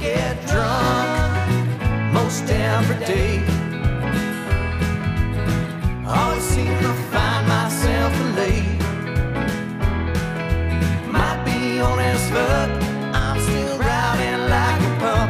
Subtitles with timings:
[0.00, 1.08] get drunk
[2.12, 3.44] most every day.
[6.06, 8.80] Always seem to find myself late.
[11.06, 12.70] Might be on as fuck.
[13.14, 15.28] I'm still riding like a pup.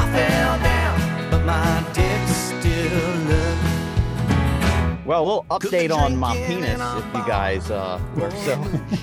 [0.00, 5.06] I fell down, but my dick's still up.
[5.06, 8.52] Well, we'll update on my penis if you guys uh, were so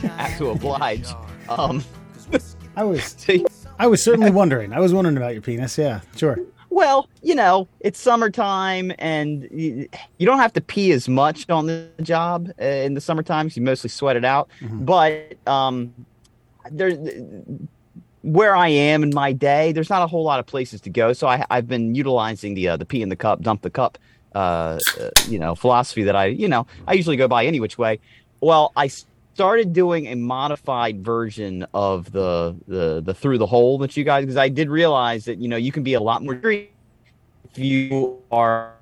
[0.17, 1.07] apt to oblige.
[1.49, 1.83] Um,
[2.75, 3.45] I was see,
[3.79, 4.73] I was certainly wondering.
[4.73, 5.77] I was wondering about your penis.
[5.77, 6.37] Yeah, sure.
[6.69, 9.87] well, you know, it's summertime and you,
[10.17, 13.61] you don't have to pee as much on the job uh, in the summertime you
[13.61, 14.49] mostly sweat it out.
[14.61, 15.93] But um,
[16.71, 16.91] there,
[18.23, 21.13] where I am in my day, there's not a whole lot of places to go.
[21.13, 23.97] So I, I've been utilizing the uh, the pee in the cup, dump the cup,
[24.33, 27.77] uh, uh, you know, philosophy that I, you know, I usually go by any which
[27.77, 27.99] way.
[28.41, 28.89] Well, I
[29.33, 34.23] started doing a modified version of the the the through the hole that you guys
[34.23, 38.21] because I did realize that you know you can be a lot more if you
[38.31, 38.73] are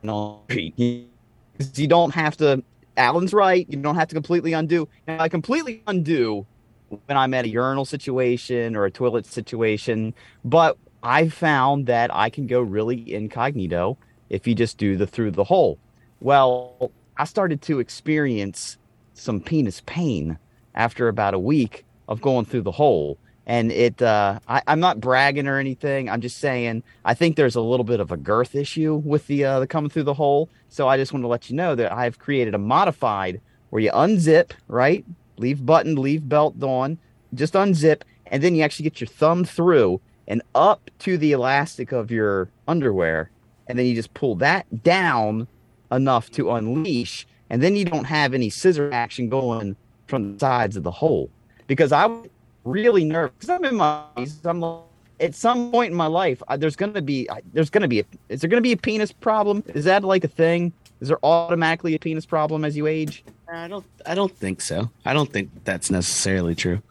[1.76, 2.64] you don't have to.
[2.98, 3.66] Alan's right.
[3.70, 4.88] You don't have to completely undo.
[5.08, 6.46] Now I completely undo
[6.90, 10.14] when I'm at a urinal situation or a toilet situation.
[10.44, 13.98] But I found that I can go really incognito
[14.30, 15.78] if you just do the through the hole.
[16.20, 18.78] Well, I started to experience
[19.22, 20.38] some penis pain
[20.76, 23.18] after about a week of going through the hole.
[23.48, 26.10] And it, uh, I, I'm not bragging or anything.
[26.10, 29.44] I'm just saying I think there's a little bit of a girth issue with the
[29.46, 30.50] uh, the coming through the hole.
[30.70, 33.92] So I just want to let you know that I've created a modified where you
[33.92, 35.04] unzip, right?
[35.38, 36.98] Leave button, leave belt on,
[37.34, 41.92] just unzip, and then you actually get your thumb through and up to the elastic
[41.92, 43.32] of your underwear,
[43.68, 45.48] and then you just pull that down
[45.92, 49.76] enough to unleash, and then you don't have any scissor action going
[50.08, 51.30] from the sides of the hole.
[51.68, 52.30] Because I was
[52.64, 54.04] really nervous because I'm in my
[54.46, 54.82] I'm like,
[55.20, 58.06] at some point in my life I, there's gonna be I, there's gonna be a,
[58.30, 59.64] is there gonna be a penis problem?
[59.68, 60.72] Is that like a thing?
[61.02, 63.24] Is there automatically a penis problem as you age?
[63.52, 63.86] I don't.
[64.06, 64.90] I don't think so.
[65.04, 66.82] I don't think that's necessarily true.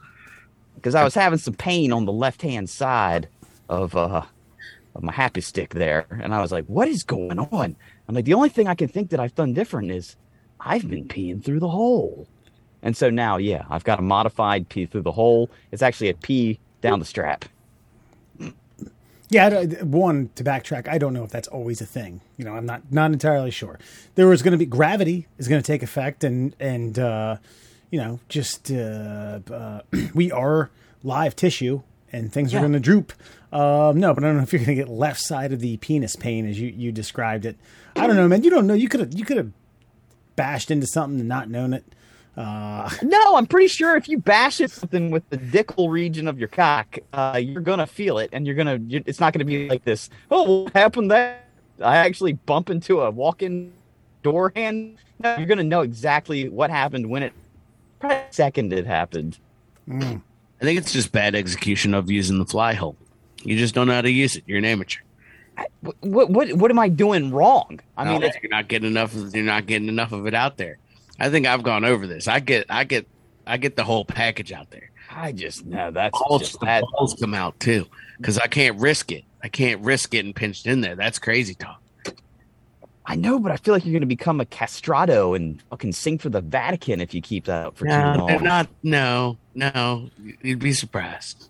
[0.75, 3.29] Because I was having some pain on the left hand side
[3.71, 4.23] of uh
[4.95, 7.77] of my happy stick there, and I was like, "What is going on?"
[8.09, 10.17] I'm like, "The only thing I can think that I've done different is
[10.65, 12.27] I've been peeing through the hole."
[12.83, 15.51] And so now, yeah, I've got a modified pee through the hole.
[15.71, 17.45] It's actually a pee down the strap.
[19.31, 20.89] Yeah, one to backtrack.
[20.89, 22.21] I don't know if that's always a thing.
[22.37, 23.79] You know, I'm not not entirely sure.
[24.17, 27.37] There was going to be gravity is going to take effect, and and uh,
[27.91, 29.83] you know, just uh, uh,
[30.15, 30.71] we are
[31.05, 31.83] live tissue,
[32.13, 33.13] and things are going to droop.
[33.53, 35.77] Um, no, but I don't know if you're going to get left side of the
[35.77, 37.57] penis pain as you you described it.
[37.95, 38.43] I don't know, man.
[38.43, 38.75] You don't know.
[38.75, 39.53] You could have you could have
[40.37, 41.85] bashed into something and not known it.
[42.37, 46.39] Uh, No, I'm pretty sure if you bash it something with the dickle region of
[46.39, 48.77] your cock, uh, you're gonna feel it, and you're gonna.
[48.87, 50.11] you it's not gonna be like this.
[50.31, 51.41] Oh, what happened there?
[51.83, 53.73] I actually bump into a walk-in
[54.23, 54.99] door hand.
[55.19, 57.33] No, you're gonna know exactly what happened when it.
[57.99, 59.39] Probably second it happened.
[59.91, 60.21] I
[60.61, 62.97] think it's just bad execution of using the fly hole.
[63.43, 64.45] You just don't know how to use it.
[64.47, 65.01] You're an amateur.
[66.01, 67.81] What what what, am I doing wrong?
[67.97, 69.15] I mean, No, it's, you're not getting enough.
[69.15, 70.79] Of, you're not getting enough of it out there.
[71.19, 72.29] I think I've gone over this.
[72.29, 72.67] I get.
[72.71, 73.07] I get.
[73.47, 74.91] I get the whole package out there.
[75.11, 75.91] I just no.
[75.91, 76.85] That's Balls, just that.
[76.93, 77.87] balls come out too,
[78.19, 79.25] because I can't risk it.
[79.43, 80.97] I can't risk getting pinched in there.
[80.97, 81.83] That's crazy talk.
[83.07, 86.29] I know, but I feel like you're gonna become a castrato and fucking sing for
[86.29, 88.43] the Vatican if you keep that up for too long.
[88.45, 88.69] not.
[88.83, 90.11] No, no.
[90.43, 91.50] You'd be surprised.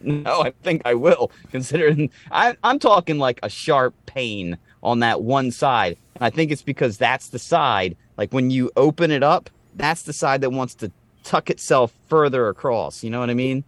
[0.00, 1.30] No, I think I will.
[1.50, 6.50] Considering I, I'm talking like a sharp pain on that one side, and I think
[6.50, 7.96] it's because that's the side.
[8.16, 10.90] Like when you open it up, that's the side that wants to
[11.24, 13.04] tuck itself further across.
[13.04, 13.64] You know what I mean?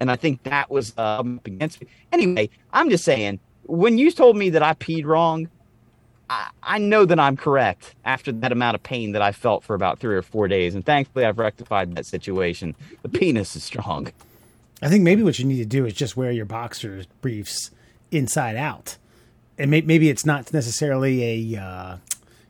[0.00, 1.88] And I think that was uh, against me.
[2.12, 3.38] Anyway, I'm just saying.
[3.64, 5.48] When you told me that I peed wrong,
[6.28, 9.74] I, I know that I'm correct after that amount of pain that I felt for
[9.74, 12.74] about three or four days, and thankfully I've rectified that situation.
[13.02, 14.08] The penis is strong.
[14.82, 17.70] I think maybe what you need to do is just wear your boxer briefs
[18.10, 18.96] inside out,
[19.58, 21.96] and may, maybe it's not necessarily a uh,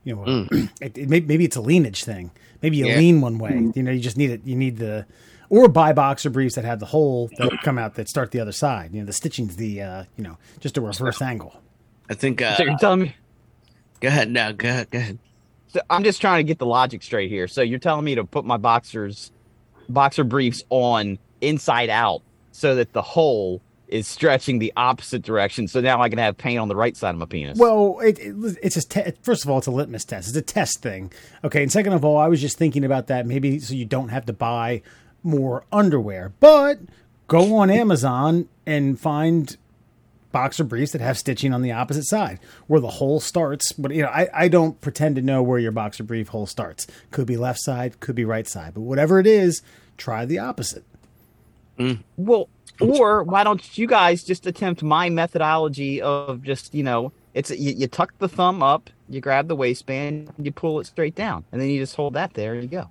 [0.05, 0.49] you know
[0.81, 2.31] it, it may, maybe it's a leanage thing.
[2.63, 2.97] Maybe you Yeah.
[2.99, 3.71] lean one way.
[3.75, 4.43] You know, you just need it.
[4.45, 5.07] You need the
[5.49, 8.53] or buy boxer briefs that have the hole that come out that start the other
[8.53, 8.93] side.
[8.95, 11.61] You know, the stitching's the uh, you know just a reverse angle.
[12.09, 12.41] I think.
[12.43, 13.15] Uh, So you're telling me
[14.01, 14.31] go ahead.
[14.31, 14.91] No, go ahead.
[14.91, 15.19] Go ahead.
[15.69, 17.47] So I'm just trying to get the logic straight here.
[17.47, 19.31] So you're telling me to put my boxers,
[19.89, 22.23] boxer briefs on inside out,
[22.53, 25.67] so that the hole is stretching the opposite direction.
[25.67, 27.59] So now I can have pain on the right side of my penis.
[27.59, 30.29] Well, it, it, it's a te- first of all, it's a litmus test.
[30.29, 31.13] It's a test thing.
[31.45, 34.11] Okay, and second of all, I was just thinking about that maybe so you don't
[34.11, 34.83] have to buy
[35.23, 36.33] more underwear.
[36.41, 36.79] But
[37.27, 39.57] go on Amazon and find
[40.33, 42.39] boxer briefs that have stitching on the opposite side
[42.69, 43.73] where the hole starts.
[43.73, 46.87] But you know, I, I don't pretend to know where your boxer brief hole starts.
[47.11, 49.63] Could be left side, could be right side, but whatever it is,
[49.97, 50.85] try the opposite.
[51.81, 51.99] Mm.
[52.17, 52.49] Well,
[52.79, 57.73] or why don't you guys just attempt my methodology of just you know it's you,
[57.73, 61.61] you tuck the thumb up, you grab the waistband, you pull it straight down, and
[61.61, 62.89] then you just hold that there and you go.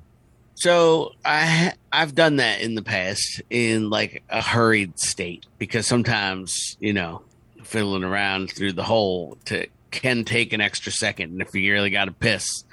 [0.56, 6.78] So I I've done that in the past in like a hurried state because sometimes
[6.80, 7.22] you know
[7.64, 11.90] fiddling around through the hole to can take an extra second, and if you really
[11.90, 12.64] got to piss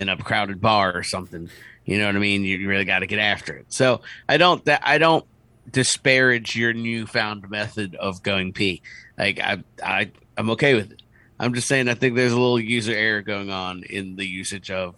[0.00, 1.50] in a crowded bar or something,
[1.84, 2.44] you know what I mean.
[2.44, 3.66] You really got to get after it.
[3.68, 5.24] So I don't that I don't
[5.70, 8.82] disparage your newfound method of going pee.
[9.16, 11.02] Like I I I'm okay with it.
[11.38, 14.70] I'm just saying I think there's a little user error going on in the usage
[14.70, 14.94] of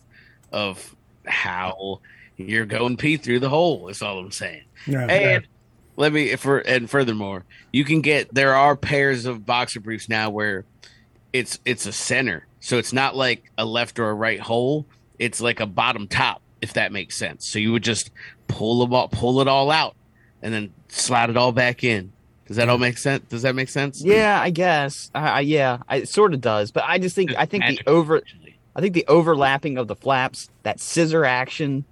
[0.53, 0.95] of
[1.27, 2.01] how
[2.37, 3.89] you're going pee through the hole.
[3.89, 4.65] Is all I'm saying.
[4.87, 5.07] Yeah.
[5.07, 5.47] And
[5.97, 10.09] let me if for and furthermore, you can get there are pairs of boxer briefs
[10.09, 10.65] now where
[11.33, 14.87] it's it's a center, so it's not like a left or a right hole.
[15.19, 17.51] It's like a bottom top, if that makes sense.
[17.51, 18.11] So you would just
[18.49, 19.95] pull them all, pull it all out,
[20.43, 22.13] and then slide it all back in.
[22.47, 23.25] Does that all make sense?
[23.29, 24.03] Does that make sense?
[24.03, 25.11] Yeah, I guess.
[25.15, 27.81] I, I yeah, I, it sort of does, but I just think I think the
[27.87, 28.23] over
[28.75, 31.85] I think the overlapping of the flaps, that scissor action,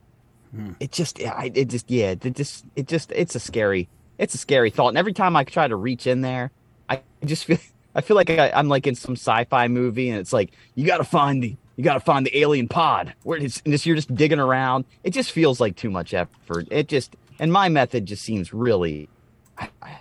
[0.54, 0.72] hmm.
[0.80, 4.38] it just, I, it just, yeah, it just, it just, it's a scary, it's a
[4.38, 4.88] scary thought.
[4.88, 6.50] And every time I try to reach in there,
[6.88, 7.58] I just feel,
[7.94, 10.98] I feel like I, I'm like in some sci-fi movie, and it's like you got
[10.98, 13.96] to find the, you got to find the alien pod where it's, and just, you're
[13.96, 14.84] just digging around.
[15.02, 16.68] It just feels like too much effort.
[16.70, 19.08] It just, and my method just seems really,
[19.56, 19.96] I, I,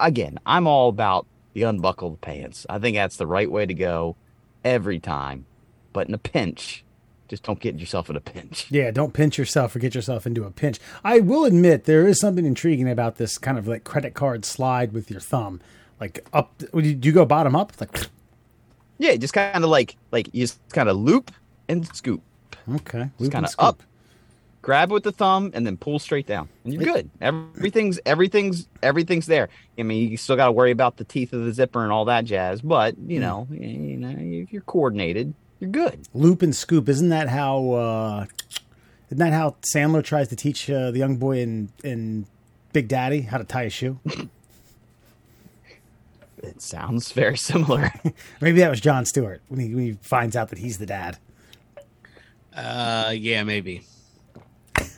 [0.00, 2.66] again, I'm all about the unbuckled pants.
[2.68, 4.16] I think that's the right way to go
[4.64, 5.46] every time.
[5.92, 6.84] But in a pinch,
[7.28, 8.66] just don't get yourself in a pinch.
[8.70, 10.78] Yeah, don't pinch yourself or get yourself into a pinch.
[11.04, 14.92] I will admit there is something intriguing about this kind of like credit card slide
[14.92, 15.60] with your thumb,
[16.00, 16.56] like up.
[16.58, 17.72] Do you go bottom up?
[17.80, 18.06] Like,
[18.98, 21.30] Yeah, just kind of like like you just kind of loop
[21.68, 22.22] and scoop.
[22.76, 23.64] okay, Just kind of scoop.
[23.66, 23.82] up,
[24.62, 27.10] grab with the thumb, and then pull straight down, and you're good.
[27.20, 29.48] Everything's everything's everything's there.
[29.78, 32.04] I mean, you still got to worry about the teeth of the zipper and all
[32.06, 36.06] that jazz, but you know, you know, if you're coordinated, you're good.
[36.14, 36.88] Loop and scoop.
[36.88, 37.70] Isn't that how?
[37.70, 38.26] uh
[39.10, 42.26] Isn't that how Sandler tries to teach uh, the young boy in in
[42.72, 43.98] Big Daddy how to tie a shoe?
[46.42, 47.92] It sounds very similar.
[48.40, 51.18] Maybe that was Jon Stewart when he, when he finds out that he's the dad.
[52.54, 53.82] Uh, yeah, maybe.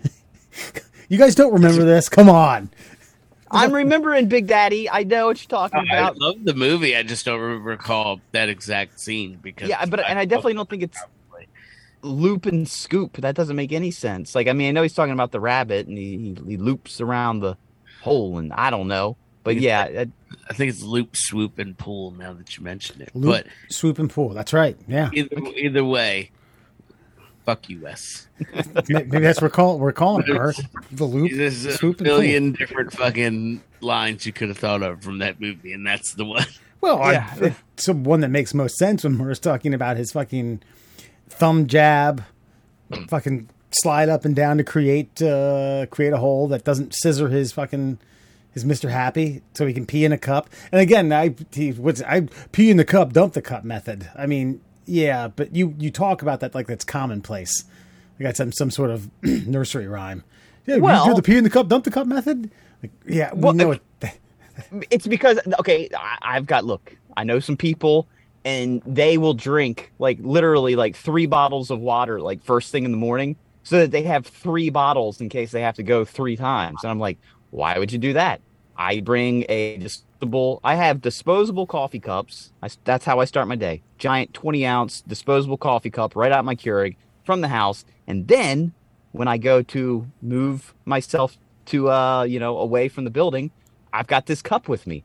[1.09, 2.09] You guys don't remember this?
[2.09, 2.71] Come on.
[3.51, 4.89] I'm remembering Big Daddy.
[4.89, 6.15] I know what you're talking about.
[6.15, 6.95] I love the movie.
[6.95, 10.85] I just don't recall that exact scene because Yeah, but and I definitely don't think
[10.85, 10.99] it's
[12.03, 13.17] loop and scoop.
[13.17, 14.37] That doesn't make any sense.
[14.37, 17.01] Like, I mean, I know he's talking about the rabbit and he, he, he loops
[17.01, 17.57] around the
[18.03, 19.17] hole, and I don't know.
[19.43, 20.09] But yeah, that-
[20.49, 22.13] I think it's loop, swoop, and pull.
[22.13, 24.29] Now that you mention it, Loop, swoop, and pull.
[24.29, 24.77] That's right.
[24.87, 25.09] Yeah.
[25.09, 26.31] but either, either way,
[27.45, 28.29] fuck you, Wes.
[28.89, 30.27] Maybe that's what we're, call, we're calling.
[30.27, 30.55] Her.
[30.93, 35.19] The loop, There's a swoop, and different fucking lines you could have thought of from
[35.19, 36.47] that movie, and that's the one.
[36.81, 37.31] Well, Yeah.
[37.41, 40.63] I, it's the one that makes most sense when Murr's talking about his fucking
[41.29, 42.25] thumb jab,
[43.09, 47.53] fucking slide up and down to create uh, create a hole that doesn't scissor his
[47.53, 47.99] fucking
[48.53, 50.49] his Mister Happy so he can pee in a cup.
[50.73, 52.23] And again, I he, what's I
[52.53, 54.11] pee in the cup, dump the cup method.
[54.17, 57.65] I mean, yeah, but you you talk about that like that's commonplace.
[58.19, 60.25] Like that's some some sort of nursery rhyme.
[60.67, 62.51] Yeah, you do the pee in the cup, dump the cup method.
[62.83, 64.19] Like, yeah, we Well, know uh, it.
[64.91, 66.97] it's because okay, I, I've got look.
[67.17, 68.09] I know some people,
[68.45, 72.91] and they will drink like literally like three bottles of water like first thing in
[72.91, 76.37] the morning, so that they have three bottles in case they have to go three
[76.37, 76.81] times.
[76.83, 77.19] And I'm like,
[77.51, 78.41] why would you do that?
[78.77, 79.79] I bring a
[80.21, 80.61] disposable.
[80.63, 82.53] I have disposable coffee cups.
[82.63, 83.83] I, that's how I start my day.
[83.99, 88.73] Giant 20 ounce disposable coffee cup right out my Keurig from the house, and then
[89.13, 91.37] when I go to move myself
[91.67, 93.51] to uh you know away from the building,
[93.93, 95.05] I've got this cup with me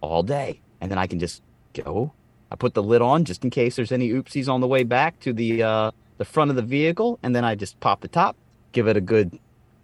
[0.00, 1.42] all day, and then I can just
[1.74, 2.12] go.
[2.50, 5.18] I put the lid on just in case there's any oopsies on the way back
[5.20, 8.36] to the uh, the front of the vehicle, and then I just pop the top,
[8.72, 9.38] give it a good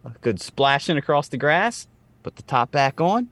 [0.04, 1.87] a good splashing across the grass,
[2.22, 3.28] put the top back on,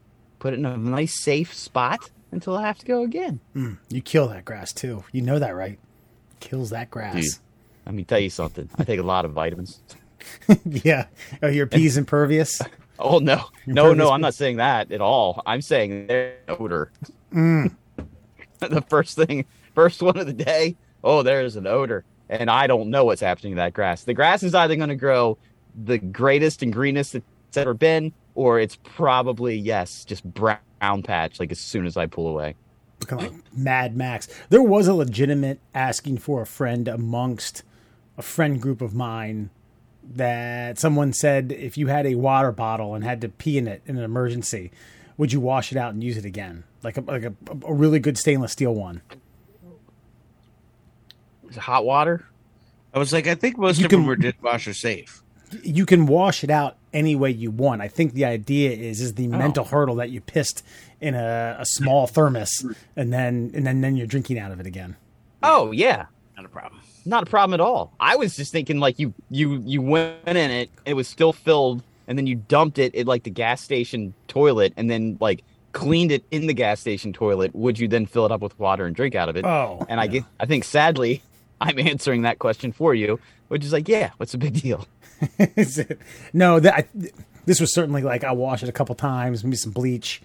[0.46, 3.40] put it in a nice safe spot until I have to go again.
[3.52, 3.72] Hmm.
[3.88, 5.02] You kill that grass too.
[5.10, 5.76] You know that, right?
[6.38, 7.14] Kills that grass.
[7.14, 7.40] Dude.
[7.84, 8.70] Let me tell you something.
[8.78, 9.82] I take a lot of vitamins.
[10.64, 11.06] yeah.
[11.42, 12.60] Oh, your pee's impervious.
[12.98, 14.10] Oh no, no, no!
[14.10, 15.42] I'm not saying that at all.
[15.44, 16.90] I'm saying their odor.
[17.30, 17.66] Hmm.
[18.58, 20.76] the first thing, first one of the day.
[21.04, 24.04] Oh, there's an odor, and I don't know what's happening to that grass.
[24.04, 25.36] The grass is either going to grow
[25.74, 31.40] the greatest and greenest it's ever been, or it's probably yes, just brown patch.
[31.40, 32.54] Like as soon as I pull away.
[33.00, 34.28] Looking like Mad Max.
[34.48, 37.62] There was a legitimate asking for a friend amongst
[38.16, 39.50] a friend group of mine
[40.02, 43.82] that someone said if you had a water bottle and had to pee in it
[43.86, 44.70] in an emergency,
[45.16, 46.64] would you wash it out and use it again?
[46.82, 49.02] Like a like a, a really good stainless steel one.
[51.48, 52.26] Is it hot water?
[52.94, 55.22] I was like, I think most You of them were dishwasher safe.
[55.62, 57.82] You can wash it out any way you want.
[57.82, 59.38] I think the idea is is the oh.
[59.38, 60.64] mental hurdle that you pissed
[61.00, 62.64] in a, a small thermos
[62.96, 64.96] and then and then then you're drinking out of it again.
[65.42, 66.80] Oh yeah, Not a problem.
[67.04, 67.92] not a problem at all.
[68.00, 71.82] I was just thinking like you you you went in it, it was still filled,
[72.08, 76.10] and then you dumped it at like the gas station toilet, and then like cleaned
[76.10, 77.54] it in the gas station toilet.
[77.54, 79.44] Would you then fill it up with water and drink out of it?
[79.44, 81.22] Oh, and I get, I think sadly,
[81.60, 84.86] I'm answering that question for you, which is like, yeah, what's the big deal?
[86.32, 86.84] No, that I,
[87.46, 90.22] this was certainly like I wash it a couple times, maybe some bleach.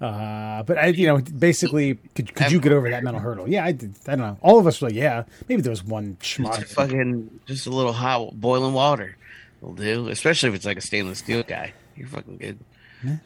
[0.00, 3.48] Uh, but I, you know, basically, could, could you get over that mental hurdle?
[3.48, 3.94] Yeah, I did.
[4.08, 4.38] I don't know.
[4.42, 6.66] All of us were like, yeah, maybe there was one Just schmuck.
[6.66, 9.16] fucking, just a little hot boiling water
[9.60, 10.08] will do.
[10.08, 11.72] Especially if it's like a stainless steel guy.
[11.96, 12.58] You're fucking good.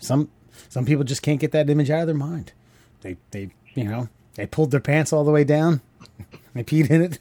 [0.00, 0.28] Some
[0.68, 2.52] some people just can't get that image out of their mind.
[3.00, 5.80] They they you know they pulled their pants all the way down.
[6.54, 7.18] They peed in it.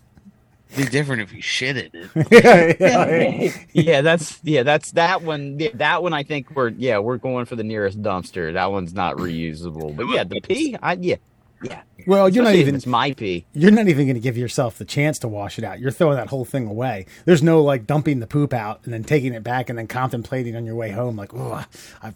[0.77, 3.55] It'd be different if you shit in it.
[3.74, 5.60] yeah, that's yeah, that's that one.
[5.60, 8.53] Yeah, that one, I think we're yeah, we're going for the nearest dumpster.
[8.53, 9.96] That one's not reusable.
[9.96, 11.15] But yeah, the pee, I yeah,
[11.63, 11.82] yeah.
[12.08, 13.46] Well, you're not Especially if even It's my pee.
[13.53, 15.79] you're not even going to give yourself the chance to wash it out.
[15.79, 17.08] You're throwing that whole thing away.
[17.25, 20.55] There's no like dumping the poop out and then taking it back and then contemplating
[20.55, 21.65] on your way home like, oh,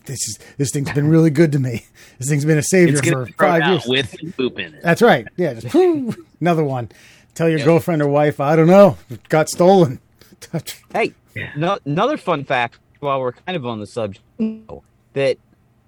[0.06, 1.86] this is this thing's been really good to me.
[2.20, 3.86] This thing's been a savior It's for gonna be thrown five out years.
[3.88, 4.84] with poop in it.
[4.84, 5.28] That's right.
[5.38, 5.74] Yeah, just
[6.42, 6.90] another one.
[7.36, 10.00] Tell your girlfriend or wife, I don't know, it got stolen.
[10.94, 11.14] Hey,
[11.58, 14.24] no, another fun fact while we're kind of on the subject
[15.14, 15.38] that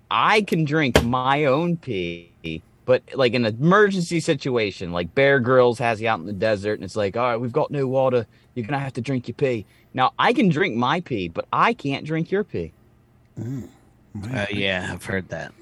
[0.09, 5.79] I can drink my own pee, but like in an emergency situation, like Bear Grylls
[5.79, 8.27] has you out in the desert, and it's like, all right, we've got no water.
[8.55, 9.65] You're gonna have to drink your pee.
[9.93, 12.73] Now I can drink my pee, but I can't drink your pee.
[13.39, 15.53] Uh, yeah, I've heard that.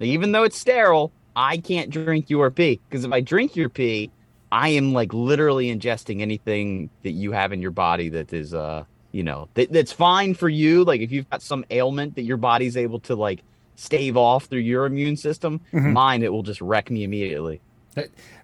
[0.00, 4.10] Even though it's sterile, I can't drink your pee because if I drink your pee,
[4.54, 8.84] I am like literally ingesting anything that you have in your body that is, uh,
[9.10, 10.84] you know, that, that's fine for you.
[10.84, 13.42] Like if you've got some ailment that your body's able to like
[13.74, 17.60] stave off through your immune system, mine it will just wreck me immediately.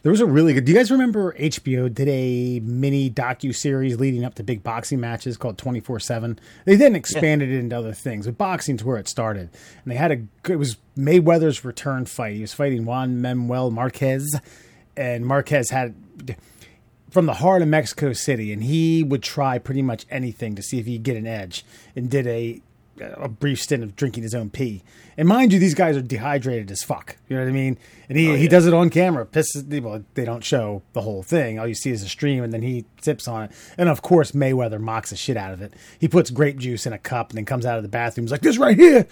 [0.02, 0.64] There was a really good.
[0.64, 4.98] Do you guys remember HBO did a mini docu series leading up to big boxing
[5.00, 6.38] matches called Twenty Four Seven?
[6.64, 9.50] They then expanded it into other things, but boxing's where it started.
[9.84, 10.54] And they had a good.
[10.54, 12.34] It was Mayweather's return fight.
[12.36, 14.40] He was fighting Juan Manuel Marquez,
[14.96, 15.94] and Marquez had
[17.10, 20.78] from the heart of Mexico City, and he would try pretty much anything to see
[20.78, 21.64] if he could get an edge,
[21.96, 22.62] and did a
[23.00, 24.82] a brief stint of drinking his own pee.
[25.16, 27.16] And mind you, these guys are dehydrated as fuck.
[27.28, 27.78] You know what I mean?
[28.08, 29.26] And he, he does it on camera.
[29.26, 29.80] Pisses.
[29.80, 31.58] Well, they don't show the whole thing.
[31.58, 33.52] All you see is a stream, and then he sips on it.
[33.78, 35.74] And of course, Mayweather mocks the shit out of it.
[35.98, 38.24] He puts grape juice in a cup and then comes out of the bathroom.
[38.26, 39.06] He's like, "This right here,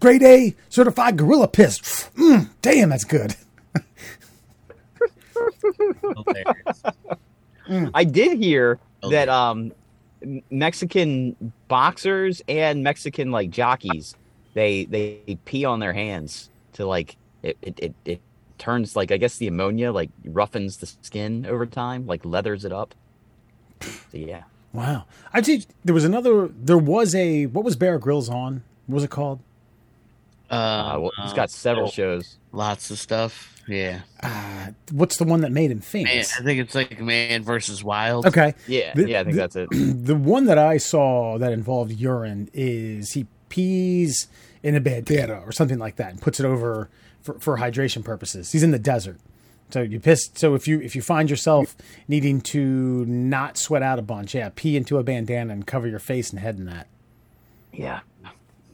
[0.00, 1.78] grade A certified gorilla piss.
[2.16, 3.36] Mm, damn, that's good."
[6.02, 6.82] Hilarious.
[7.94, 9.72] I did hear Oh, that um
[10.50, 14.16] Mexican boxers and Mexican like jockeys
[14.54, 18.20] they they pee on their hands to like it it, it, it
[18.58, 22.72] turns like I guess the ammonia like roughens the skin over time like leathers it
[22.72, 22.94] up.
[23.82, 24.44] So, yeah.
[24.72, 25.04] Wow.
[25.32, 25.66] I did.
[25.84, 26.48] There was another.
[26.48, 27.46] There was a.
[27.46, 28.62] What was Bear Grylls on?
[28.86, 29.40] What was it called?
[30.50, 32.38] Uh, well, he's got several oh, shows.
[32.52, 33.55] Lots of stuff.
[33.68, 34.00] Yeah.
[34.22, 36.38] Uh, what's the one that made him Man, famous?
[36.38, 38.26] I think it's like Man versus Wild.
[38.26, 38.54] Okay.
[38.68, 39.68] Yeah, The- yeah, I think the- that's it.
[40.06, 44.28] The one that I saw that involved urine is he pees
[44.62, 46.88] in a bandana or something like that and puts it over
[47.22, 48.52] for, for hydration purposes.
[48.52, 49.18] He's in the desert.
[49.70, 50.30] So you piss.
[50.34, 51.74] So if you if you find yourself
[52.06, 55.98] needing to not sweat out a bunch, yeah, pee into a bandana and cover your
[55.98, 56.86] face and head in that.
[57.72, 58.00] Yeah,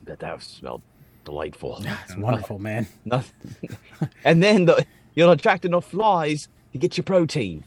[0.05, 0.83] that that smelled
[1.25, 1.83] delightful.
[2.05, 2.87] It's wonderful, man.
[3.05, 3.77] Nothing.
[4.25, 7.65] and then the, you'll attract enough flies to get your protein.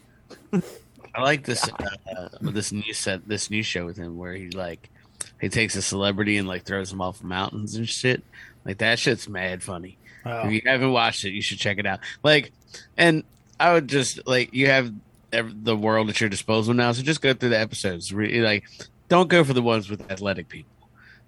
[1.14, 1.68] I like this
[2.16, 4.90] uh, this new set, this new show with him where he like
[5.40, 8.22] he takes a celebrity and like throws them off mountains and shit.
[8.64, 9.98] Like that shit's mad funny.
[10.24, 10.46] Oh.
[10.46, 12.00] If you haven't watched it, you should check it out.
[12.22, 12.52] Like,
[12.96, 13.22] and
[13.60, 14.92] I would just like you have
[15.32, 18.12] ev- the world at your disposal now, so just go through the episodes.
[18.12, 18.64] Really, like,
[19.08, 20.72] don't go for the ones with athletic people.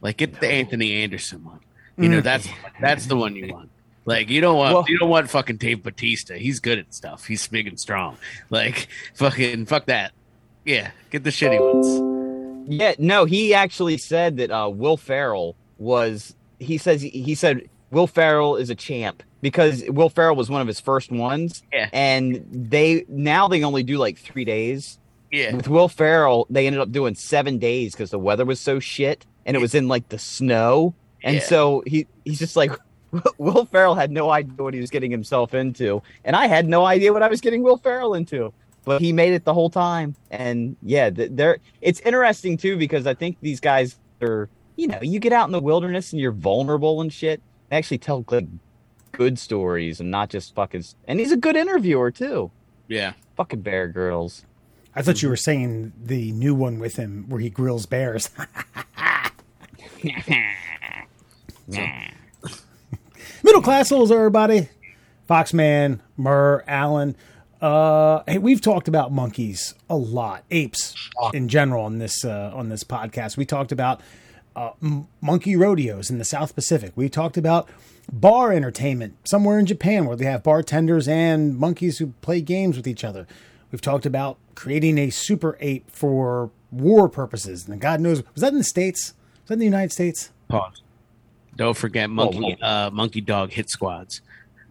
[0.00, 1.60] Like, get the Anthony Anderson one.
[1.98, 2.48] You know, that's
[2.80, 3.70] that's the one you want.
[4.04, 6.34] Like, you don't want Well- you don't want fucking Dave Batista.
[6.34, 7.26] He's good at stuff.
[7.26, 8.16] He's big and strong.
[8.50, 10.12] Like, fucking fuck that.
[10.64, 12.70] Yeah, get the shitty ones.
[12.70, 18.06] Yeah, no, he actually said that uh, Will Ferrell was he says he said Will
[18.06, 21.62] Ferrell is a champ because Will Ferrell was one of his first ones.
[21.72, 21.88] Yeah.
[21.92, 24.98] And they now they only do like three days.
[25.30, 25.54] Yeah.
[25.54, 29.24] With Will Ferrell, they ended up doing seven days because the weather was so shit
[29.46, 30.94] and it was in like the snow.
[31.28, 31.42] And Yeah.
[31.44, 32.72] so he he's just like
[33.38, 36.84] Will Ferrell had no idea what he was getting himself into, and I had no
[36.84, 38.52] idea what I was getting Will Ferrell into.
[38.84, 43.06] But he made it the whole time, and yeah, th- they're it's interesting too because
[43.06, 46.32] I think these guys are you know you get out in the wilderness and you're
[46.32, 47.40] vulnerable and shit.
[47.70, 48.46] They actually tell like
[49.12, 50.84] good stories and not just fucking.
[51.06, 52.50] And he's a good interviewer too.
[52.88, 53.12] Yeah.
[53.36, 54.44] Fucking Bear Grylls.
[54.94, 58.30] I thought you were saying the new one with him where he grills bears.
[63.42, 64.68] Middle class souls, everybody.
[65.28, 67.16] Foxman, Murr, Allen.
[67.60, 70.94] Uh, hey, we've talked about monkeys a lot, apes
[71.34, 73.36] in general on this uh, on this podcast.
[73.36, 74.00] We talked about
[74.54, 76.92] uh, m- monkey rodeos in the South Pacific.
[76.94, 77.68] We talked about
[78.12, 82.86] bar entertainment somewhere in Japan where they have bartenders and monkeys who play games with
[82.86, 83.26] each other.
[83.70, 88.52] We've talked about creating a super ape for war purposes, and God knows was that
[88.52, 89.14] in the states?
[89.42, 90.30] Was that in the United States?
[90.48, 90.82] Pause.
[91.58, 94.22] Don't forget monkey Oh, uh, monkey dog hit squads.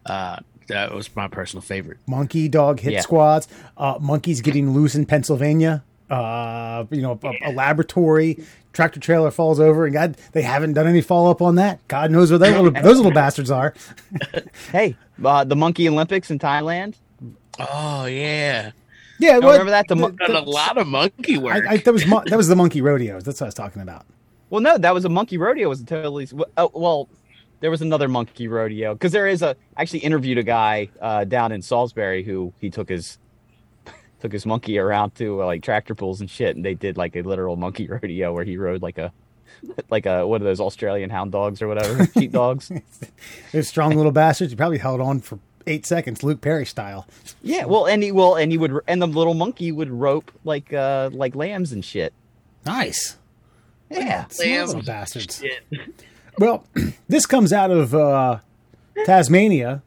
[0.06, 2.00] Uh, that was my personal favorite.
[2.08, 3.02] monkey dog hit Yeah.
[3.02, 5.84] squads, uh, monkeys getting loose in Pennsylvania.
[6.10, 8.40] Uh, you know, a, a laboratory
[8.74, 11.86] tractor trailer falls over, and God, they haven't done any follow up on that.
[11.90, 13.74] God knows where those little, those little bastards are.
[14.72, 16.96] Hey, uh, the Monkey Olympics in Thailand.
[17.60, 18.72] Oh yeah,
[19.20, 19.88] Yeah, Oh, well, remember that?
[19.88, 21.66] The mo- done a lot of monkey work.
[21.68, 23.24] I, I, that was mo- that was the monkey rodeos.
[23.24, 24.06] That's what I was talking about.
[24.50, 25.70] Well, no, that was a monkey rodeo.
[25.70, 26.28] Was totally
[26.58, 27.10] oh, well.
[27.60, 29.56] There was another monkey rodeo because there is a.
[29.76, 33.18] I actually interviewed a guy uh, down in Salisbury who he took his
[34.22, 37.16] took his monkey around to uh, like tractor pulls and shit, and they did like
[37.16, 39.12] a literal monkey rodeo where he rode like a
[39.90, 42.72] like a one of those Australian hound dogs or whatever sheep dogs.
[43.52, 44.52] Those strong little bastards.
[44.52, 47.08] He probably held on for eight seconds, Luke Perry style.
[47.42, 50.74] Yeah, well, and he well, and he would, and the little monkey would rope like
[50.74, 52.14] uh like lambs and shit.
[52.66, 53.18] Nice.
[53.90, 54.74] Yeah, Lambs.
[54.74, 55.44] little bastards.
[56.38, 56.66] Well,
[57.08, 58.40] this comes out of uh,
[59.06, 59.82] Tasmania.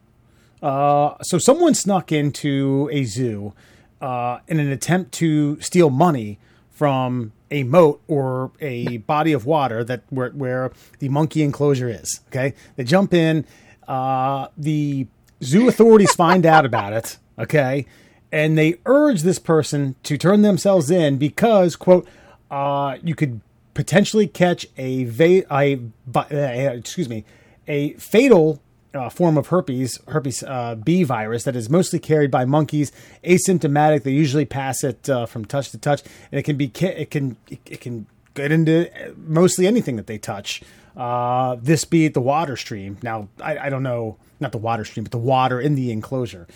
[0.61, 3.53] Uh, so someone snuck into a zoo
[3.99, 9.83] uh, in an attempt to steal money from a moat or a body of water
[9.83, 12.21] that where, where the monkey enclosure is.
[12.27, 13.45] Okay, they jump in.
[13.87, 15.07] Uh, the
[15.43, 17.17] zoo authorities find out about it.
[17.37, 17.85] Okay,
[18.31, 22.07] and they urge this person to turn themselves in because quote
[22.49, 23.41] uh, you could
[23.73, 25.75] potentially catch a va- a
[26.07, 27.23] bi- uh, excuse me
[27.67, 28.61] a fatal
[28.93, 32.91] uh, form of herpes herpes uh, B virus that is mostly carried by monkeys
[33.23, 34.03] asymptomatic.
[34.03, 37.09] They usually pass it uh, from touch to touch and it can be ca- it
[37.11, 40.61] can it can get into mostly anything that they touch.
[40.95, 42.97] Uh, this be the water stream.
[43.01, 46.47] Now I, I don't know not the water stream but the water in the enclosure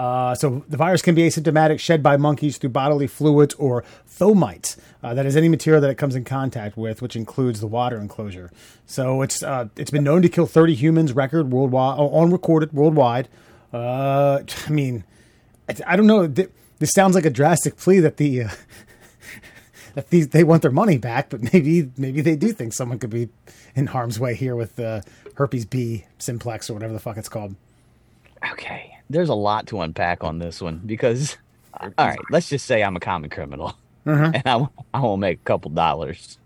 [0.00, 4.78] uh, so the virus can be asymptomatic, shed by monkeys through bodily fluids or fomites.
[5.02, 7.98] Uh, that is any material that it comes in contact with, which includes the water
[7.98, 8.50] enclosure.
[8.86, 13.28] So it's uh, it's been known to kill 30 humans, record worldwide, oh, unrecorded worldwide.
[13.74, 15.04] Uh, I mean,
[15.86, 16.26] I, don't know.
[16.26, 18.48] This sounds like a drastic plea that the uh,
[19.96, 23.10] that these they want their money back, but maybe maybe they do think someone could
[23.10, 23.28] be
[23.74, 25.02] in harm's way here with uh,
[25.34, 27.54] herpes B simplex or whatever the fuck it's called.
[28.52, 31.36] Okay, there's a lot to unpack on this one because,
[31.78, 34.32] all right, let's just say I'm a common criminal uh-huh.
[34.34, 36.38] and I, I will make a couple dollars.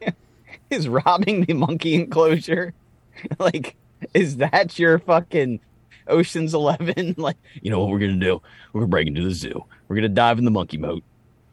[0.70, 2.72] is robbing the monkey enclosure
[3.38, 3.76] like
[4.14, 5.60] is that your fucking
[6.06, 7.14] Ocean's Eleven?
[7.18, 8.40] like, you know what we're gonna do?
[8.72, 9.64] We're gonna break into the zoo.
[9.88, 11.02] We're gonna dive in the monkey moat,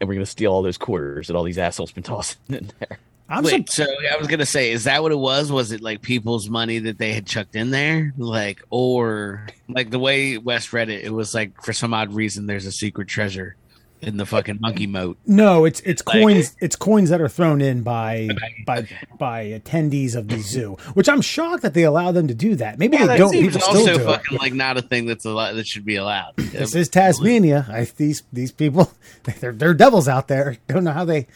[0.00, 2.98] and we're gonna steal all those quarters that all these assholes been tossing in there.
[3.28, 5.50] I'm Wait, sur- so I was gonna say, is that what it was?
[5.50, 9.98] Was it like people's money that they had chucked in there, like, or like the
[9.98, 11.04] way Wes read it?
[11.04, 13.56] It was like for some odd reason there's a secret treasure
[14.02, 15.16] in the fucking monkey moat.
[15.26, 16.54] No, it's it's Like- coins.
[16.60, 18.28] It's coins that are thrown in by
[18.66, 18.96] by Okay.
[19.18, 22.78] by attendees of the zoo, which I'm shocked that they allow them to do that.
[22.78, 23.32] Maybe Yeah, they don't.
[23.32, 24.02] People still also do.
[24.02, 24.04] it.
[24.04, 26.36] fucking like not a thing that's allowed that should be allowed.
[26.36, 27.66] This is Tasmania.
[27.68, 28.92] I, these these people,
[29.40, 30.58] they're they're devils out there.
[30.68, 31.26] Don't know how they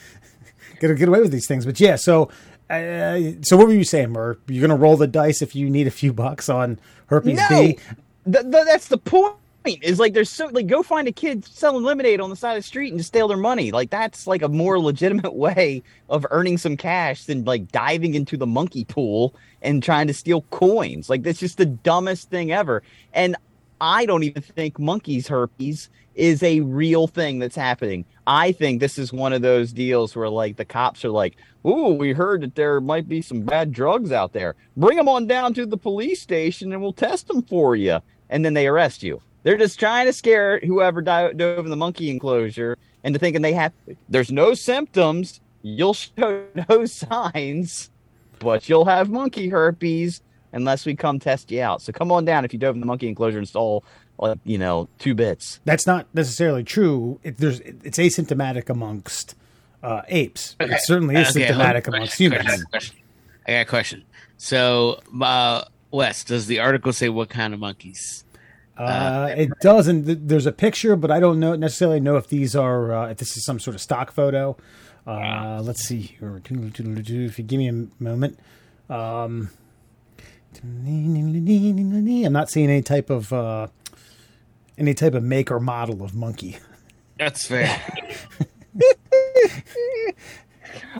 [0.81, 1.64] get get away with these things.
[1.66, 2.31] But yeah, so.
[2.69, 4.38] Uh, so what were you saying, Murr?
[4.47, 7.79] You're gonna roll the dice if you need a few bucks on herpes No, B.
[8.31, 9.35] Th- th- that's the point.
[9.64, 12.62] Is like there's so like go find a kid selling lemonade on the side of
[12.62, 13.73] the street and just steal their money.
[13.73, 18.37] Like that's like a more legitimate way of earning some cash than like diving into
[18.37, 21.11] the monkey pool and trying to steal coins.
[21.11, 22.83] Like that's just the dumbest thing ever.
[23.12, 23.37] And
[23.81, 28.05] I don't even think monkeys herpes is a real thing that's happening.
[28.27, 31.95] I think this is one of those deals where like the cops are like, "Ooh,
[31.95, 34.55] we heard that there might be some bad drugs out there.
[34.77, 38.45] Bring them on down to the police station and we'll test them for you." And
[38.45, 39.21] then they arrest you.
[39.43, 43.73] They're just trying to scare whoever dove in the monkey enclosure into thinking they have.
[44.09, 45.40] There's no symptoms.
[45.62, 47.90] You'll show no signs,
[48.38, 50.21] but you'll have monkey herpes
[50.53, 51.83] unless we come test you out.
[51.83, 53.85] So come on down if you dove in the monkey enclosure and stole,
[54.19, 55.61] like you know, two bits.
[55.65, 57.21] That's not necessarily true.
[57.23, 59.35] It, there's it's asymptomatic amongst
[59.83, 60.57] uh, apes.
[60.59, 61.57] but It certainly is Okay, hold on.
[61.57, 62.45] symptomatic amongst humans.
[62.45, 62.97] Question, question.
[63.47, 64.05] I got a question.
[64.37, 68.25] So, uh, Wes, does the article say what kind of monkeys?
[68.77, 70.29] Uh, it doesn't.
[70.29, 73.37] There's a picture, but I don't know necessarily know if these are uh, if this
[73.37, 74.57] is some sort of stock photo.
[75.07, 76.41] Uh, let's see here.
[76.43, 78.39] If you give me a moment,
[78.89, 79.51] um,
[80.63, 83.69] I'm not seeing any type of uh,
[84.79, 86.59] any type of make or model of monkey.
[87.19, 87.81] That's fair.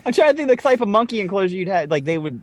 [0.05, 1.89] I'm trying to think the type of monkey enclosure you'd have.
[1.89, 2.41] Like they would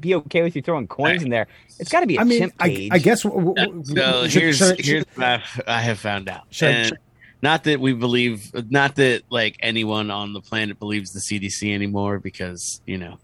[0.00, 1.46] be okay with you throwing coins in there.
[1.78, 2.88] It's got to be a I mean, chimp I, cage.
[2.92, 3.22] I guess.
[3.22, 6.42] w- w- so w- should- here's should- here's what I've, found out.
[6.60, 6.98] And should-
[7.42, 12.18] not that we believe, not that like anyone on the planet believes the CDC anymore,
[12.18, 13.18] because you know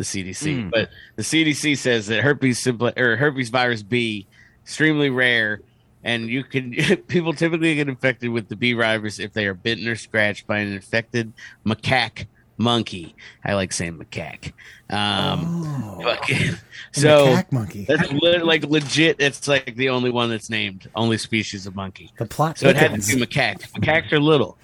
[0.00, 0.56] the CDC.
[0.56, 0.70] Mm.
[0.70, 4.26] But the CDC says that herpes simpli- or herpes virus B
[4.62, 5.60] extremely rare,
[6.02, 6.72] and you can
[7.08, 10.58] people typically get infected with the B virus if they are bitten or scratched by
[10.60, 11.32] an infected
[11.66, 13.14] macaque monkey.
[13.44, 14.52] I like saying macaque.
[14.88, 15.64] Um,
[16.02, 16.16] Oh,
[16.92, 17.84] so macaque monkey.
[17.84, 19.16] that's le- like legit.
[19.20, 22.10] It's like the only one that's named, only species of monkey.
[22.18, 23.70] The plot So it had to be macaques.
[23.72, 24.56] Macaques are little.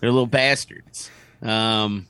[0.00, 1.10] They're little bastards.
[1.42, 2.06] Um,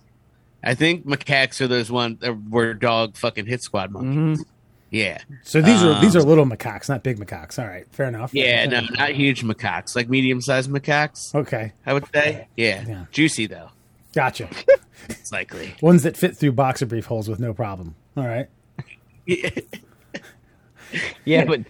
[0.65, 4.41] I think macaques are those ones that were dog fucking hit squad monkeys.
[4.41, 4.45] Mhm.
[4.91, 7.59] Yeah, So these are these Um, are little macaques, not big macaques.
[7.59, 8.33] All right, fair enough.
[8.33, 11.35] yeah, no, not huge macaques, like medium sized macaques.
[11.35, 13.05] Okay, I would say, yeah, Yeah.
[13.11, 13.71] juicy though.
[14.15, 14.49] gotcha.
[15.09, 15.75] It's likely.
[15.83, 17.97] Ones that fit through boxer brief holes with no problem.
[18.17, 18.47] All right.
[21.25, 21.61] yeah, but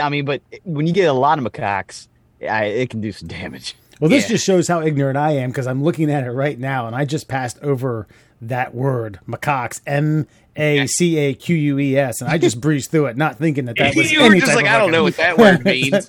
[0.00, 2.08] I mean, but when you get a lot of macaques,
[2.48, 3.74] I, it can do some damage.
[4.00, 4.28] Well, this Yeah.
[4.30, 7.04] just shows how ignorant I am because I'm looking at it right now, and I
[7.04, 8.06] just passed over
[8.42, 10.26] that word macaques, M
[10.56, 13.66] A C A Q U E S, and I just breezed through it, not thinking
[13.66, 16.06] that that was you were just like, I don't know what that word means.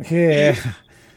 [0.10, 0.56] yeah.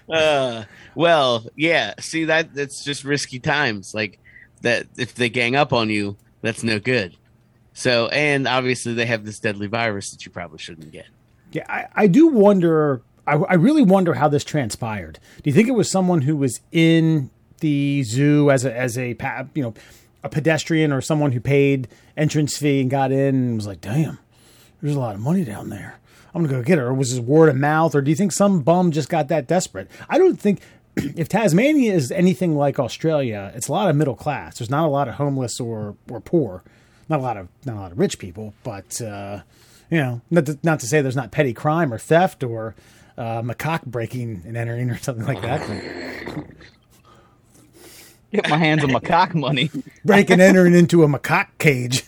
[0.09, 0.63] Uh,
[0.95, 1.93] well, yeah.
[1.99, 3.93] See that that's just risky times.
[3.93, 4.19] Like
[4.61, 7.15] that, if they gang up on you, that's no good.
[7.73, 11.07] So, and obviously they have this deadly virus that you probably shouldn't get.
[11.51, 13.01] Yeah, I, I do wonder.
[13.27, 15.19] I, I really wonder how this transpired.
[15.43, 19.15] Do you think it was someone who was in the zoo as a as a
[19.53, 19.73] you know
[20.23, 24.19] a pedestrian or someone who paid entrance fee and got in and was like, "Damn,
[24.81, 25.99] there's a lot of money down there.
[26.33, 27.95] I'm gonna go get it." Or was it word of mouth?
[27.95, 29.89] Or do you think some bum just got that desperate?
[30.09, 30.61] I don't think.
[30.97, 34.59] If Tasmania is anything like Australia, it's a lot of middle class.
[34.59, 36.63] There's not a lot of homeless or, or poor,
[37.09, 39.41] not a lot of not a lot of rich people, but uh,
[39.89, 42.75] you know, not to, not to say there's not petty crime or theft or
[43.17, 45.61] uh, macaque breaking and entering or something like that.
[48.31, 49.71] Get my hands on macaque money.
[50.03, 52.03] Break and entering into a macaque cage.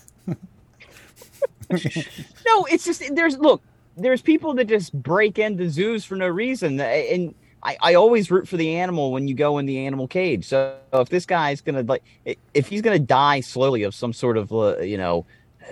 [1.70, 3.62] No, it's just there's look,
[3.98, 8.48] there's people that just break into zoos for no reason, and I, I always root
[8.48, 10.46] for the animal when you go in the animal cage.
[10.46, 12.04] So if this guy's gonna like,
[12.54, 15.26] if he's gonna die slowly of some sort of uh, you know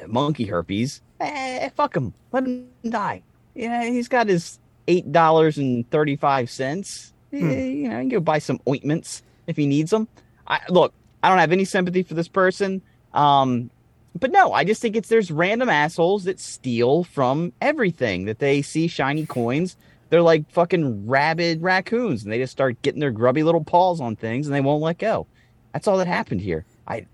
[0.08, 3.22] monkey herpes, eh, fuck him, let him die.
[3.54, 7.14] Yeah, he's got his eight dollars and thirty five cents.
[7.32, 10.08] You know, you can go buy some ointments if he needs them.
[10.48, 12.82] I look, I don't have any sympathy for this person.
[13.14, 13.70] Um,
[14.18, 18.62] but no, I just think it's there's random assholes that steal from everything that they
[18.62, 19.76] see shiny coins.
[20.10, 24.16] They're like fucking rabid raccoons, and they just start getting their grubby little paws on
[24.16, 25.28] things, and they won't let go.
[25.74, 26.64] That's all that happened here.
[26.88, 27.08] I,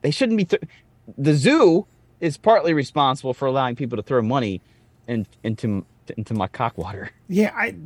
[0.00, 0.46] they shouldn't be.
[0.46, 0.62] Th-
[1.16, 1.86] the zoo
[2.20, 4.60] is partly responsible for allowing people to throw money
[5.06, 5.84] in, into
[6.16, 7.10] into my cock water.
[7.28, 7.76] Yeah, I.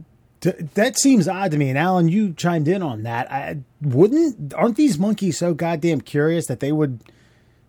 [0.40, 1.70] T- that seems odd to me.
[1.70, 3.30] And Alan, you chimed in on that.
[3.32, 4.52] I wouldn't.
[4.54, 7.00] Aren't these monkeys so goddamn curious that they would?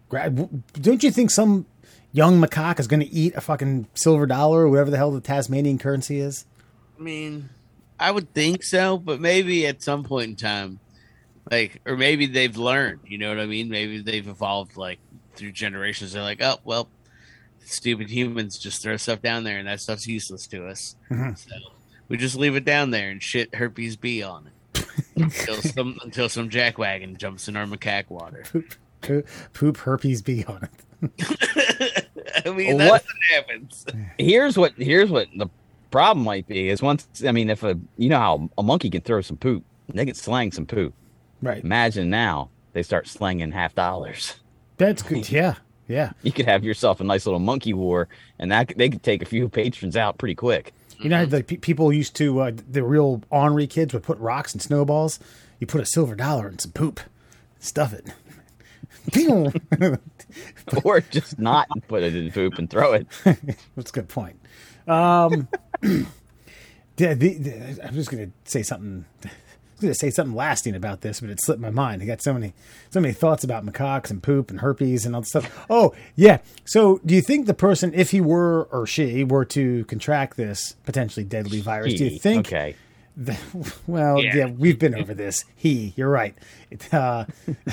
[0.10, 1.66] grab Don't you think some
[2.12, 5.22] young macaque is going to eat a fucking silver dollar or whatever the hell the
[5.22, 6.46] Tasmanian currency is?
[7.00, 7.50] I mean,
[8.00, 10.80] I would think so, but maybe at some point in time,
[11.50, 13.02] like, or maybe they've learned.
[13.06, 13.70] You know what I mean?
[13.70, 15.00] Maybe they've evolved like
[15.36, 16.14] through generations.
[16.14, 16.90] They're like, oh well,
[17.68, 20.96] stupid humans just throw stuff down there, and that stuff's useless to us.
[21.10, 21.38] Mhm.
[21.38, 21.56] So
[22.08, 26.30] we just leave it down there and shit herpes B on it until some until
[26.30, 28.44] some jackwagon jumps in our macaque water.
[29.02, 32.08] Poop, poop herpes B on it.
[32.46, 33.86] I mean, What- that's what happens.
[34.18, 35.48] here's what here's what the
[35.92, 39.02] problem might be is once I mean if a you know how a monkey can
[39.02, 40.94] throw some poop, they can slang some poop.
[41.42, 41.64] Right.
[41.64, 44.36] Imagine now they start slanging half dollars.
[44.78, 45.30] That's good.
[45.32, 45.56] Yeah.
[45.88, 46.12] Yeah.
[46.22, 48.08] You could have yourself a nice little monkey war,
[48.40, 50.74] and that they could take a few patrons out pretty quick.
[51.00, 54.54] You know, the pe- people used to, uh, the real ornery kids would put rocks
[54.54, 55.20] and snowballs.
[55.60, 57.00] You put a silver dollar in some poop,
[57.60, 58.08] stuff it.
[60.84, 63.08] Or just not put it in poop and throw it.
[63.76, 64.40] That's a good point.
[64.86, 65.48] Um,
[65.82, 66.06] the,
[66.98, 69.06] the, the, I'm just going to say something.
[69.78, 72.02] I was going to say something lasting about this, but it slipped my mind.
[72.02, 72.54] I got so many,
[72.90, 75.66] so many thoughts about macaques and poop and herpes and all this stuff.
[75.70, 76.40] Oh, yeah.
[76.66, 80.76] So, do you think the person, if he were or she were to contract this
[80.86, 82.48] potentially deadly virus, do you think?
[82.48, 82.76] Okay.
[83.16, 83.38] The,
[83.86, 84.36] well, yeah.
[84.36, 84.46] Yeah.
[84.48, 85.46] we've been over this.
[85.56, 86.36] He, you're right.
[86.72, 87.26] It, uh,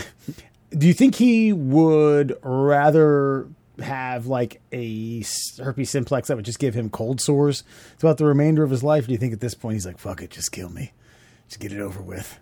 [0.77, 3.49] do you think he would rather
[3.81, 5.25] have like a
[5.63, 7.65] herpes simplex that would just give him cold sores
[7.99, 9.07] throughout the remainder of his life?
[9.07, 10.93] Do you think at this point he's like, fuck it, just kill me,
[11.49, 12.39] just get it over with?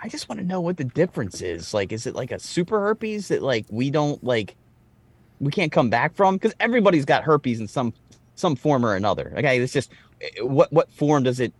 [0.00, 1.74] I just want to know what the difference is.
[1.74, 4.56] Like, is it like a super herpes that like we don't like,
[5.40, 6.36] we can't come back from?
[6.36, 7.92] Because everybody's got herpes in some
[8.36, 9.32] some form or another.
[9.36, 11.52] Okay, it's just eh, what what form does it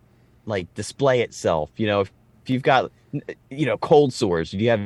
[0.46, 1.70] like display itself?
[1.76, 2.12] You know, if,
[2.44, 2.92] if you've got
[3.50, 4.80] you know cold sores, if you have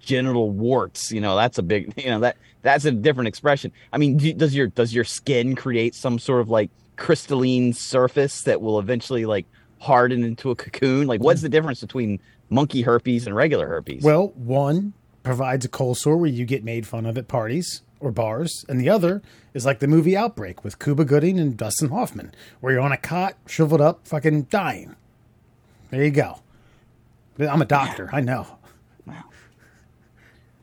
[0.00, 3.72] genital warts, you know that's a big you know that that's a different expression.
[3.92, 8.42] I mean, do, does your does your skin create some sort of like crystalline surface
[8.42, 9.46] that will eventually like
[9.78, 11.06] harden into a cocoon?
[11.06, 11.44] Like, what's mm.
[11.44, 14.02] the difference between monkey herpes and regular herpes?
[14.02, 18.10] Well, one provides a cold sore where you get made fun of at parties or
[18.10, 19.22] bars, and the other
[19.54, 22.96] is like the movie Outbreak with Cuba Gooding and Dustin Hoffman, where you're on a
[22.96, 24.96] cot, shriveled up, fucking dying.
[25.90, 26.40] There you go.
[27.38, 28.10] I'm a doctor.
[28.12, 28.46] I know.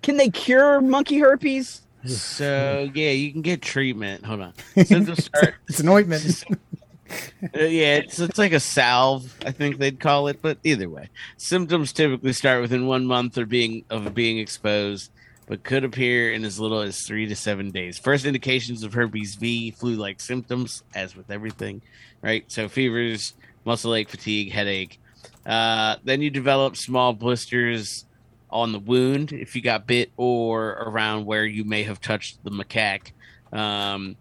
[0.02, 1.82] can they cure monkey herpes?
[2.06, 4.26] So yeah, you can get treatment.
[4.26, 4.54] Hold on.
[4.86, 5.56] Symptoms start.
[5.68, 6.44] It's an ointment.
[7.42, 10.44] Uh, yeah, it's it's like a salve, I think they'd call it.
[10.44, 15.10] But either way, symptoms typically start within one month or being of being exposed,
[15.48, 17.98] but could appear in as little as three to seven days.
[17.98, 21.82] First indications of herpes B, flu-like symptoms, as with everything,
[22.22, 22.44] right?
[22.52, 23.34] So fevers,
[23.66, 25.00] muscle ache, fatigue, headache.
[25.48, 28.06] Uh, then you develop small blisters
[28.50, 32.52] on the wound if you got bit or around where you may have touched the
[32.52, 33.12] macaque.
[33.52, 34.16] Um,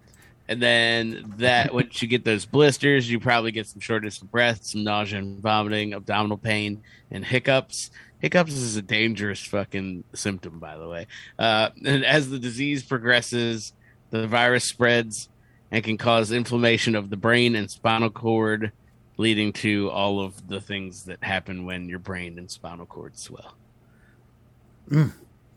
[0.47, 4.63] and then that once you get those blisters, you probably get some shortness of breath,
[4.63, 7.91] some nausea and vomiting, abdominal pain, and hiccups.
[8.19, 11.07] Hiccups is a dangerous fucking symptom, by the way.
[11.37, 13.73] Uh, and as the disease progresses,
[14.09, 15.29] the virus spreads
[15.71, 18.71] and can cause inflammation of the brain and spinal cord,
[19.17, 23.55] leading to all of the things that happen when your brain and spinal cord swell.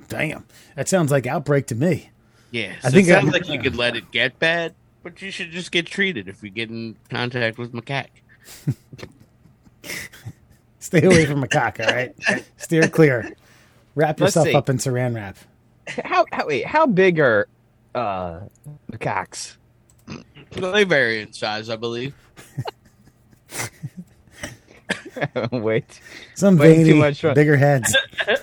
[0.09, 0.45] Damn.
[0.77, 2.11] That sounds like Outbreak to me.
[2.51, 5.31] Yeah, I think it sounds I- like you could let it get bad, but you
[5.31, 8.09] should just get treated if you get in contact with macaque.
[10.79, 12.15] Stay away from macaque, all right?
[12.57, 13.31] Steer clear.
[13.95, 14.55] Wrap Let's yourself see.
[14.55, 15.37] up in saran wrap.
[16.05, 17.49] How how wait, how big are
[17.95, 18.41] uh
[18.91, 19.57] macaques?
[20.51, 22.15] They vary in size, I believe.
[25.53, 26.01] wait.
[26.35, 27.35] Some Way too much fun.
[27.35, 27.95] bigger heads.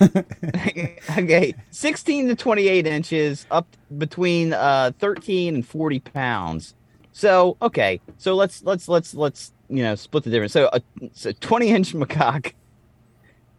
[1.18, 6.74] okay, 16 to 28 inches, up between uh 13 and 40 pounds.
[7.12, 10.52] So okay, so let's let's let's let's you know split the difference.
[10.52, 10.80] So a,
[11.12, 12.52] so 20 inch macaque,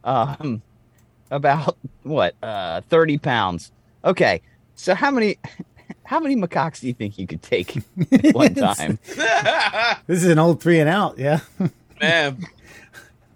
[0.04, 0.62] um,
[1.30, 3.72] about what uh 30 pounds.
[4.04, 4.42] Okay,
[4.76, 5.38] so how many
[6.04, 9.00] how many macaques do you think you could take at one time?
[10.08, 11.40] This is an old three and out, yeah.
[12.02, 12.44] Man,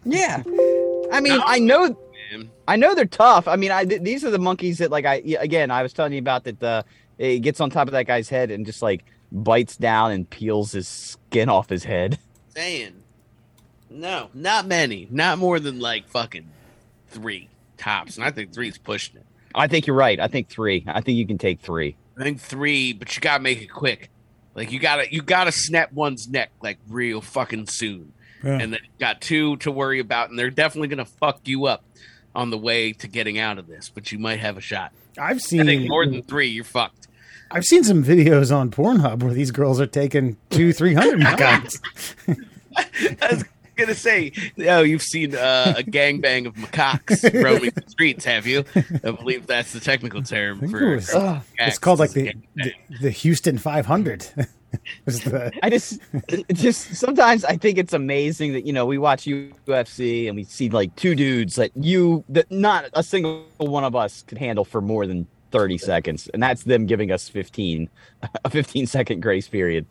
[0.06, 0.44] yeah,
[1.12, 1.98] I mean I know.
[2.68, 3.48] I know they're tough.
[3.48, 6.14] I mean, I th- these are the monkeys that like I again I was telling
[6.14, 6.84] you about that the
[7.18, 10.72] it gets on top of that guy's head and just like bites down and peels
[10.72, 12.18] his skin off his head.
[12.56, 13.04] saying.
[13.90, 15.08] No, not many.
[15.12, 16.50] Not more than like fucking
[17.10, 18.18] three tops.
[18.18, 19.26] And I think three's pushing it.
[19.54, 20.20] I think you're right.
[20.20, 20.84] I think three.
[20.88, 21.96] I think you can take three.
[22.20, 24.10] I think three, but you gotta make it quick.
[24.54, 28.12] Like you gotta you gotta snap one's neck like real fucking soon.
[28.44, 28.60] Yeah.
[28.60, 31.84] And then got two to worry about, and they're definitely gonna fuck you up
[32.36, 34.92] on the way to getting out of this, but you might have a shot.
[35.18, 37.08] I've seen more than three, you're fucked.
[37.50, 41.80] I've seen some videos on Pornhub where these girls are taking two, three hundred macaques.
[43.22, 43.46] I was
[43.78, 44.32] gonna say,
[44.68, 48.66] oh, you've seen uh, a gangbang of macaques roaming the streets, have you?
[48.76, 50.92] I believe that's the technical term for.
[50.92, 51.42] it was- Ugh.
[51.60, 54.28] It's called like the the, the Houston five hundred.
[55.64, 56.02] I just,
[56.54, 60.70] just sometimes I think it's amazing that you know we watch UFC and we see
[60.70, 64.82] like two dudes that you that not a single one of us could handle for
[64.82, 67.90] more than 30 seconds, and that's them giving us 15,
[68.44, 69.86] a 15 second grace period.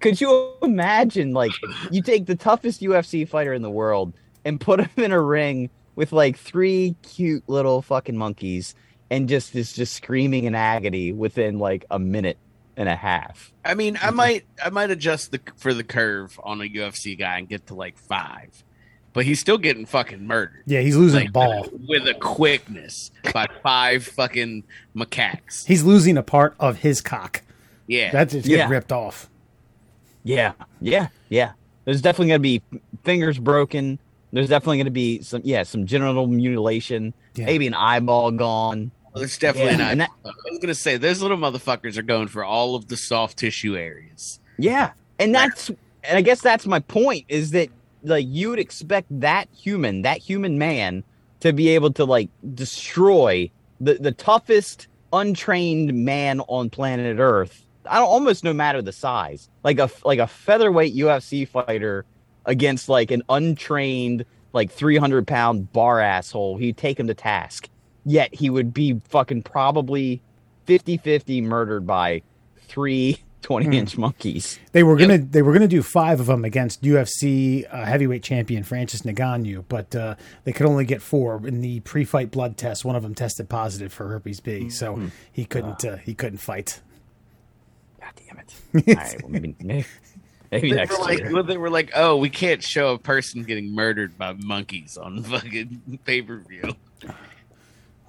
[0.00, 1.50] Could you imagine, like,
[1.90, 4.12] you take the toughest UFC fighter in the world
[4.44, 8.74] and put him in a ring with like three cute little fucking monkeys
[9.10, 12.38] and just is just screaming in agony within like a minute
[12.76, 13.52] and a half.
[13.64, 17.38] I mean, I might I might adjust the for the curve on a UFC guy
[17.38, 18.64] and get to like five,
[19.12, 20.62] but he's still getting fucking murdered.
[20.66, 21.68] Yeah, he's losing Like, a ball.
[21.88, 25.66] with a quickness by five fucking macaques.
[25.66, 27.42] He's losing a part of his cock.
[27.86, 28.56] Yeah, That's just Yeah.
[28.58, 29.28] getting ripped off.
[30.22, 31.52] Yeah, yeah, yeah.
[31.84, 32.62] There's definitely going to be
[33.04, 33.98] fingers broken.
[34.32, 37.44] There's definitely going to be some, yeah, some genital mutilation, Yeah.
[37.44, 38.90] maybe an eyeball gone.
[39.22, 39.92] It's definitely Yeah, not.
[39.92, 42.96] and that- I was gonna say those little motherfuckers are going for all of the
[42.96, 44.40] soft tissue areas.
[44.58, 47.68] Yeah, and that's, and I guess that's my point is that
[48.02, 51.02] like you would expect that human, that human man,
[51.40, 53.50] to be able to like destroy
[53.80, 57.62] the the toughest untrained man on planet Earth.
[57.86, 62.04] I don't almost no matter the size, like a like a featherweight UFC fighter
[62.46, 66.56] against like an untrained like 300 pound bar asshole.
[66.58, 67.68] He'd take him to task.
[68.04, 70.20] Yet he would be fucking probably
[70.66, 72.22] 50 50 murdered by
[72.68, 74.58] three 20 inch monkeys.
[74.72, 78.62] They were gonna they were gonna do five of them against UFC uh, heavyweight champion
[78.62, 80.14] Francis Ngannou, but uh,
[80.44, 82.86] they could only get four in the pre-fight blood test.
[82.86, 84.98] One of them tested positive for herpes B, so
[85.30, 86.80] he couldn't uh, he couldn't fight.
[88.00, 88.88] God damn it.
[88.98, 89.86] All right, well, maybe, maybe,
[90.50, 91.32] maybe They next were like, year.
[91.32, 95.22] well, they were like, oh, we can't show a person getting murdered by monkeys on
[95.22, 96.74] fucking pay per view.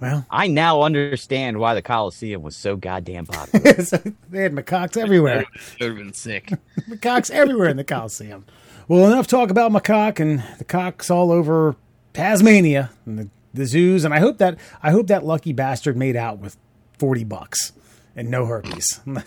[0.00, 3.72] Well, I now understand why the Coliseum was so goddamn popular.
[4.30, 5.46] they had macaques everywhere.
[5.80, 6.52] Would have been sick.
[6.88, 8.44] macaques everywhere in the Coliseum.
[8.88, 11.76] Well, enough talk about macaque and the cocks all over
[12.12, 14.04] Tasmania and the, the zoos.
[14.04, 16.56] And I hope that I hope that lucky bastard made out with
[16.98, 17.72] forty bucks
[18.14, 19.00] and no herpes.
[19.06, 19.22] I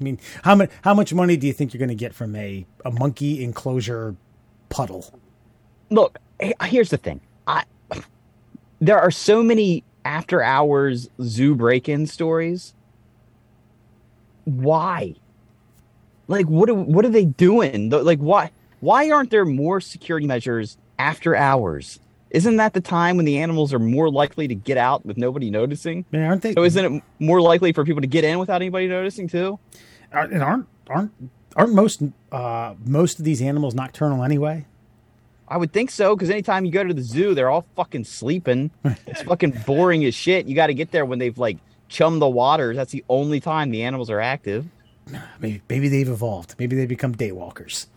[0.00, 2.66] mean, how much how much money do you think you're going to get from a
[2.84, 4.16] a monkey enclosure
[4.68, 5.18] puddle?
[5.90, 6.18] Look,
[6.62, 7.20] here's the thing.
[7.46, 7.64] I
[8.80, 12.74] there are so many after hours zoo break-in stories.
[14.44, 15.14] Why?
[16.28, 17.90] Like what are, what are they doing?
[17.90, 22.00] Like why why aren't there more security measures after hours?
[22.30, 25.50] Isn't that the time when the animals are more likely to get out with nobody
[25.50, 26.04] noticing?
[26.10, 26.52] Man, aren't they?
[26.52, 29.58] So isn't it more likely for people to get in without anybody noticing too?
[30.12, 31.12] aren't and aren't aren't
[31.56, 34.66] aren't most uh, most of these animals nocturnal anyway?
[35.46, 38.70] I would think so, because anytime you go to the zoo, they're all fucking sleeping.
[39.06, 40.46] It's fucking boring as shit.
[40.46, 42.76] You got to get there when they've like chummed the waters.
[42.76, 44.66] That's the only time the animals are active.
[45.38, 46.54] Maybe, maybe they've evolved.
[46.58, 47.88] Maybe they become daywalkers.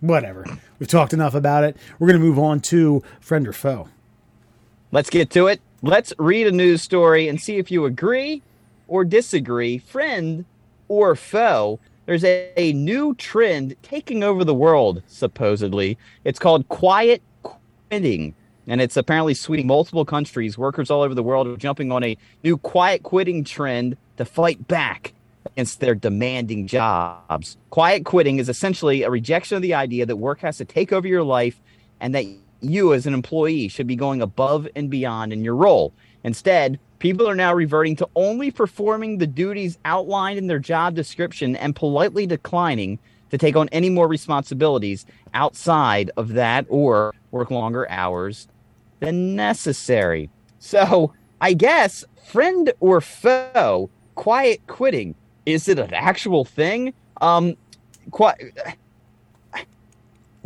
[0.00, 0.46] Whatever.
[0.78, 1.76] We've talked enough about it.
[1.98, 3.88] We're going to move on to friend or foe.
[4.92, 5.60] Let's get to it.
[5.82, 8.42] Let's read a news story and see if you agree
[8.86, 10.44] or disagree, friend
[10.86, 11.80] or foe.
[12.06, 15.96] There's a, a new trend taking over the world, supposedly.
[16.24, 18.34] It's called quiet quitting.
[18.66, 20.56] And it's apparently sweeping multiple countries.
[20.56, 24.66] Workers all over the world are jumping on a new quiet quitting trend to fight
[24.68, 25.12] back
[25.46, 27.56] against their demanding jobs.
[27.70, 31.06] Quiet quitting is essentially a rejection of the idea that work has to take over
[31.06, 31.60] your life
[32.00, 32.24] and that
[32.60, 35.92] you as an employee should be going above and beyond in your role.
[36.24, 41.54] Instead, people are now reverting to only performing the duties outlined in their job description
[41.56, 42.98] and politely declining
[43.30, 48.48] to take on any more responsibilities outside of that or work longer hours
[49.00, 50.30] than necessary.
[50.58, 56.94] So, I guess, friend or foe, quiet quitting, is it an actual thing?
[57.20, 57.56] Um,
[58.10, 58.32] qui-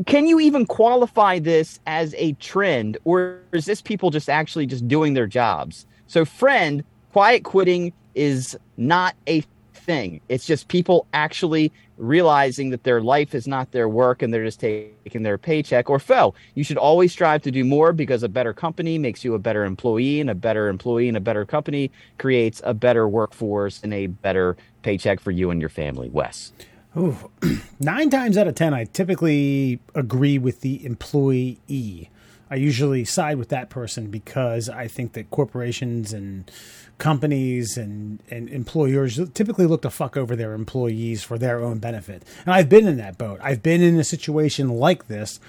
[0.07, 4.87] can you even qualify this as a trend or is this people just actually just
[4.87, 5.87] doing their jobs?
[6.07, 9.43] So friend quiet quitting is not a
[9.75, 10.21] thing.
[10.29, 14.61] It's just people actually realizing that their life is not their work and they're just
[14.61, 18.53] taking their paycheck or foe you should always strive to do more because a better
[18.53, 22.63] company makes you a better employee and a better employee and a better company creates
[22.65, 26.09] a better workforce and a better paycheck for you and your family.
[26.09, 26.53] Wes
[26.97, 27.31] Ooh.
[27.81, 32.11] Nine times out of ten, I typically agree with the employee.
[32.51, 36.51] I usually side with that person because I think that corporations and
[36.97, 42.25] companies and, and employers typically look to fuck over their employees for their own benefit.
[42.45, 43.39] And I've been in that boat.
[43.43, 45.41] I've been in a situation like this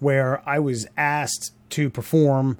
[0.00, 2.58] where I was asked to perform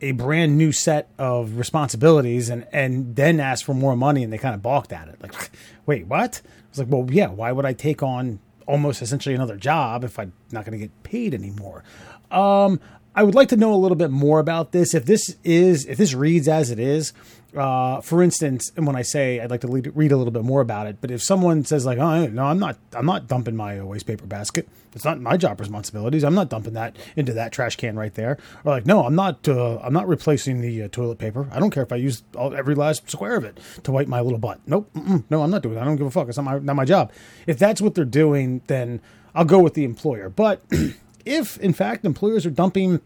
[0.00, 4.38] a brand new set of responsibilities and and then asked for more money and they
[4.38, 5.50] kind of balked at it like
[5.86, 6.40] wait what
[6.70, 10.32] was like well yeah why would i take on almost essentially another job if i'm
[10.52, 11.82] not going to get paid anymore
[12.30, 12.80] um
[13.14, 14.94] I would like to know a little bit more about this.
[14.94, 17.12] If this is, if this reads as it is,
[17.56, 20.44] uh, for instance, and when I say I'd like to lead, read a little bit
[20.44, 23.56] more about it, but if someone says like, "Oh no, I'm not, I'm not dumping
[23.56, 24.68] my waste paper basket.
[24.94, 26.24] It's not my job responsibilities.
[26.24, 29.48] I'm not dumping that into that trash can right there." Or like, "No, I'm not,
[29.48, 31.48] uh, I'm not replacing the uh, toilet paper.
[31.50, 34.20] I don't care if I use all, every last square of it to wipe my
[34.20, 34.60] little butt.
[34.66, 34.90] Nope,
[35.30, 35.82] no, I'm not doing that.
[35.82, 36.28] I don't give a fuck.
[36.28, 37.10] It's not my, not my job.
[37.46, 39.00] If that's what they're doing, then
[39.34, 40.28] I'll go with the employer.
[40.28, 40.62] But
[41.24, 43.00] if in fact employers are dumping,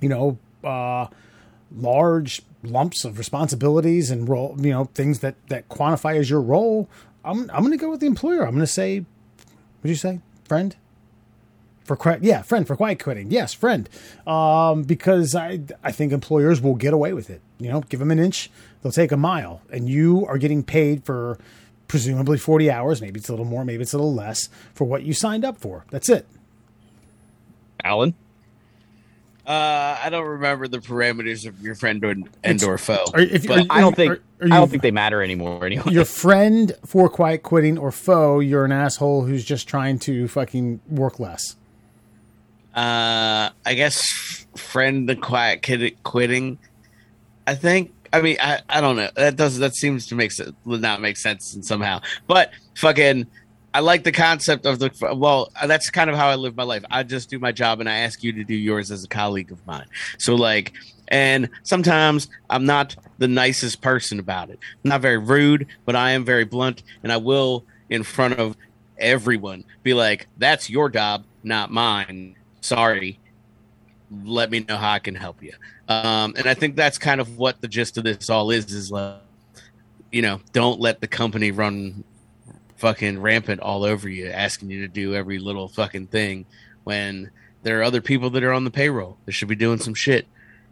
[0.00, 1.06] you know, uh,
[1.74, 6.88] large lumps of responsibilities and role, you know, things that that quantify as your role,
[7.24, 8.42] I'm I'm going to go with the employer.
[8.42, 10.76] I'm going to say, what did you say, friend?
[11.84, 13.30] For quiet, yeah, friend for quiet quitting.
[13.30, 13.88] Yes, friend,
[14.26, 17.40] um, because I I think employers will get away with it.
[17.58, 18.50] You know, give them an inch,
[18.82, 21.38] they'll take a mile, and you are getting paid for
[21.88, 23.00] presumably 40 hours.
[23.00, 25.56] Maybe it's a little more, maybe it's a little less for what you signed up
[25.56, 25.86] for.
[25.90, 26.26] That's it.
[27.82, 28.14] Alan.
[29.48, 33.02] Uh, I don't remember the parameters of your friend or, and or foe.
[33.14, 35.90] Are, if, But are- I don't think are- I don't think they matter anymore anyway.
[35.90, 40.80] your friend for quiet quitting or foe, you're an asshole who's just trying to fucking
[40.90, 41.56] work less.
[42.74, 44.04] Uh, I guess
[44.54, 46.58] friend the quiet kid quitting.
[47.46, 47.94] I think.
[48.12, 49.08] I mean, I, I don't know.
[49.16, 50.32] That does that seems to make
[50.66, 52.00] not make sense somehow.
[52.26, 53.26] But fucking,
[53.74, 54.90] I like the concept of the.
[55.14, 56.84] Well, that's kind of how I live my life.
[56.90, 59.52] I just do my job, and I ask you to do yours as a colleague
[59.52, 59.86] of mine.
[60.18, 60.72] So like,
[61.08, 64.58] and sometimes I'm not the nicest person about it.
[64.84, 68.56] I'm not very rude, but I am very blunt, and I will in front of
[68.98, 73.18] everyone be like, "That's your job, not mine." Sorry,
[74.24, 75.52] let me know how I can help you.
[75.88, 78.90] Um, and I think that's kind of what the gist of this all is: is
[78.90, 79.20] like,
[80.10, 82.02] you know, don't let the company run
[82.78, 86.46] fucking rampant all over you, asking you to do every little fucking thing
[86.84, 87.30] when
[87.62, 90.26] there are other people that are on the payroll that should be doing some shit.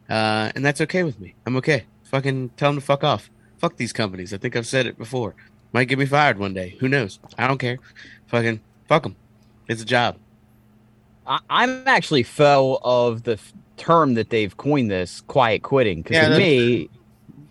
[0.08, 1.34] Uh, and that's okay with me.
[1.44, 1.84] I'm okay.
[2.04, 3.28] Fucking tell them to fuck off.
[3.58, 4.32] Fuck these companies.
[4.32, 5.34] I think I've said it before.
[5.72, 6.76] Might get me fired one day.
[6.80, 7.18] Who knows?
[7.36, 7.78] I don't care.
[8.28, 9.16] Fucking fuck them.
[9.68, 10.16] It's a job.
[11.26, 16.16] I, I'm actually foe of the f- term that they've coined this quiet quitting because
[16.16, 16.88] Yeah, to me,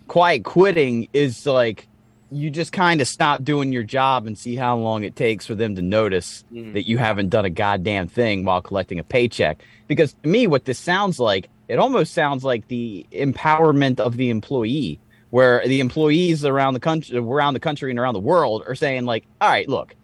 [0.08, 1.86] quiet quitting is like
[2.30, 5.54] you just kind of stop doing your job and see how long it takes for
[5.54, 6.72] them to notice Mhm.
[6.72, 9.62] that you haven't done a goddamn thing while collecting a paycheck.
[9.86, 14.30] Because to me, what this sounds like, it almost sounds like the empowerment of the
[14.30, 14.98] employee,
[15.30, 19.04] where the employees around the country, around the country and around the world are saying
[19.04, 19.94] like, "All right, look,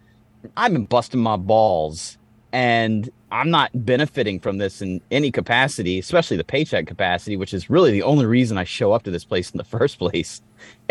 [0.55, 2.17] I've been busting my balls
[2.51, 7.67] and I'm not benefiting from this in any capacity, especially the paycheck capacity, which is
[7.69, 10.41] really the only reason I show up to this place in the first place.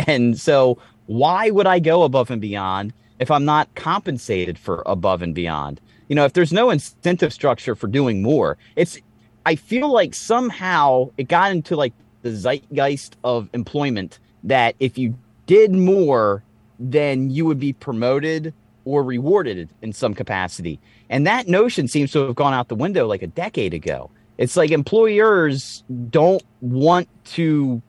[0.09, 5.23] And so, why would I go above and beyond if I'm not compensated for above
[5.23, 5.81] and beyond?
[6.09, 8.99] You know, if there's no incentive structure for doing more, it's,
[9.47, 11.93] I feel like somehow it got into like
[12.23, 16.43] the zeitgeist of employment that if you did more,
[16.79, 18.53] then you would be promoted
[18.85, 20.81] or rewarded in some capacity.
[21.09, 24.11] And that notion seems to have gone out the window like a decade ago.
[24.39, 27.83] It's like employers don't want to,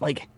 [0.00, 0.28] like,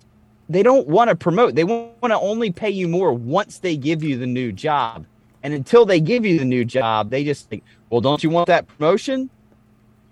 [0.48, 1.54] they don't want to promote.
[1.54, 5.06] They want to only pay you more once they give you the new job.
[5.42, 8.46] And until they give you the new job, they just think, well, don't you want
[8.46, 9.28] that promotion?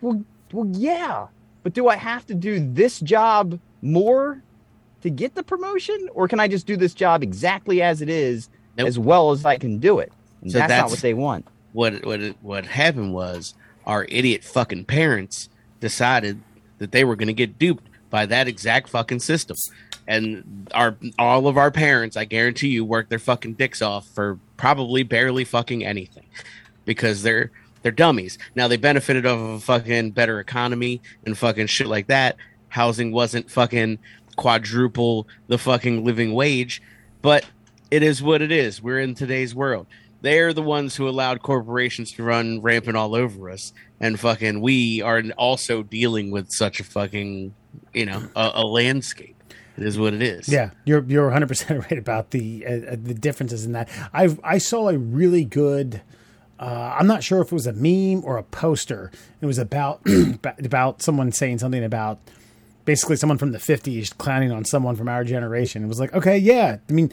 [0.01, 0.23] Well,
[0.53, 1.27] well, yeah.
[1.63, 4.43] But do I have to do this job more
[5.03, 6.09] to get the promotion?
[6.15, 8.89] Or can I just do this job exactly as it is, Nope.
[8.89, 10.13] as well as I can do it?
[10.43, 11.47] And So that's, not what they want.
[11.73, 13.55] what what what happened was
[13.87, 15.49] our idiot fucking parents
[15.81, 16.41] decided
[16.79, 19.57] that they were going to get duped by that exact fucking system
[20.07, 24.39] and our all of our parents i guarantee you worked their fucking dicks off for
[24.57, 26.27] probably barely fucking anything
[26.85, 27.51] because they're
[27.83, 28.39] they're dummies.
[28.55, 32.37] Now they benefited off of a fucking better economy and fucking shit like that.
[32.69, 33.99] Housing wasn't fucking
[34.37, 36.81] quadruple the fucking living wage
[37.21, 37.45] but
[37.91, 38.83] it is what it is.
[38.83, 39.87] We're in today's world.
[40.23, 45.03] They're the ones who allowed corporations to run rampant all over us and fucking we
[45.03, 47.55] are also dealing with such a fucking
[47.93, 49.42] you know a, a landscape
[49.77, 52.97] it is what it is Yeah, you're you're 100 percent right about the uh, uh,
[53.03, 53.89] the differences in that.
[54.13, 56.03] I I saw a really good.
[56.59, 59.11] Uh, I'm not sure if it was a meme or a poster.
[59.41, 60.03] It was about
[60.65, 62.21] about someone saying something about
[62.85, 65.85] basically someone from the 50s clowning on someone from our generation.
[65.85, 66.79] It was like, okay, yeah.
[66.89, 67.13] I mean,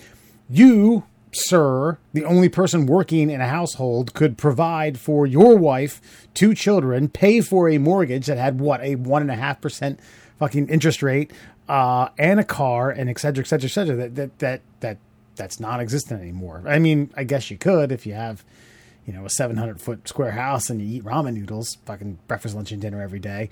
[0.50, 6.54] you, sir, the only person working in a household, could provide for your wife, two
[6.54, 10.00] children, pay for a mortgage that had what a one and a half percent
[10.40, 11.32] fucking interest rate,
[11.70, 13.96] uh, and a car, and et cetera, et cetera, et cetera.
[13.96, 14.98] That that that that
[15.38, 16.64] that's non-existent anymore.
[16.68, 18.44] I mean, I guess you could if you have
[19.10, 22.72] you know, a 700 foot square house and you eat ramen noodles, fucking breakfast, lunch,
[22.72, 23.50] and dinner every day.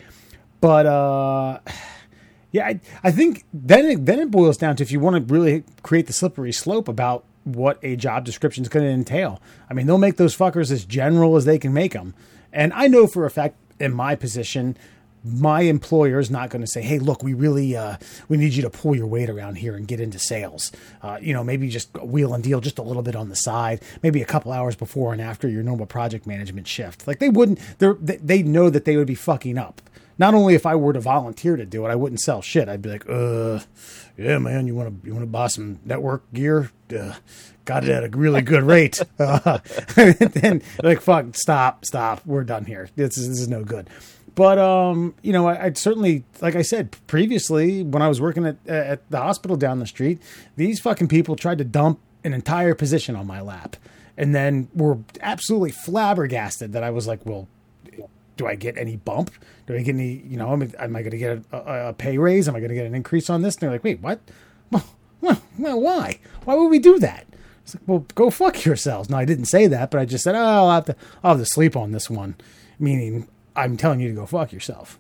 [0.61, 1.57] but uh,
[2.51, 5.33] yeah, I, I think then it, then it boils down to if you want to
[5.33, 9.41] really create the slippery slope about what a job description is going to entail.
[9.67, 12.13] I mean, they'll make those fuckers as general as they can make them,
[12.53, 14.77] and I know for a fact in my position
[15.27, 17.97] my employer is not going to say, "Hey, look, we really uh,
[18.27, 20.71] we need you to pull your weight around here and get into sales."
[21.01, 23.81] Uh, you know, maybe just wheel and deal just a little bit on the side,
[24.03, 27.07] maybe a couple hours before and after your normal project management shift.
[27.07, 29.81] Like they wouldn't, they they know that they would be fucking up.
[30.19, 32.67] Not only if I were to volunteer to do it, I wouldn't sell shit.
[32.67, 33.59] I'd be like, "Uh,
[34.17, 36.71] yeah, man, you want to you want to buy some network gear?
[36.97, 37.13] Uh,
[37.65, 39.59] got it at a really good rate." Uh,
[39.95, 42.89] and then like, fuck, stop, stop, we're done here.
[42.95, 43.89] This is this is no good.
[44.37, 48.45] But um, you know, I, would certainly, like I said previously, when I was working
[48.45, 50.21] at at the hospital down the street,
[50.55, 53.77] these fucking people tried to dump an entire position on my lap,
[54.15, 57.47] and then were absolutely flabbergasted that I was like, "Well,
[58.37, 59.31] do I get any bump?
[59.65, 60.21] Do I get any?
[60.27, 62.47] You know, am, am I going to get a, a, pay raise?
[62.47, 64.19] Am I going to get an increase on this?" And they're like, "Wait, what?
[64.69, 64.85] Well,
[65.19, 66.19] well, well, why?
[66.45, 67.25] Why would we do that?"
[67.63, 70.35] It's like, "Well, go fuck yourselves." No, I didn't say that, but I just said,
[70.35, 72.35] "Oh, I'll have to, I'll have to sleep on this one,"
[72.77, 73.27] meaning
[73.57, 74.99] I'm telling you to go fuck yourself.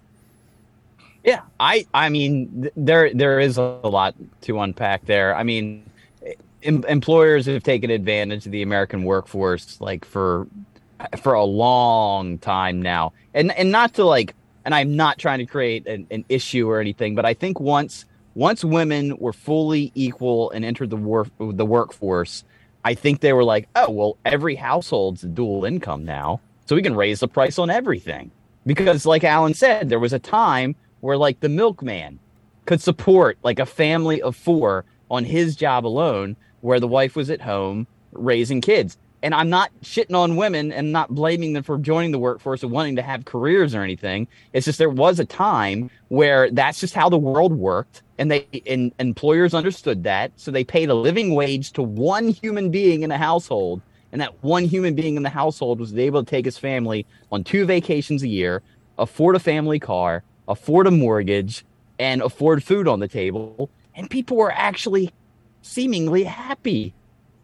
[1.23, 5.35] Yeah, I I mean there there is a lot to unpack there.
[5.35, 5.83] I mean,
[6.63, 10.47] em- employers have taken advantage of the American workforce like for
[11.21, 14.35] for a long time now, and and not to like,
[14.65, 18.05] and I'm not trying to create an, an issue or anything, but I think once
[18.33, 22.43] once women were fully equal and entered the work the workforce,
[22.85, 26.81] I think they were like, oh well, every household's a dual income now, so we
[26.81, 28.31] can raise the price on everything
[28.67, 32.19] because like alan said there was a time where like the milkman
[32.67, 37.29] could support like a family of four on his job alone where the wife was
[37.29, 38.97] at home raising kids.
[39.23, 42.71] And i'm not shitting on women and not blaming them for joining the workforce and
[42.71, 44.27] wanting to have careers or anything.
[44.53, 48.45] It's just there was a time where that's just how the world worked and they
[48.67, 50.31] and employers understood that.
[50.35, 53.81] So they paid a living wage to one human being in a household
[54.11, 57.43] and that one human being in the household was able to take his family on
[57.43, 58.61] two vacations a year,
[58.97, 61.65] afford a family car, afford a mortgage,
[61.99, 63.69] and afford food on the table.
[63.95, 65.11] And people were actually
[65.61, 66.93] seemingly happy.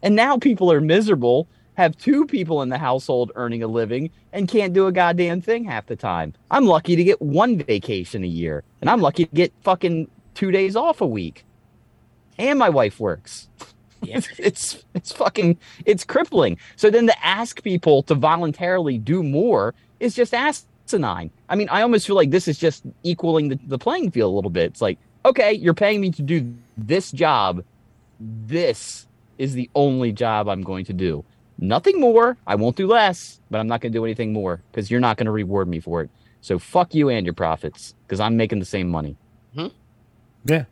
[0.01, 4.47] And now people are miserable, have two people in the household earning a living, and
[4.47, 6.33] can't do a goddamn thing half the time.
[6.51, 10.51] I'm lucky to get one vacation a year, and I'm lucky to get fucking two
[10.51, 11.45] days off a week.
[12.37, 13.49] And my wife works.
[14.07, 16.57] It's, it's it's fucking it's crippling.
[16.75, 21.31] So then to ask people to voluntarily do more is just asinine.
[21.49, 24.35] I mean, I almost feel like this is just equaling the, the playing field a
[24.35, 24.65] little bit.
[24.65, 27.63] It's like, okay, you're paying me to do this job.
[28.19, 31.23] This is the only job I'm going to do.
[31.59, 32.37] Nothing more.
[32.47, 35.17] I won't do less, but I'm not going to do anything more because you're not
[35.17, 36.09] going to reward me for it.
[36.41, 39.15] So fuck you and your profits because I'm making the same money.
[39.55, 39.67] Hmm?
[40.45, 40.65] Yeah.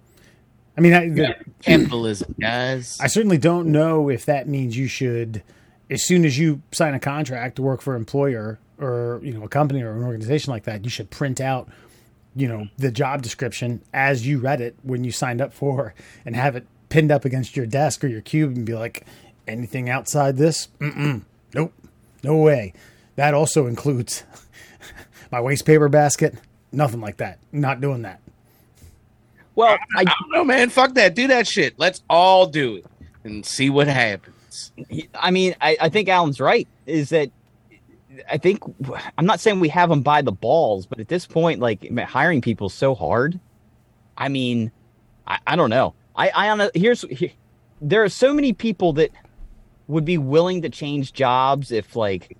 [0.78, 1.34] I mean, I, yeah.
[1.61, 2.97] capitalism, guys.
[2.99, 5.43] I certainly don't know if that means you should,
[5.89, 9.43] as soon as you sign a contract to work for an employer or you know
[9.43, 11.67] a company or an organization like that, you should print out,
[12.36, 15.93] you know, the job description as you read it when you signed up for,
[16.26, 19.05] and have it pinned up against your desk or your cube, and be like,
[19.47, 21.24] anything outside this, Mm-mm.
[21.53, 21.74] nope,
[22.24, 22.74] no way.
[23.15, 24.24] That also includes
[25.32, 26.36] my waste paper basket.
[26.72, 27.39] Nothing like that.
[27.51, 28.20] Not doing that.
[29.55, 30.69] Well, I, I, don't know, man.
[30.69, 31.15] Fuck that.
[31.15, 31.75] Do that shit.
[31.77, 32.85] Let's all do it
[33.23, 34.71] and see what happens.
[35.15, 36.67] I mean, I, I think Alan's right.
[36.85, 37.31] Is that
[38.29, 38.61] I think
[39.17, 42.41] I'm not saying we have them by the balls, but at this point, like hiring
[42.41, 43.39] people is so hard.
[44.17, 44.71] I mean,
[45.27, 45.93] I, I don't know.
[46.15, 47.31] I, I on here's here,
[47.81, 49.11] there are so many people that
[49.87, 52.37] would be willing to change jobs if like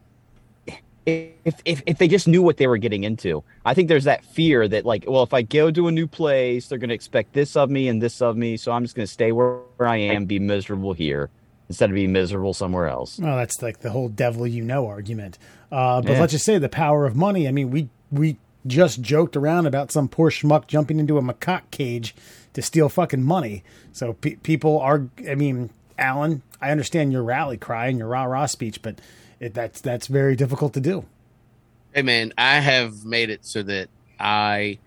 [1.06, 3.44] if, if if they just knew what they were getting into.
[3.66, 6.68] I think there's that fear that like, well, if I go to a new place,
[6.68, 9.08] they're going to expect this of me and this of me, so I'm just going
[9.08, 11.30] to stay where, I am, be miserable here
[11.68, 13.18] instead of being miserable somewhere else.
[13.18, 15.38] Well, that's like the whole devil you know argument.
[15.72, 16.20] Uh, but yeah.
[16.20, 17.48] let's just say the power of money.
[17.48, 18.38] I mean, we we
[18.68, 22.14] just joked around about some poor schmuck jumping into a macaque cage
[22.54, 23.64] to steal fucking money.
[23.92, 25.08] So pe- people are.
[25.28, 29.00] I mean, Alan, I understand your rally cry and your rah rah speech, but
[29.42, 31.04] it, that's that's very difficult to do.
[31.94, 33.90] Hey man, I have made it so that
[34.20, 34.78] I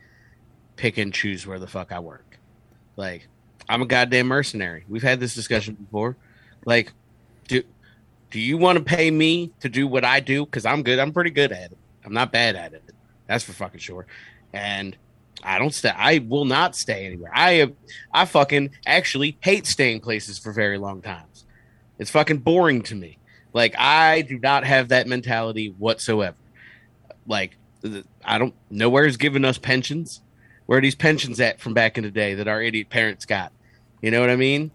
[0.76, 2.38] pick and choose where the fuck I work.
[2.96, 3.26] Like,
[3.68, 4.84] I'm a goddamn mercenary.
[4.88, 6.16] We've had this discussion before.
[6.64, 6.92] Like,
[7.48, 7.64] do
[8.30, 10.44] do you want to pay me to do what I do?
[10.44, 11.00] Because I'm good.
[11.00, 11.78] I'm pretty good at it.
[12.04, 12.82] I'm not bad at it.
[13.26, 14.06] That's for fucking sure.
[14.52, 14.96] And
[15.42, 15.90] I don't stay.
[15.90, 17.32] I will not stay anywhere.
[17.34, 17.72] I have.
[18.12, 21.44] I fucking actually hate staying places for very long times.
[21.98, 23.18] It's fucking boring to me.
[23.54, 26.36] Like I do not have that mentality whatsoever.
[27.26, 27.56] Like
[28.24, 30.20] I don't nowhere's giving us pensions.
[30.66, 33.52] Where are these pensions at from back in the day that our idiot parents got?
[34.02, 34.72] You know what I mean?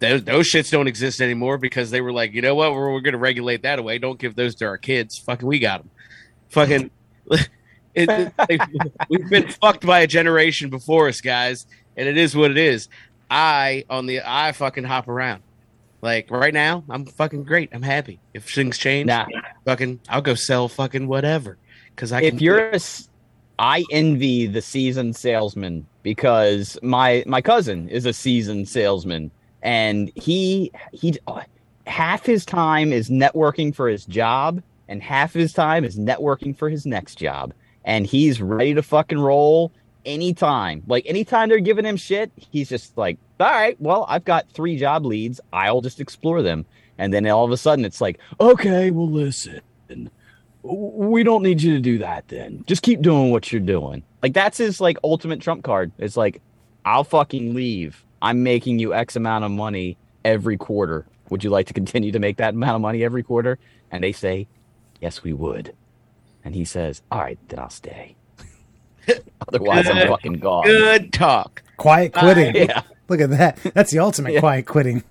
[0.00, 3.00] Those those shits don't exist anymore because they were like, you know what, we're, we're
[3.00, 3.98] going to regulate that away.
[3.98, 5.16] Don't give those to our kids.
[5.16, 5.90] Fucking, we got them.
[6.50, 6.90] Fucking,
[7.94, 8.60] it, it,
[9.08, 12.88] we've been fucked by a generation before us, guys, and it is what it is.
[13.30, 15.42] I on the I fucking hop around.
[16.04, 17.70] Like right now, I'm fucking great.
[17.72, 18.20] I'm happy.
[18.34, 19.24] If things change, Nah.
[19.64, 21.56] fucking, I'll go sell fucking whatever.
[21.96, 22.80] Because I can if you're a
[23.58, 29.30] I envy the seasoned salesman because my my cousin is a seasoned salesman
[29.62, 31.16] and he he
[31.86, 36.68] half his time is networking for his job and half his time is networking for
[36.68, 39.72] his next job and he's ready to fucking roll
[40.04, 44.48] anytime like anytime they're giving him shit he's just like all right well i've got
[44.50, 46.64] three job leads i'll just explore them
[46.98, 49.60] and then all of a sudden it's like okay well listen
[50.64, 52.64] we don't need you to do that then.
[52.66, 54.02] Just keep doing what you're doing.
[54.22, 55.92] Like that's his like ultimate trump card.
[55.98, 56.40] It's like
[56.84, 58.04] I'll fucking leave.
[58.22, 61.06] I'm making you X amount of money every quarter.
[61.28, 63.58] Would you like to continue to make that amount of money every quarter?
[63.90, 64.48] And they say,
[65.00, 65.74] Yes, we would.
[66.44, 68.16] And he says, All right, then I'll stay.
[69.48, 70.64] Otherwise I'm fucking gone.
[70.64, 71.62] good talk.
[71.76, 72.54] Quiet quitting.
[72.54, 72.82] Yeah.
[73.08, 73.58] Look at that.
[73.74, 74.40] That's the ultimate Yeah.
[74.40, 75.02] quiet quitting.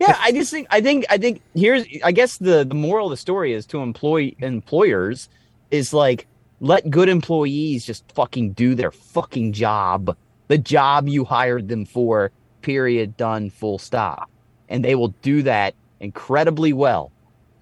[0.00, 3.10] yeah i just think i think i think here's i guess the the moral of
[3.10, 5.28] the story is to employ employers
[5.70, 6.26] is like
[6.60, 10.16] let good employees just fucking do their fucking job
[10.48, 14.28] the job you hired them for period done full stop
[14.68, 17.12] and they will do that incredibly well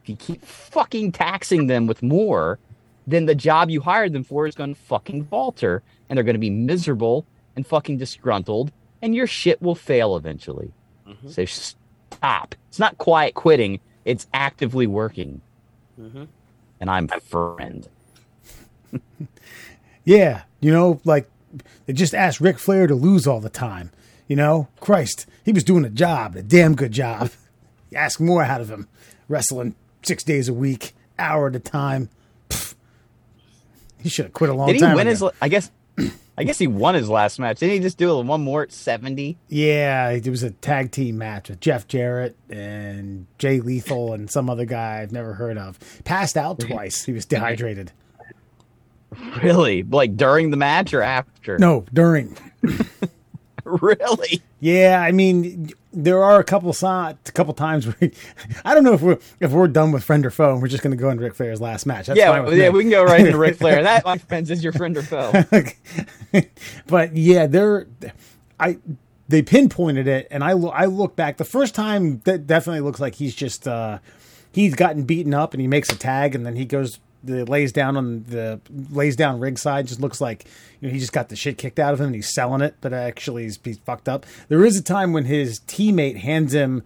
[0.02, 2.58] if you keep fucking taxing them with more
[3.06, 6.34] then the job you hired them for is going to fucking falter and they're going
[6.34, 7.26] to be miserable
[7.56, 10.72] and fucking disgruntled and your shit will fail eventually
[11.28, 12.54] so stop.
[12.68, 13.80] It's not quiet quitting.
[14.04, 15.40] It's actively working.
[16.00, 16.26] Mhm.
[16.80, 17.86] And I'm a friend.
[20.04, 21.28] Yeah, you know, like
[21.86, 23.90] they just asked Ric Flair to lose all the time.
[24.26, 27.30] You know, Christ, he was doing a job, a damn good job.
[27.90, 28.88] You ask more out of him,
[29.28, 32.08] wrestling six days a week, hour at a time.
[34.02, 35.26] He should have quit a long Did he time win ago.
[35.28, 35.36] his?
[35.40, 35.70] I guess.
[36.38, 37.58] I guess he won his last match.
[37.58, 39.36] Didn't he just do one more at seventy?
[39.48, 44.48] Yeah, it was a tag team match with Jeff Jarrett and Jay Lethal and some
[44.48, 45.78] other guy I've never heard of.
[46.04, 47.04] Passed out twice.
[47.04, 47.92] He was dehydrated.
[49.42, 49.82] Really?
[49.82, 51.58] Like during the match or after?
[51.58, 52.36] No, during.
[53.64, 54.42] Really?
[54.58, 58.10] Yeah, I mean, there are a couple a couple times where
[58.64, 60.52] I don't know if we're if we're done with friend or foe.
[60.52, 62.06] and We're just going to go into Ric Flair's last match.
[62.06, 62.70] That's yeah, fine with yeah.
[62.70, 62.76] me.
[62.76, 63.82] We can go right into Ric Flair.
[63.92, 65.32] That, my friends, is your friend or foe.
[66.86, 67.86] but yeah, they're
[68.58, 68.78] I
[69.28, 73.16] they pinpointed it, and I I look back the first time that definitely looks like
[73.16, 73.98] he's just uh
[74.52, 77.72] he's gotten beaten up and he makes a tag and then he goes the lays
[77.72, 78.60] down on the
[78.90, 80.44] lays down rig side just looks like
[80.80, 82.74] you know he just got the shit kicked out of him and he's selling it
[82.80, 84.26] but actually he's, he's fucked up.
[84.48, 86.82] There is a time when his teammate hands him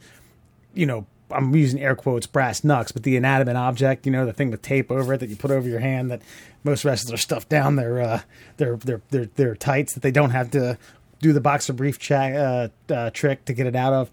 [0.75, 4.33] you know i'm using air quotes brass knucks but the inanimate object you know the
[4.33, 6.23] thing with tape over it that you put over your hand that
[6.63, 8.21] most wrestlers stuff down their uh
[8.59, 10.79] their their their, their tights that they don't have to
[11.21, 14.11] do the boxer brief uh, uh, trick to get it out of.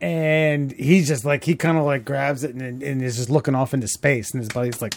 [0.00, 3.54] And he's just like he kind of like grabs it and, and is just looking
[3.54, 4.94] off into space and his buddy's like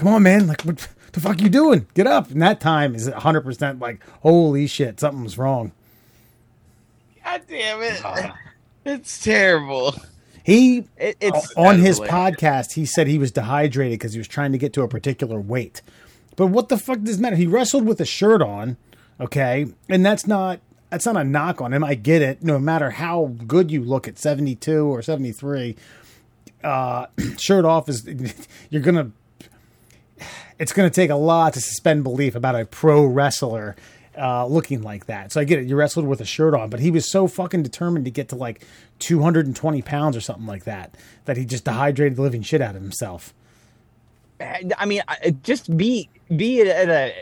[0.00, 0.46] come on man.
[0.46, 1.86] Like what the fuck are you doing?
[1.94, 2.30] Get up.
[2.30, 5.72] And that time is 100% like holy shit something's wrong.
[7.24, 8.02] God damn it.
[8.82, 9.94] It's terrible.
[10.42, 12.08] he It, it's on his Totally.
[12.08, 15.38] podcast he said he was dehydrated because he was trying to get to a particular
[15.38, 15.82] weight.
[16.34, 17.36] But what the fuck does it matter?
[17.36, 18.78] He wrestled with a shirt on
[19.20, 19.66] okay?
[19.90, 21.84] And that's not that's not a knock on him.
[21.84, 22.42] I get it.
[22.42, 25.76] No matter how good you look at 72 or 73
[26.64, 27.06] uh
[27.38, 28.08] shirt off is
[28.70, 29.10] you're gonna
[30.60, 33.74] it's gonna take a lot to suspend belief about a pro wrestler
[34.16, 35.32] uh, looking like that.
[35.32, 35.66] So I get it.
[35.66, 38.36] You wrestled with a shirt on, but he was so fucking determined to get to
[38.36, 38.66] like
[38.98, 40.94] 220 pounds or something like that
[41.24, 43.32] that he just dehydrated the living shit out of himself.
[44.78, 45.02] I mean,
[45.42, 47.14] just be be at a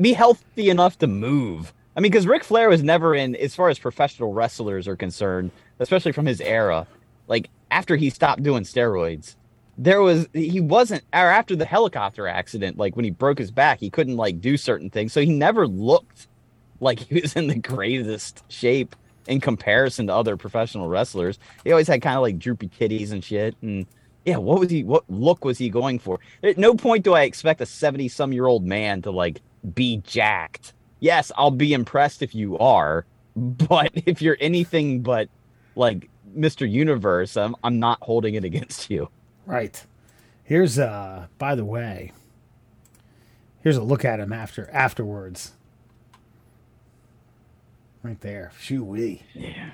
[0.00, 1.72] be healthy enough to move.
[1.96, 5.52] I mean, because Ric Flair was never in, as far as professional wrestlers are concerned,
[5.78, 6.88] especially from his era.
[7.28, 9.36] Like after he stopped doing steroids,
[9.80, 13.80] there was he wasn't, or after the helicopter accident, like when he broke his back,
[13.80, 16.28] he couldn't like do certain things, so he never looked
[16.80, 18.94] like he was in the greatest shape
[19.26, 21.38] in comparison to other professional wrestlers.
[21.64, 23.56] He always had kind of like droopy titties and shit.
[23.62, 23.86] And
[24.26, 24.84] yeah, what was he?
[24.84, 26.20] What look was he going for?
[26.42, 29.40] At no point do I expect a seventy-some-year-old man to like
[29.74, 30.74] be jacked.
[30.98, 35.30] Yes, I'll be impressed if you are, but if you're anything but
[35.74, 36.70] like Mr.
[36.70, 39.08] Universe, I'm I'm not holding it against you.
[39.46, 39.84] Right.
[40.44, 42.12] Here's uh by the way,
[43.62, 45.52] Here's a look at him after afterwards.
[48.02, 48.52] Right there.
[48.58, 49.22] Shoo wee.
[49.34, 49.70] Yeah.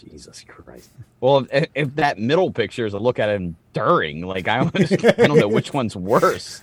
[0.00, 0.90] Jesus Christ.
[1.20, 4.92] Well, if, if that middle picture is a look at him during, like I don't,
[5.18, 6.62] I don't know which one's worse.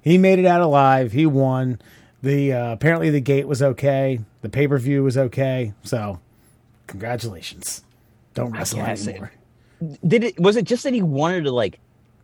[0.00, 1.12] He made it out alive.
[1.12, 1.80] He won.
[2.22, 4.20] The uh, apparently the gate was okay.
[4.42, 5.74] The pay per view was okay.
[5.82, 6.20] So,
[6.86, 7.82] congratulations.
[8.34, 9.32] Don't wrestle guess it- anymore.
[10.06, 10.40] Did it?
[10.40, 11.78] Was it just that he wanted to like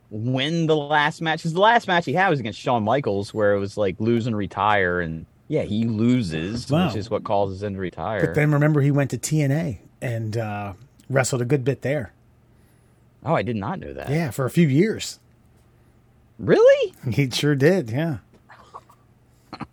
[0.09, 1.39] win the last match?
[1.39, 4.27] Because the last match he had was against Shawn Michaels, where it was like lose
[4.27, 6.87] and retire, and yeah, he loses, Wow.
[6.87, 8.25] which is what causes him to retire.
[8.25, 10.73] But then remember, he went to TNA and uh,
[11.09, 12.13] wrestled a good bit there.
[13.25, 14.09] oh, I did not know that.
[14.09, 15.19] Yeah, for a few years.
[16.37, 16.93] Really?
[17.11, 17.89] He sure did.
[17.89, 18.17] Yeah.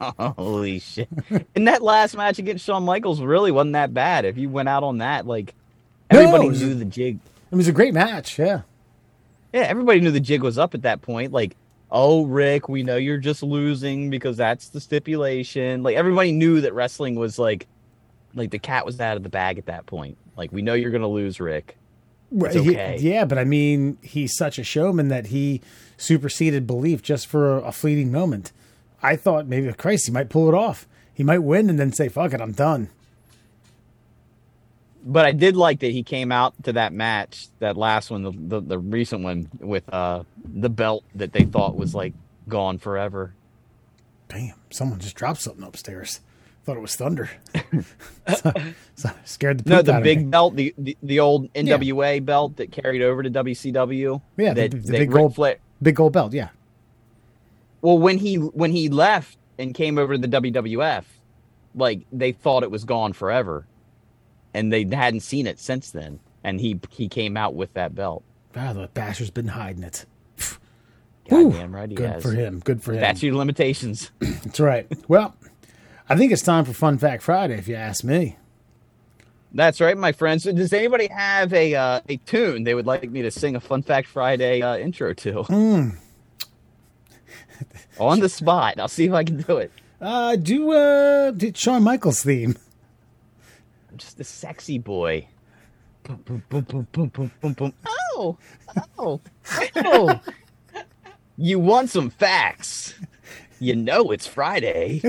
[0.00, 1.08] Holy shit!
[1.54, 4.24] and that last match against Shawn Michaels really wasn't that bad.
[4.24, 5.54] If you went out on that, like
[6.10, 7.18] everybody was- knew the jig.
[7.54, 8.36] It was a great match.
[8.36, 8.62] Yeah.
[9.52, 11.30] Yeah, everybody knew the jig was up at that point.
[11.30, 11.56] Like,
[11.88, 15.84] oh, Ric, we know you're just losing because that's the stipulation.
[15.84, 17.68] Like, everybody knew that wrestling was like,
[18.34, 20.18] like the cat was out of the bag at that point.
[20.36, 21.76] Like, we know you're gonna lose, Ric.
[22.36, 22.96] It's He- okay.
[22.98, 25.60] yeah, but I mean, he's such a showman that he
[25.96, 28.50] superseded belief just for a, a fleeting moment.
[29.00, 30.88] I thought maybe, Christ, he might pull it off.
[31.12, 32.88] He might win and then say, fuck it, I'm done.
[35.06, 38.30] But I did like that he came out to that match, that last one, the
[38.32, 42.14] the, the recent one with uh the belt that they thought was like
[42.48, 43.34] gone forever.
[44.28, 46.20] Damn, someone just dropped something upstairs.
[46.64, 47.28] Thought it was thunder.
[48.36, 48.52] so,
[48.94, 53.02] so scared the No, the big belt, the, the the old NWA belt that carried
[53.02, 54.22] over to WCW.
[54.38, 56.48] Yeah, the- that, the that big gold- Flair- Big gold belt, yeah.
[57.82, 61.04] Well, when he when he left and came over to the WWF,
[61.74, 63.66] like they thought it was gone forever,
[64.54, 66.20] and they hadn't seen it since then.
[66.42, 68.22] And he he came out with that belt.
[68.56, 70.06] Ah, the basher's been hiding it.
[71.28, 72.22] Goddamn right he Good has.
[72.22, 72.60] for him.
[72.60, 72.98] Good for him.
[73.00, 74.10] Statute of limitations.
[74.18, 74.86] That's right.
[75.08, 75.34] Well,
[76.08, 78.36] I think it's time for Fun Fact Friday, if you ask me.
[79.54, 80.42] That's right, my friends.
[80.42, 83.60] So does anybody have a uh, a tune they would like me to sing a
[83.60, 85.44] Fun Fact Friday uh, intro to?
[85.44, 85.88] Hmm.
[87.98, 88.78] On the spot.
[88.80, 89.70] I'll see if I can do it.
[90.00, 92.56] Uh, do uh, do Shawn Michaels theme.
[93.94, 95.28] I'm just a sexy boy.
[96.02, 97.72] Boom, boom, boom, boom, boom, boom, boom, boom.
[97.86, 98.36] Oh,
[98.98, 99.20] oh,
[99.76, 100.20] oh.
[101.36, 102.94] you want some facts?
[103.60, 105.00] You know it's Friday.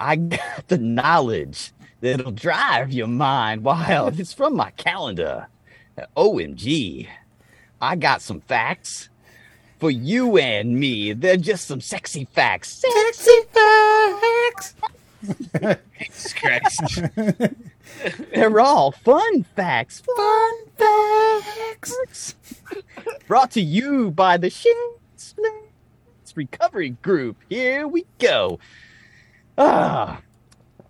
[0.00, 4.18] I got the knowledge that'll drive your mind wild.
[4.18, 5.48] It's from my calendar.
[6.16, 7.08] OMG.
[7.82, 9.10] I got some facts
[9.78, 11.12] for you and me.
[11.12, 12.82] They're just some sexy facts.
[12.82, 14.74] Sexy facts.
[15.98, 17.02] Jesus Christ.
[18.34, 20.02] They're all fun facts.
[20.16, 22.34] Fun facts.
[23.28, 24.72] Brought to you by the Shin
[25.16, 25.56] Splints
[26.34, 27.36] Recovery Group.
[27.48, 28.58] Here we go.
[29.58, 30.20] Ah,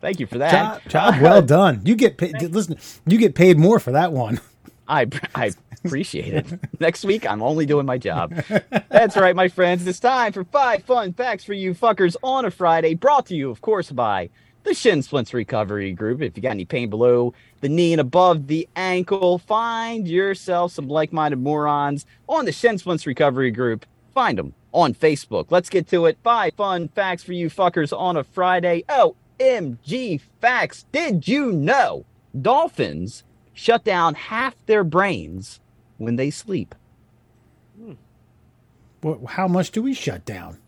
[0.00, 0.82] thank you for that.
[0.88, 1.82] Job, job well done.
[1.84, 2.40] You get paid.
[2.42, 2.76] Listen,
[3.06, 4.40] you get paid more for that one.
[4.88, 5.52] I I
[5.84, 6.60] appreciate it.
[6.80, 8.34] Next week, I'm only doing my job.
[8.88, 9.86] That's right, my friends.
[9.86, 12.94] It's time for five fun facts for you fuckers on a Friday.
[12.94, 14.30] Brought to you, of course, by
[14.66, 16.20] the Shin Splints Recovery Group.
[16.20, 20.88] If you got any pain below the knee and above the ankle, find yourself some
[20.88, 23.86] like-minded morons on the Shin Splints Recovery Group.
[24.12, 25.46] Find them on Facebook.
[25.50, 26.18] Let's get to it.
[26.22, 28.84] Five fun facts for you fuckers on a Friday.
[28.88, 30.84] OMG facts.
[30.90, 32.04] Did you know
[32.40, 35.60] dolphins shut down half their brains
[35.98, 36.74] when they sleep?
[37.78, 37.92] Hmm.
[39.00, 40.58] What, how much do we shut down?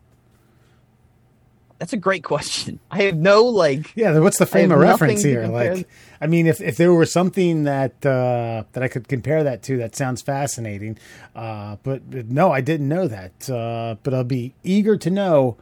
[1.78, 2.80] That's a great question.
[2.90, 5.46] I have no like Yeah, what's the frame of reference here?
[5.46, 5.86] Like,
[6.20, 9.76] I mean, if, if there were something that uh, that I could compare that to,
[9.78, 10.98] that sounds fascinating.
[11.36, 13.48] Uh, but, but no, I didn't know that.
[13.48, 15.56] Uh, but I'll be eager to know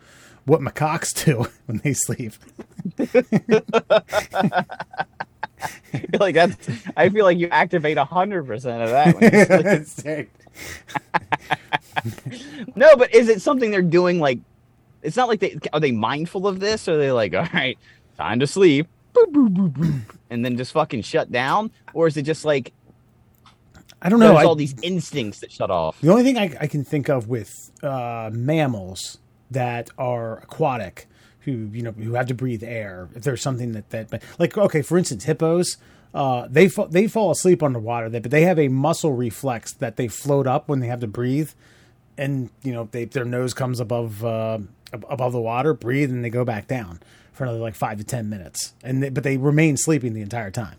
[0.47, 2.33] what macaques do when they sleep.
[6.19, 6.57] like that.
[6.97, 9.21] I feel like you activate hundred percent of that.
[9.21, 10.31] When you sleep.
[12.75, 14.21] no, but is it something they're doing?
[14.21, 14.39] Like,
[15.07, 16.89] it's not like they are they mindful of this?
[16.89, 17.79] Or are they like, all right,
[18.19, 20.01] time to sleep, boop, boop, boop, boop,
[20.31, 21.71] and then just fucking shut down?
[21.95, 22.73] Or is it just like
[24.03, 24.29] I don't know.
[24.29, 26.01] there's I- all these instincts that shut off?
[26.01, 27.51] The only thing I, I can think of with
[27.83, 29.19] uh, mammals
[29.51, 31.07] that are aquatic,
[31.41, 34.83] who you know who have to breathe air, if there's something that that like okay,
[34.83, 35.77] for instance, hippos.
[36.15, 40.09] Uh, they fa- they fall asleep underwater, but they have a muscle reflex that they
[40.09, 41.51] float up when they have to breathe,
[42.17, 44.59] and you know they their nose comes above uh,
[44.93, 47.01] above the water, breathe, and they go back down
[47.33, 50.51] for another like five to ten minutes, and they, but they remain sleeping the entire
[50.51, 50.77] time.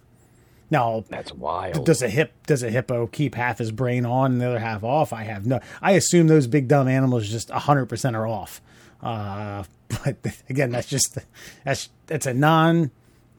[0.70, 1.86] Now, That's wild.
[1.86, 4.84] does a hip does a hippo keep half his brain on and the other half
[4.84, 5.14] off?
[5.14, 5.62] I have no.
[5.82, 8.62] I assume those big dumb animals just hundred percent are off.
[9.02, 9.64] Uh,
[10.04, 10.18] but
[10.50, 11.18] again, that's just
[11.64, 12.92] that's that's a non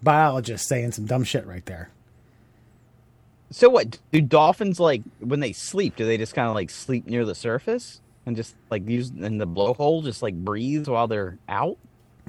[0.02, 1.90] biologist saying some dumb shit right there.
[3.50, 5.96] So what do dolphins like when they sleep?
[5.96, 9.38] Do they just kind of like sleep near the surface and just like use in
[9.38, 11.78] the blowhole, just like breathe while they're out?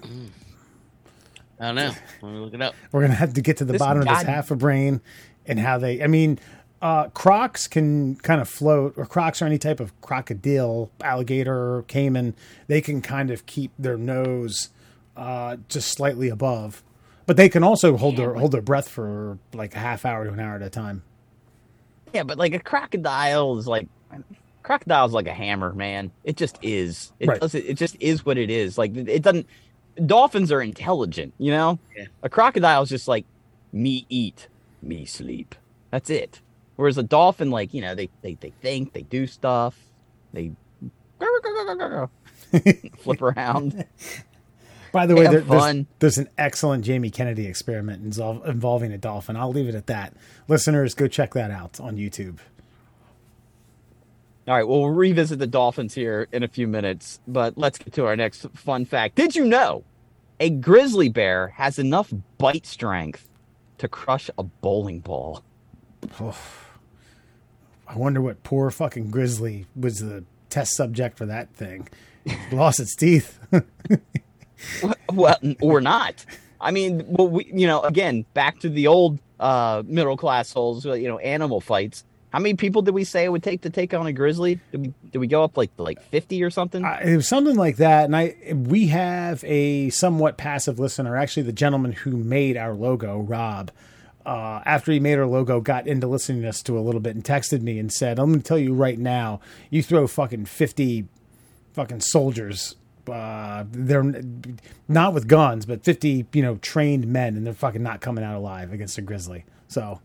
[0.02, 1.92] I don't know.
[2.22, 2.74] Let me look it up.
[2.92, 5.02] We're gonna have to get to the This bottom of this half a brain
[5.46, 6.02] and how they.
[6.02, 6.40] I mean,
[6.82, 12.34] uh, crocs can kind of float, or crocs or any type of crocodile, alligator, caiman.
[12.68, 14.70] They can kind of keep their nose
[15.18, 16.82] uh, just slightly above,
[17.26, 20.32] but they can also hold their hold their breath for like a half hour to
[20.32, 21.04] an hour at a time.
[22.14, 23.88] Yeah, but like a crocodile is like
[24.70, 26.12] crocodile's like a hammer, man.
[26.24, 27.12] It just is.
[27.20, 27.42] It Right.
[27.42, 28.78] does it, it just is what it is.
[28.78, 29.48] Like it doesn't
[30.06, 31.80] dolphins are intelligent, you know?
[31.98, 32.06] Yeah.
[32.22, 33.26] A crocodile's just like
[33.74, 34.48] me eat,
[34.84, 35.56] me sleep.
[35.90, 36.42] That's it.
[36.76, 39.76] Whereas a dolphin, like, you know, they they, they think, they do stuff,
[40.34, 40.52] they
[43.00, 43.86] flip around.
[44.92, 49.36] By the way, there, there's, there's an excellent Jamie Kennedy experiment involve, involving a dolphin.
[49.36, 50.14] I'll leave it at that.
[50.48, 52.38] Listeners, go check that out on YouTube.
[54.50, 57.94] All right, well, we'll revisit the Dolphins here in a few minutes, but let's get
[57.94, 59.14] to our next fun fact.
[59.14, 59.84] Did you know
[60.40, 63.30] a grizzly bear has enough bite strength
[63.78, 65.44] to crush a bowling ball?
[66.20, 71.88] I wonder what poor fucking grizzly was the test subject for that thing.
[72.52, 73.38] Lost its teeth.
[75.14, 76.26] Well, or not.
[76.60, 80.86] I mean, well, we, you know, again, back to the old uh, middle class souls,
[80.86, 82.04] you know, animal fights.
[82.32, 84.60] How many people did we say it would take to take on a grizzly?
[84.72, 86.86] Did we, did we go up like like fifty or something?
[86.86, 91.18] Uh, it was something like that, and I we have a somewhat passive listener.
[91.18, 93.72] Actually, the gentleman who made our logo, Rob,
[94.26, 97.16] uh, after he made our logo, got into listening to us to a little bit
[97.16, 99.40] and texted me and said, "I'm going to tell you right now,
[99.72, 101.08] you throw fucking fifty
[101.74, 102.76] fucking soldiers."
[103.10, 104.04] Uh, they're
[104.88, 108.36] not with guns, but fifty, you know, trained men, and they're fucking not coming out
[108.36, 109.46] alive against a grizzly.
[109.68, 110.00] So,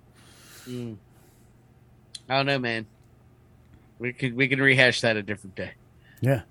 [2.28, 2.86] I don't know, man.
[3.98, 5.72] We could we can rehash that a different day.
[6.20, 6.42] yeah,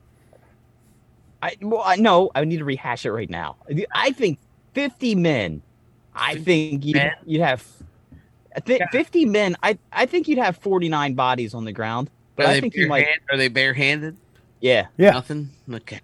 [1.42, 3.58] I well, I know I need to rehash it right now.
[3.94, 4.40] I think
[4.74, 5.62] fifty men.
[6.16, 7.66] I think you'd, you'd have.
[8.56, 8.88] I think Yeah.
[8.92, 9.56] fifty men.
[9.64, 12.10] I I think you'd have forty nine bodies on the ground.
[12.36, 13.06] But Are I they think you might.
[13.06, 14.18] barehand- Are they barehanded?
[14.62, 15.12] Yeah, yeah.
[15.12, 15.50] Nothing.
[15.72, 16.00] Okay.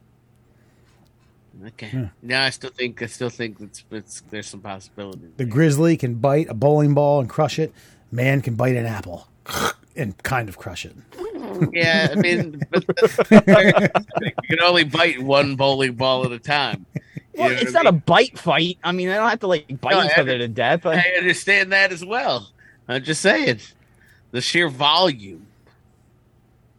[1.68, 1.90] Okay.
[1.90, 2.04] Hmm.
[2.22, 5.28] No, I still think I still think it's, it's there's some possibility.
[5.38, 7.74] The grizzly can bite a bowling ball and crush it.
[8.12, 9.28] Man can bite an apple
[9.96, 10.96] and kind of crush it.
[11.74, 12.62] Yeah, I mean,
[13.32, 16.86] you can only bite one bowling ball at a time.
[17.36, 18.78] Well, know it's what not a bite fight.
[18.84, 20.86] I mean, I don't have to like bite No, each other to death.
[20.86, 22.50] I, I understand that as well.
[22.88, 23.60] I'm just saying,
[24.32, 25.46] the sheer volume.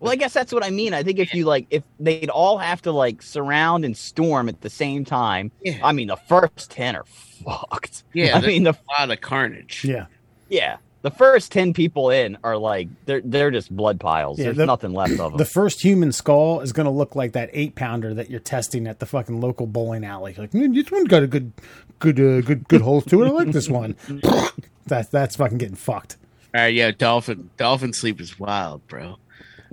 [0.01, 0.93] well, I guess that's what I mean.
[0.95, 4.61] I think if you like, if they'd all have to like surround and storm at
[4.61, 5.51] the same time.
[5.63, 5.79] Yeah.
[5.83, 8.05] I mean, the first ten are fucked.
[8.13, 9.85] Yeah, I mean the a lot of carnage.
[9.85, 10.07] Yeah.
[10.49, 10.77] Yeah.
[11.03, 14.39] The first 10 people in are like, they're they're just blood piles.
[14.39, 15.37] Yeah, There's the- nothing left of them.
[15.39, 18.87] The first human skull is going to look like that eight pounder that you're testing
[18.87, 20.35] at the fucking local bowling alley.
[20.37, 21.53] Like, "Mm, this one got a good,
[22.01, 23.29] good, uh, good, good holes to it.
[23.29, 23.97] I like this one.
[24.87, 26.17] that's that's fucking getting fucked.
[26.55, 29.07] All right, yeah, dolphin dolphin sleep is wild, bro.
[29.11, 29.19] All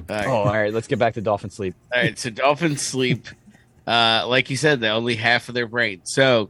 [0.09, 0.27] right.
[0.27, 0.73] oh, all right.
[0.73, 1.75] Let's get back to dolphin sleep.
[1.93, 3.25] All right, so dolphin sleep,
[3.87, 6.49] uh, like you said, they only half of their brain, so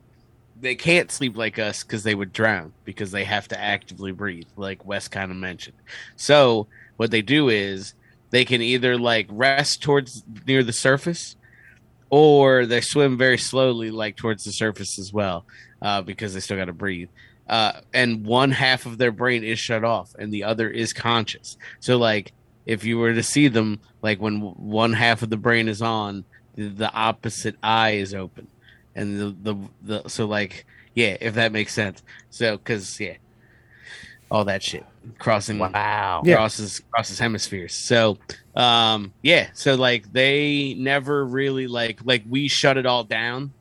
[0.60, 4.48] they can't sleep like us because they would drown because they have to actively breathe,
[4.56, 5.78] like Wes kind of mentioned.
[6.16, 7.94] So what they do is
[8.30, 11.36] they can either like rest towards near the surface,
[12.10, 15.46] or they swim very slowly, like towards the surface as well,
[15.82, 17.10] uh, because they still got to breathe.
[17.48, 21.58] Uh, and one half of their brain is shut off, and the other is conscious.
[21.80, 22.34] So like
[22.66, 26.26] if you were to see them like when one half of the brain is on
[26.56, 28.48] the, the opposite eye is open
[28.98, 32.04] and the, the the so like yeah if that makes sense.
[32.32, 33.18] So because yeah
[34.32, 34.86] all that shit
[35.20, 36.24] crossing Wow.
[36.26, 36.36] Yeah.
[36.36, 37.74] crosses crosses hemispheres.
[37.76, 38.20] So
[38.56, 43.54] um yeah so like they never really like like we shut it all down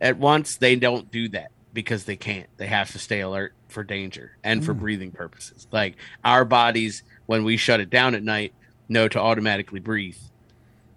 [0.00, 0.56] at once.
[0.58, 2.48] They don't do that because they can't.
[2.56, 5.66] They have to stay alert for danger and for breathing purposes.
[5.72, 8.54] Like our bodies when we shut it down at night
[8.88, 10.16] know to automatically breathe.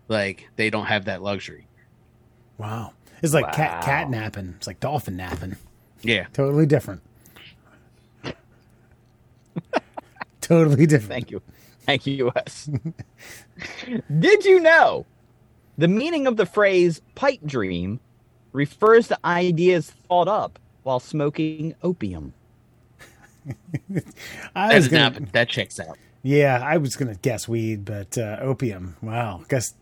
[0.07, 1.67] Like they don't have that luxury.
[2.57, 2.93] Wow.
[3.21, 3.85] It's like cat Wow.
[3.85, 4.53] cat napping.
[4.57, 5.57] It's like dolphin napping.
[6.01, 7.01] yeah Totally different.
[10.41, 11.11] totally different.
[11.11, 11.41] Thank you.
[11.85, 12.69] Thank you, us.
[14.19, 15.05] Did you know
[15.77, 17.99] the meaning of the phrase pipe dream
[18.53, 22.33] refers to ideas thought up while smoking opium?
[24.55, 28.17] I that, was gonna, not, that checks out yeah, I was gonna guess weed, but
[28.17, 28.97] uh, opium.
[29.01, 29.73] Wow, guess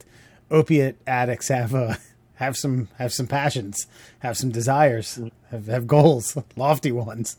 [0.52, 1.98] opiate addicts have a
[2.38, 3.88] have some have some passions,
[4.20, 5.20] have some desires,
[5.50, 7.38] have, have goals, lofty ones.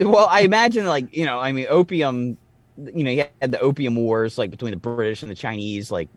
[0.00, 2.38] Well, I imagine like you know, I mean, opium.
[2.76, 6.08] You know, you had the opium wars like between the British and the Chinese like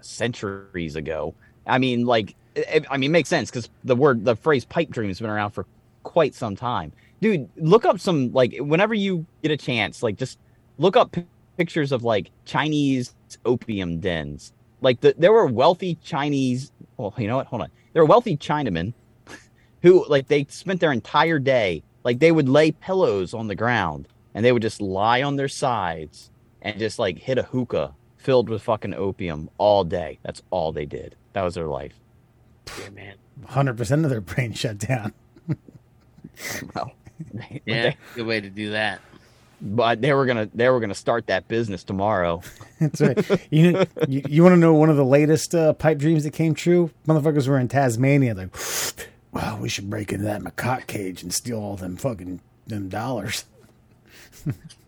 [0.00, 1.34] centuries ago.
[1.66, 4.90] I mean, like, it, I mean, it makes sense because the word, the phrase "pipe
[4.90, 5.66] dream" has been around for
[6.02, 6.92] quite some time.
[7.20, 10.38] Dude, look up some like whenever you get a chance, like just
[10.78, 11.26] look up p-
[11.56, 13.14] pictures of like Chinese
[13.44, 14.52] opium dens.
[14.80, 16.72] Like the, there were wealthy Chinese.
[16.96, 17.46] Well, you know what?
[17.46, 17.70] Hold on.
[17.92, 18.92] There were wealthy Chinamen
[19.82, 24.08] who like they spent their entire day like they would lay pillows on the ground
[24.34, 26.30] and they would just lie on their sides
[26.62, 30.18] and just like hit a hookah filled with fucking opium all day.
[30.22, 31.16] That's all they did.
[31.32, 31.94] That was their life.
[32.80, 33.14] Yeah, man.
[33.46, 35.12] Hundred percent of their brain shut down.
[36.74, 36.92] Well,
[37.34, 39.00] they- Yeah, good way to do that.
[39.60, 42.42] But they were gonna they were gonna start that business tomorrow.
[42.80, 43.48] That's right.
[43.50, 46.32] you know, you, you want to know one of the latest uh, pipe dreams that
[46.32, 46.90] came true?
[47.06, 48.34] Motherfuckers were in Tasmania.
[48.34, 48.56] Like,
[49.32, 53.44] wow, we should break into that macaque cage and steal all them fucking them dollars.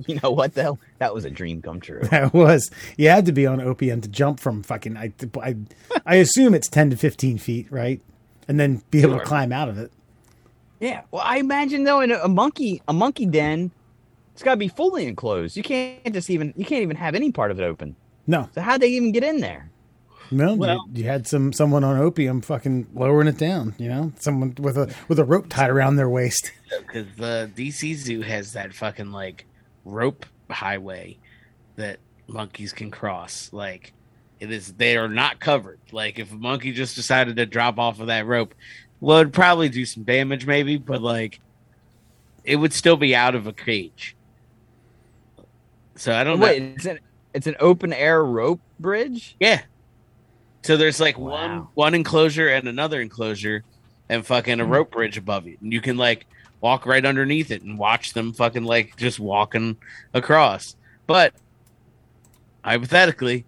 [0.07, 0.79] You know what though?
[0.99, 2.01] That was a dream come true.
[2.11, 4.97] That was you had to be on opium to jump from fucking.
[4.97, 5.57] I I,
[6.05, 8.01] I assume it's ten to fifteen feet, right?
[8.49, 9.93] And then be able to climb out of it.
[10.81, 11.03] Yeah.
[11.13, 13.71] Well, I imagine though in a, a monkey a monkey den,
[14.33, 15.57] it's got to be fully enclosed.
[15.57, 17.97] You can't just even you can't even have any part of it open.
[18.27, 19.69] No, So how'd they even get in there?
[20.31, 23.75] no, Well- you, you had some someone on opium fucking lowering it down.
[23.79, 26.53] You know, someone with a with a rope tied around their waist.
[26.87, 29.45] because the DC Zoo has that fucking like
[29.85, 31.19] rope highway
[31.77, 33.51] that monkeys can cross.
[33.53, 33.93] Like
[34.41, 35.79] it is, they are not covered.
[35.93, 38.55] Like if a monkey just decided to drop off of that rope,
[39.01, 41.41] well, it'd probably do some damage, maybe, but like
[42.45, 44.17] it would still be out of a cage.
[46.03, 46.47] So I don't know.
[46.47, 46.99] Wait, it's an
[47.33, 49.37] it's an open air rope bridge.
[49.39, 49.63] Yeah.
[50.63, 51.31] So there's like Wow.
[51.31, 53.63] one one enclosure and another enclosure
[54.09, 54.73] and fucking a hmm.
[54.73, 55.61] rope bridge above it.
[55.61, 56.27] And you can like
[56.61, 59.77] walk right underneath it and watch them fucking like just walking
[60.13, 60.75] across.
[61.07, 61.35] But
[62.65, 63.45] hypothetically,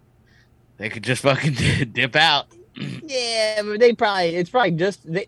[0.77, 2.47] they could just fucking dip out.
[3.03, 5.27] Yeah, but they probably it's probably just they,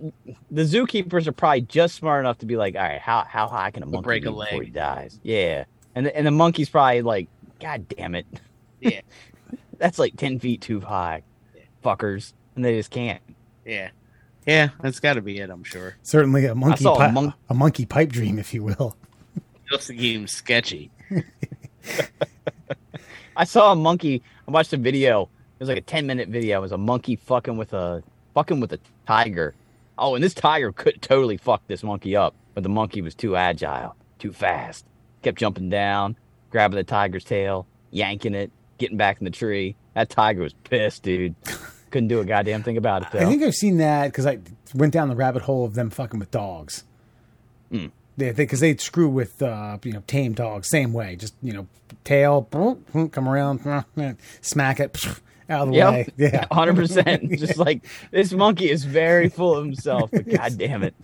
[0.49, 3.71] the zookeepers are probably just smart enough to be like, all right, how how high
[3.71, 5.19] can a monkey break a leg before he dies?
[5.23, 5.65] Yeah,
[5.97, 7.27] and the, and the monkey's probably like,
[7.59, 8.25] God damn it,
[8.79, 9.01] Yeah.
[9.79, 11.23] that's like ten feet too high,
[11.83, 13.21] fuckers, and they just can't.
[13.65, 13.89] Yeah.
[14.45, 15.95] Yeah, that's got to be it, I'm sure.
[16.03, 18.95] Certainly a monkey saw a pi- monk- a monkey pipe dream, if you will.
[19.69, 20.89] Just the game sketchy.
[23.35, 24.23] I saw a monkey.
[24.47, 25.23] I watched a video.
[25.23, 26.59] It was like a ten minute video.
[26.59, 29.53] It was a monkey fucking with a fucking with a tiger.
[29.97, 33.35] Oh, and this tiger could totally fuck this monkey up, but the monkey was too
[33.35, 34.85] agile, too fast.
[35.21, 36.15] Kept jumping down,
[36.51, 39.75] grabbing the tiger's tail, yanking it, getting back in the tree.
[39.93, 41.35] That tiger was pissed, dude.
[41.89, 43.19] Couldn't do a goddamn thing about it though.
[43.19, 44.39] I think I've seen that because I
[44.75, 46.83] went down the rabbit hole of them fucking with dogs.
[47.71, 47.87] Hmm.
[48.17, 51.15] They because they screw with uh, you know tame dogs same way.
[51.15, 51.67] Just you know
[52.03, 52.43] tail
[53.11, 53.85] come around,
[54.41, 54.97] smack it
[55.49, 56.07] out of the way.
[56.17, 57.31] Yeah, hundred percent.
[57.39, 60.95] Just like this monkey is very full of himself, but god damn it.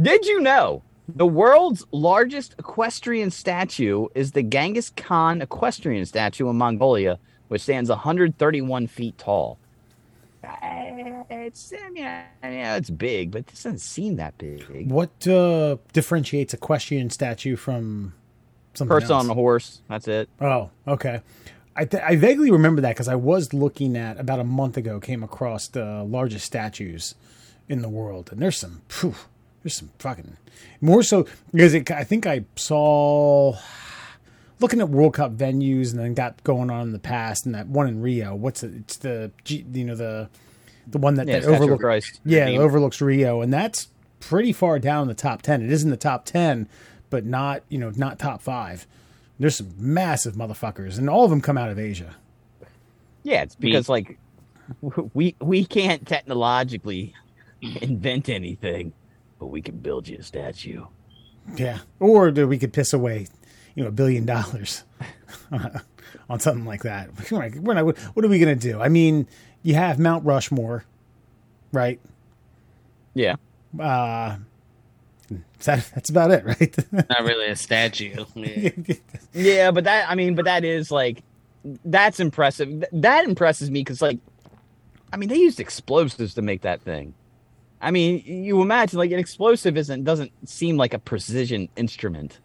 [0.00, 6.56] Did you know the world's largest equestrian statue is the Genghis Khan equestrian statue in
[6.56, 9.58] Mongolia, which stands 131 feet tall?
[10.44, 10.48] Uh,
[11.30, 14.90] It's I mean, I mean, it's big, but it doesn't seem that big.
[14.90, 18.14] What uh, differentiates equestrian statue from
[18.74, 19.24] something Person else?
[19.24, 19.80] on a horse.
[19.88, 20.28] That's it.
[20.40, 21.20] Oh, okay.
[21.74, 24.98] I, th- I vaguely remember that because I was looking at about a month ago,
[25.00, 27.14] came across the largest statues
[27.68, 29.14] in the world, and there's some, phew,
[29.62, 30.36] there's some fucking
[30.80, 33.56] more so because it, I think I saw
[34.60, 37.66] looking at World Cup venues and then got going on in the past, and that
[37.68, 38.34] one in Rio.
[38.34, 38.72] What's it?
[38.74, 40.28] It's the you know the
[40.86, 42.20] the one that, Yeah, that overlooks Christ.
[42.24, 43.88] yeah, it overlooks Rio, and that's
[44.20, 45.62] pretty far down in the top ten.
[45.62, 46.68] It is in the top ten,
[47.10, 48.86] but not you know not top five.
[49.40, 52.16] There's some massive motherfuckers, and all of them come out of Asia.
[53.22, 54.18] Yeah, it's because like
[55.14, 57.14] we we can't technologically
[57.62, 58.92] invent anything,
[59.38, 60.84] but we can build you a statue.
[61.56, 63.26] Yeah, or do we could piss away,
[63.74, 64.84] you know, a billion dollars
[66.28, 67.10] on something like that.
[67.30, 67.84] We're not,
[68.14, 68.80] what are we gonna do?
[68.80, 69.26] I mean,
[69.62, 70.84] you have Mount Rushmore,
[71.72, 72.00] right?
[73.14, 73.36] Yeah.
[73.78, 74.36] Uh,
[75.64, 76.92] that, that's about it, right?
[76.92, 78.24] Not really a statue.
[78.34, 78.70] Yeah.
[79.32, 81.22] Yeah, but that I mean, but that is like
[81.84, 82.84] that's impressive.
[82.92, 84.18] That impresses me because like,
[85.12, 87.14] I mean, they used explosives to make that thing.
[87.80, 92.40] I mean, you imagine like an explosive isn't doesn't seem like a precision instrument,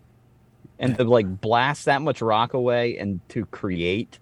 [0.79, 4.19] and to like blast that much rock away and to create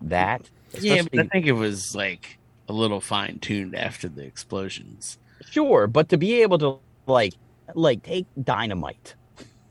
[0.00, 0.50] that.
[0.80, 5.18] Yeah, but I think it was like a little fine tuned after the explosions.
[5.50, 7.34] Sure, but to be able to like
[7.74, 9.14] like take dynamite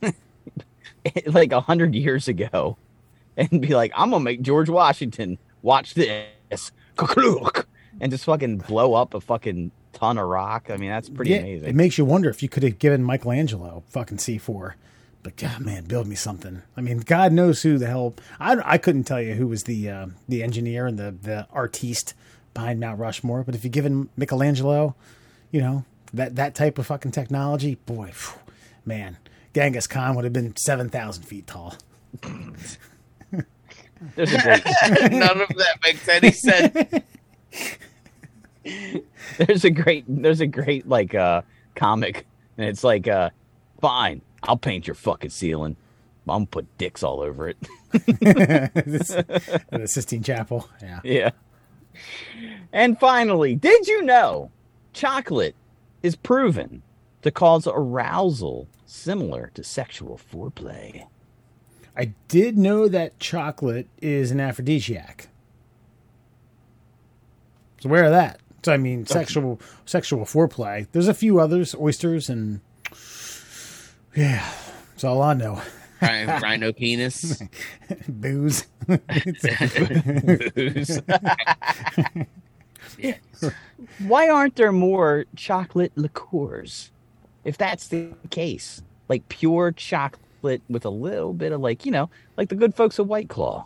[1.28, 2.78] like a hundred years ago
[3.36, 9.14] and be like, I'm gonna make George Washington watch this and just fucking blow up
[9.14, 10.70] a fucking ton of rock.
[10.70, 11.70] I mean, that's pretty Yeah, amazing.
[11.70, 14.74] It makes you wonder if you could have given Michelangelo fucking C4.
[15.24, 16.62] But God, man, build me something.
[16.76, 18.14] I mean, God knows who the hell.
[18.42, 22.14] I, I couldn't tell you who was the uh, the engineer and the the artiste
[22.54, 23.44] behind Mount Rushmore.
[23.44, 24.96] But if you given Michelangelo,
[25.50, 28.38] you know that that type of fucking technology, boy, phew,
[28.86, 29.16] man,
[29.54, 31.76] Genghis Khan would have been seven thousand feet tall.
[34.16, 34.66] There's a great
[35.14, 36.76] None of that makes any sense.
[39.38, 41.42] there's a great there's a great like uh
[41.76, 42.26] comic
[42.58, 43.30] and it's like uh
[43.82, 45.76] fine i'll paint your fucking ceiling
[46.28, 47.58] i'm gonna put dicks all over it
[47.92, 51.00] the Sistine Chapel, yeah.
[51.04, 51.30] yeah
[52.72, 54.50] and finally did you know
[54.94, 55.56] chocolate
[56.02, 56.82] is proven
[57.22, 61.06] to cause arousal similar to sexual foreplay
[61.96, 65.30] I did know that chocolate is an aphrodisiac.
[67.80, 68.40] So aware of that.
[68.64, 70.88] So I mean, sexual sexual foreplay.
[70.92, 72.62] There's a few others, oysters and
[74.16, 74.50] yeah,
[74.92, 75.62] that's all I know.
[76.02, 77.42] Rhino, rhino penis.
[78.08, 78.68] Booze.
[80.56, 81.02] booze.
[84.00, 86.92] why aren't there more chocolate liqueurs
[87.44, 92.10] if that's the case like pure chocolate with a little bit of like you know
[92.38, 93.66] like the good folks of white claw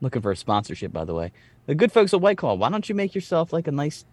[0.00, 1.32] looking for a sponsorship by the way
[1.66, 4.11] the good folks of white claw why don't you make yourself like a nice like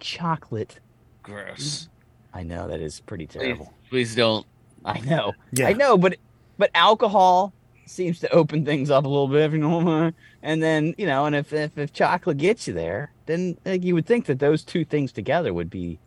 [0.00, 0.78] chocolate
[1.22, 1.88] Gross.
[2.32, 4.46] i know that is pretty terrible please don't.
[4.84, 5.68] i know Yeah.
[5.68, 6.16] i know but
[6.58, 7.52] but alcohol
[7.86, 10.14] seems to open things up a little bit you know what I mean.
[10.42, 13.94] and then you know and if, if if chocolate gets you there then like, you
[13.94, 15.98] would think that those two things together would be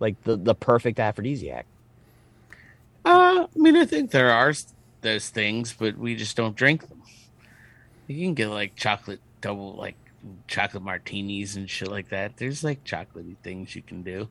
[0.00, 1.66] like the the perfect aphrodisiac
[3.04, 4.52] Uh, I mean, I think there are
[5.00, 7.02] those things, but we just don't drink them.
[8.06, 9.96] You can get like chocolate double, like
[10.46, 12.36] chocolate martinis and shit like that.
[12.36, 14.28] There's like chocolatey things you can do.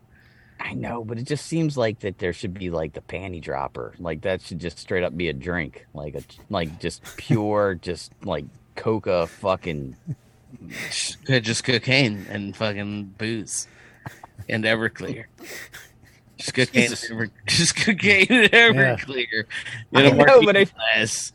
[0.60, 3.94] i know but it just seems like that there should be like the panty dropper
[3.98, 6.22] like that should just straight up be a drink like a
[6.52, 9.96] like just pure just like coca fucking
[11.32, 13.68] Just, cocaine and fucking booze
[14.50, 15.26] and Everclear.
[16.38, 17.12] Just cocaine, Jesus.
[17.48, 19.46] Just cocaine and Everclear.
[19.94, 21.32] I In a know, martini but I- glass.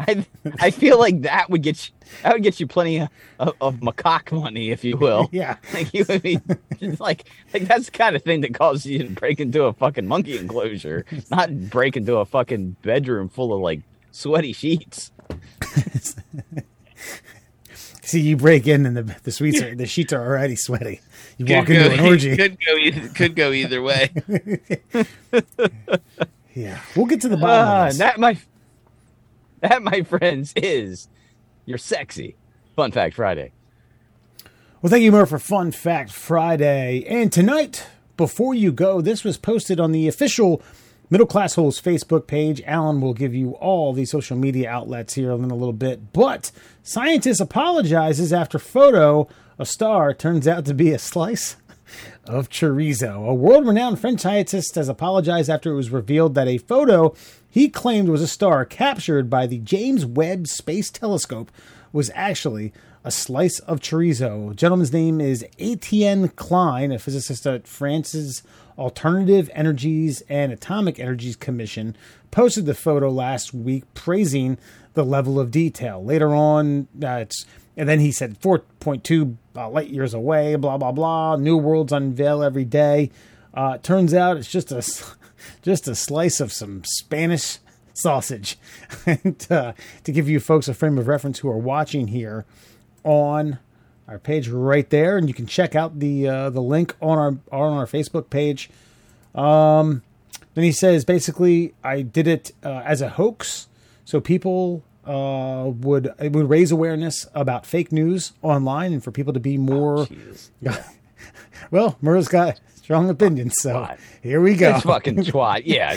[0.00, 0.26] I
[0.58, 3.76] I feel like that would get you that would get you plenty of, of, of
[3.76, 5.28] macaque money, if you will.
[5.32, 5.56] Yeah.
[5.72, 6.40] Like you would be
[6.98, 10.06] like like that's the kind of thing that causes you to break into a fucking
[10.06, 15.12] monkey enclosure, not break into a fucking bedroom full of like sweaty sheets.
[18.02, 21.00] See, you break in and the the sweets are the sheets are already sweaty.
[21.38, 22.36] You Could walk go, into an orgy.
[22.36, 24.10] could go either, could go either way.
[26.54, 27.98] Yeah, we'll get to the bottom of ah, this.
[27.98, 28.36] that my
[29.68, 31.08] that my friends is
[31.66, 32.36] your sexy
[32.76, 33.52] fun fact Friday.
[34.80, 37.04] Well, thank you, Murph, for Fun Fact Friday.
[37.06, 37.86] And tonight,
[38.16, 40.62] before you go, this was posted on the official
[41.10, 42.62] Middle Class Holes Facebook page.
[42.64, 46.14] Alan will give you all the social media outlets here in a little bit.
[46.14, 46.50] But
[46.82, 51.56] scientist apologizes after photo a star turns out to be a slice
[52.24, 53.28] of chorizo.
[53.28, 57.14] A world renowned French scientist has apologized after it was revealed that a photo
[57.50, 61.50] he claimed was a star captured by the James Webb Space Telescope
[61.92, 62.72] was actually
[63.02, 64.50] a slice of chorizo.
[64.50, 68.42] The gentleman's name is Etienne Klein, a physicist at France's
[68.78, 71.96] Alternative Energies and Atomic Energies Commission,
[72.30, 74.56] posted the photo last week praising
[74.94, 76.04] the level of detail.
[76.04, 77.24] Later on, uh,
[77.76, 81.36] and then he said 4.2 uh, light years away, blah blah blah.
[81.36, 83.10] New worlds unveil every day.
[83.52, 84.82] Uh, turns out it's just a
[85.62, 87.58] just a slice of some Spanish
[87.94, 88.58] sausage.
[89.06, 89.72] and uh,
[90.04, 92.44] to give you folks a frame of reference who are watching here
[93.04, 93.58] on
[94.08, 97.36] our page right there, and you can check out the uh, the link on our
[97.52, 98.68] on our Facebook page.
[99.34, 100.02] Um,
[100.54, 103.68] then he says basically, I did it uh, as a hoax,
[104.04, 109.32] so people uh, would it would raise awareness about fake news online, and for people
[109.32, 110.06] to be more.
[110.06, 110.50] Jesus.
[111.70, 112.60] well, Murray's got
[112.90, 113.98] strong opinions, so Twat.
[114.20, 114.72] here we go.
[114.72, 115.62] This fucking twat.
[115.64, 115.94] Yeah.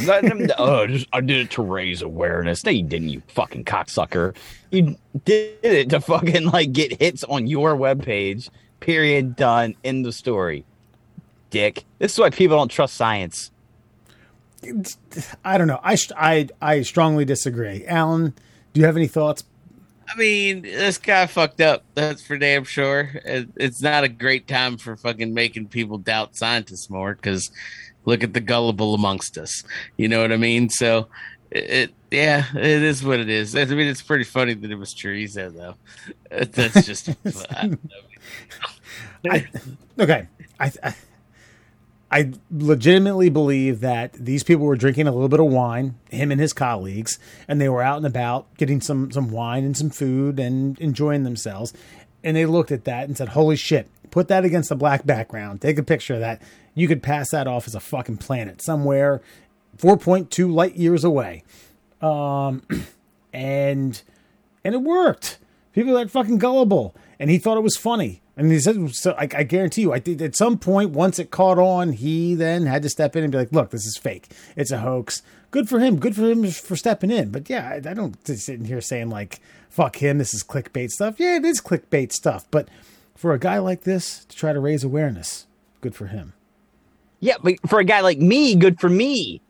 [0.59, 2.63] oh, just- I did it to raise awareness.
[2.63, 4.35] No, you didn't, you fucking cocksucker.
[4.69, 4.95] You
[5.25, 8.49] did it to fucking like get hits on your webpage.
[8.79, 9.35] Period.
[9.35, 9.73] Done.
[9.83, 10.65] End the story.
[11.49, 11.83] Dick.
[11.97, 13.49] This is why people don't trust science.
[15.43, 15.79] I don't know.
[15.83, 17.87] I, I I strongly disagree.
[17.87, 18.35] Alan,
[18.73, 19.43] do you have any thoughts?
[20.07, 21.83] I mean, this guy fucked up.
[21.95, 23.11] That's for damn sure.
[23.25, 27.51] It, it's not a great time for fucking making people doubt scientists more because
[28.05, 29.63] look at the gullible amongst us.
[29.97, 30.69] You know what I mean?
[30.69, 31.07] So,
[31.51, 33.55] it, it yeah, it is what it is.
[33.55, 35.75] I mean, it's pretty funny that it was chorizo though.
[36.45, 37.09] That's just.
[39.29, 39.47] I,
[39.99, 40.27] okay,
[40.59, 40.95] I, I
[42.13, 46.39] I legitimately believe that these people were drinking a little bit of wine, him and
[46.39, 47.17] his colleagues,
[47.47, 51.23] and they were out and about getting some some wine and some food and enjoying
[51.23, 51.73] themselves.
[52.23, 53.89] And they looked at that and said, "Holy shit!
[54.11, 55.61] Put that against a black background.
[55.61, 56.39] Take a picture of that.
[56.75, 59.23] You could pass that off as a fucking planet somewhere,
[59.75, 61.43] four point two light years away."
[61.99, 62.61] Um,
[63.33, 63.99] and
[64.63, 65.39] and it worked.
[65.71, 68.21] People are fucking gullible, and he thought it was funny.
[68.35, 71.29] And he said, so I, I guarantee you, I think at some point, once it
[71.29, 74.31] caught on, he then had to step in and be like, look, this is fake.
[74.55, 75.21] It's a hoax.
[75.51, 75.99] Good for him.
[75.99, 77.29] Good for him for stepping in.
[77.29, 79.39] But yeah, I, I don't sit in here saying, like,
[79.69, 80.17] fuck him.
[80.17, 81.19] This is clickbait stuff.
[81.19, 82.47] Yeah, it is clickbait stuff.
[82.49, 82.69] But
[83.15, 85.45] for a guy like this to try to raise awareness,
[85.81, 86.33] good for him.
[87.19, 89.42] Yeah, but for a guy like me, good for me.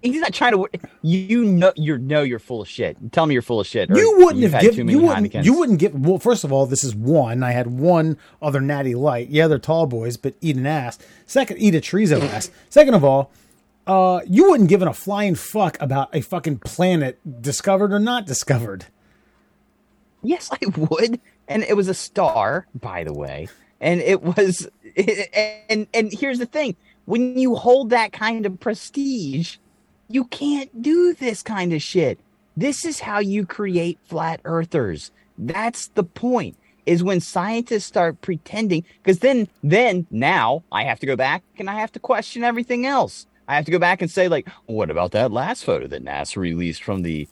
[0.00, 0.68] He's not trying to.
[1.02, 2.96] You know, you know, you're full of shit.
[3.12, 3.90] Tell me you're full of shit.
[3.90, 4.88] You wouldn't have given.
[4.88, 5.34] You wouldn't.
[5.44, 5.94] You wouldn't give.
[5.94, 7.42] Well, first of all, this is one.
[7.42, 9.28] I had one other natty light.
[9.28, 10.98] Yeah, they're tall boys, but eat an ass.
[11.26, 12.50] Second, eat a chorizo ass.
[12.70, 13.30] Second of all,
[13.86, 18.86] uh, you wouldn't give a flying fuck about a fucking planet discovered or not discovered.
[20.22, 21.20] Yes, I would.
[21.48, 23.48] And it was a star, by the way.
[23.80, 24.68] And it was.
[25.70, 29.56] And and here's the thing when you hold that kind of prestige,
[30.08, 32.18] you can't do this kind of shit.
[32.56, 35.10] This is how you create flat earthers.
[35.38, 36.56] That's the point.
[36.84, 41.70] Is when scientists start pretending because then then now I have to go back and
[41.70, 43.26] I have to question everything else.
[43.46, 46.38] I have to go back and say like, what about that last photo that NASA
[46.38, 47.28] released from the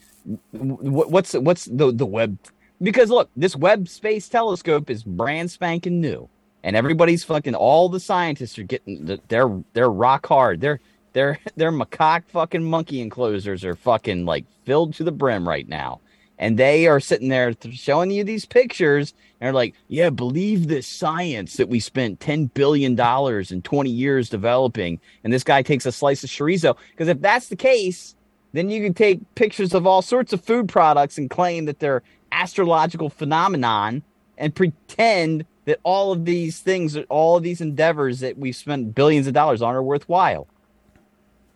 [0.52, 2.38] what's what's the the web
[2.80, 6.28] because look, this Webb Space Telescope is brand spanking new
[6.62, 10.60] and everybody's fucking all the scientists are getting they're they're rock hard.
[10.60, 10.80] They're
[11.12, 16.00] they're they're macaque fucking monkey enclosures are fucking like filled to the brim right now.
[16.38, 20.86] And they are sitting there showing you these pictures and they're like, "Yeah, believe this
[20.86, 25.84] science that we spent 10 billion dollars in 20 years developing." And this guy takes
[25.86, 28.14] a slice of chorizo because if that's the case,
[28.52, 32.02] then you can take pictures of all sorts of food products and claim that they're
[32.32, 34.02] astrological phenomenon
[34.38, 39.28] and pretend that all of these things, all of these endeavors that we've spent billions
[39.28, 40.48] of dollars on are worthwhile.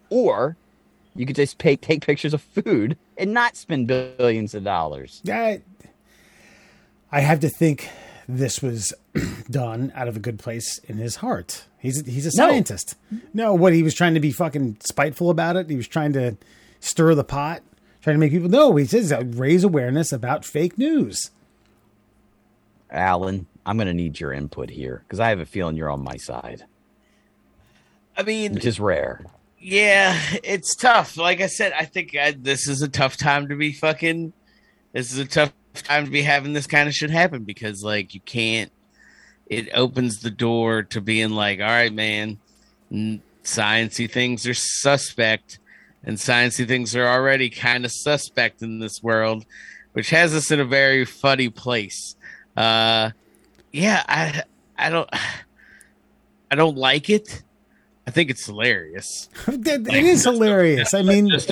[0.09, 0.57] Or
[1.17, 5.21] you could just pay, take pictures of food and not spend billions of dollars.
[5.29, 5.63] I,
[7.11, 7.89] I have to think
[8.29, 8.93] this was
[9.51, 11.65] done out of a good place in his heart.
[11.79, 12.95] He's he's a scientist.
[13.11, 13.19] No.
[13.35, 15.69] no, what he was trying to be fucking spiteful about it.
[15.69, 16.37] He was trying to
[16.81, 17.63] stir the pot,
[18.01, 18.77] trying to make people know.
[18.77, 21.31] He says uh, raise awareness about fake news.
[22.91, 26.05] Alan, I'm going to need your input here because I have a feeling you're on
[26.05, 26.65] my side.
[28.17, 29.25] I mean, which is rare.
[29.59, 31.17] Yeah, it's tough.
[31.17, 34.33] Like I said, I think I, this is a tough time to be fucking.
[34.93, 38.15] This is a tough time to be having this kind of shit happen because, like,
[38.15, 38.71] you can't.
[39.47, 42.39] It opens the door to being like, all right, man,
[43.43, 45.59] sciencey things are suspect,
[46.05, 49.47] and sciencey things are already kind of suspect in this world,
[49.93, 52.17] which has us in a very funny place.
[52.57, 53.11] Uh,
[53.75, 54.43] yeah, I
[54.79, 55.11] I don't
[56.51, 57.43] I don't like it.
[58.07, 59.31] I think it's hilarious.
[59.47, 60.93] it like, is hilarious.
[60.93, 61.51] I mean, just.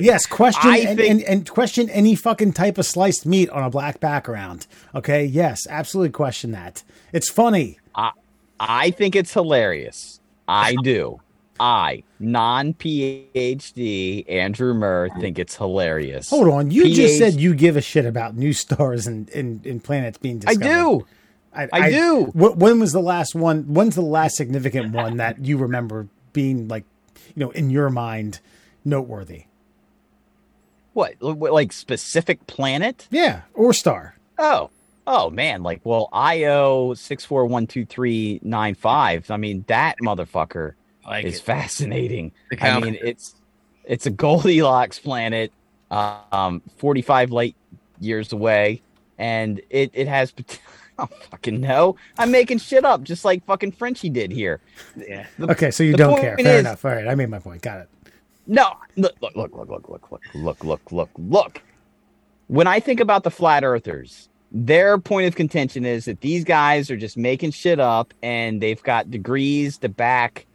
[0.00, 3.70] Yes, question and, think, and, and, question any fucking type of sliced meat on a
[3.70, 4.66] black background.
[4.94, 6.82] Okay, yes, absolutely question that.
[7.12, 7.78] It's funny.
[7.94, 8.12] I,
[8.58, 10.18] I think it's hilarious.
[10.48, 11.20] I do.
[11.60, 16.30] I, non PhD Andrew Murr, think it's hilarious.
[16.30, 19.64] Hold on, you PhD, just said you give a shit about new stars and, and,
[19.64, 20.66] and planets being discovered.
[20.66, 21.06] I do.
[21.56, 22.24] I, I, do.
[22.34, 23.62] when was the last one?
[23.64, 26.84] When's the last significant one that you remember being like,
[27.34, 28.40] you know, in your mind,
[28.84, 29.44] noteworthy?
[30.92, 33.06] What, like specific planet?
[33.10, 34.16] Yeah, or star.
[34.38, 34.70] Oh,
[35.06, 39.30] oh man, like well, IO six four one two three nine five.
[39.30, 40.74] I mean, that motherfucker
[41.06, 41.42] like is it.
[41.42, 42.32] fascinating.
[42.60, 43.34] I mean, it's
[43.84, 45.52] it's a Goldilocks planet,
[45.90, 47.56] um, forty five light
[48.00, 48.82] years away,
[49.18, 50.32] and it it has.
[50.38, 50.44] I
[50.98, 51.96] don't fucking know.
[52.18, 54.60] I'm making shit up, just like fucking Frenchie did here.
[54.96, 55.26] Yeah.
[55.38, 56.36] The, okay, so you don't care.
[56.36, 56.84] Fair is, enough.
[56.84, 57.62] All right, I made my point.
[57.62, 57.88] Got it.
[58.46, 61.62] No, look, look, look, look, look, look, look, look, look, look, look.
[62.46, 66.90] When I think about the flat earthers, their point of contention is that these guys
[66.90, 70.46] are just making shit up, and they've got degrees to back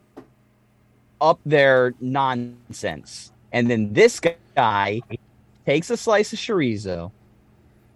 [1.20, 3.32] up their nonsense.
[3.52, 4.22] And then this
[4.56, 5.02] guy
[5.66, 7.12] takes a slice of chorizo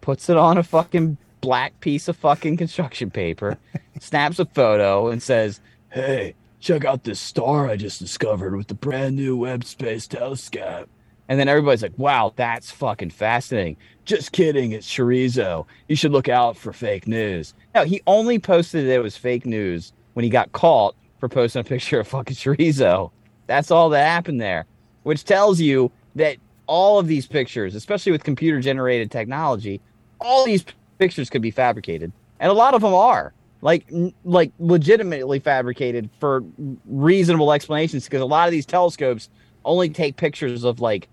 [0.06, 3.56] puts it on a fucking black piece of fucking construction paper,
[4.00, 5.62] snaps a photo, and says,
[5.92, 10.90] "Hey, check out this star I just discovered with the brand new Webb Space Telescope."
[11.30, 15.68] And then everybody's like, "Wow, that's fucking fascinating." Just kidding, it's chorizo.
[15.88, 17.54] You should look out for fake news.
[17.76, 21.60] No, he only posted that it was fake news when he got caught for posting
[21.60, 23.12] a picture of fucking chorizo.
[23.46, 24.66] That's all that happened there,
[25.04, 29.80] which tells you that all of these pictures, especially with computer generated technology,
[30.20, 30.66] all these
[30.98, 33.86] pictures could be fabricated, and a lot of them are like
[34.24, 36.44] like legitimately fabricated for
[36.86, 39.30] reasonable explanations because a lot of these telescopes
[39.64, 41.08] only take pictures of like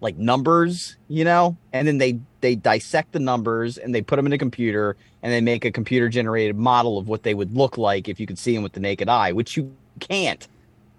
[0.00, 4.26] like numbers, you know, and then they they dissect the numbers and they put them
[4.26, 7.76] in a computer and they make a computer generated model of what they would look
[7.76, 10.46] like if you could see them with the naked eye, which you can't.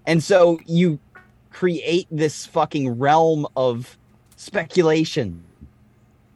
[0.05, 0.99] And so you
[1.51, 3.97] create this fucking realm of
[4.35, 5.43] speculation.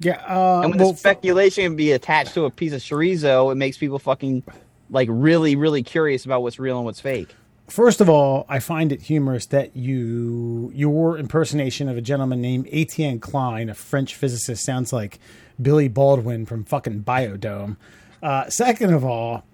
[0.02, 3.52] Yeah, uh, And when well, the speculation can be attached to a piece of chorizo,
[3.52, 4.44] it makes people fucking
[4.90, 7.30] like really, really curious about what's real and what's fake.
[7.68, 12.68] First of all, I find it humorous that you your impersonation of a gentleman named
[12.72, 15.20] Etienne Klein, a French physicist, sounds like
[15.62, 17.78] Billy Baldwin from fucking Biodome.
[18.22, 19.46] Uh, second of all,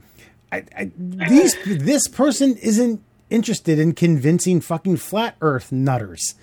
[0.51, 6.35] I, I, these this person isn't interested in convincing fucking flat Earth nutters.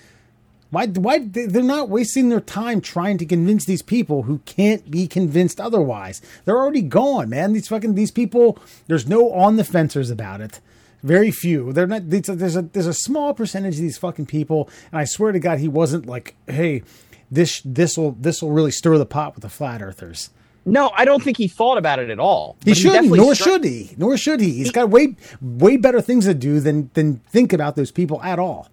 [0.74, 0.86] Why?
[0.86, 5.60] Why they're not wasting their time trying to convince these people who can't be convinced
[5.60, 6.20] otherwise?
[6.44, 7.52] They're already gone, man.
[7.52, 8.58] These fucking these people.
[8.86, 10.60] There's no on the fencers about it.
[11.02, 11.72] Very few.
[11.72, 12.10] They're not.
[12.10, 15.58] There's a, there's a small percentage of these fucking people, and I swear to God,
[15.58, 16.82] he wasn't like, hey,
[17.30, 20.30] this this will this will really stir the pot with the flat earthers.
[20.66, 22.56] No, I don't think he thought about it at all.
[22.64, 23.94] He shouldn't, definitely nor should he.
[23.98, 24.52] Nor should he.
[24.52, 28.38] He's got way way better things to do than than think about those people at
[28.38, 28.68] all.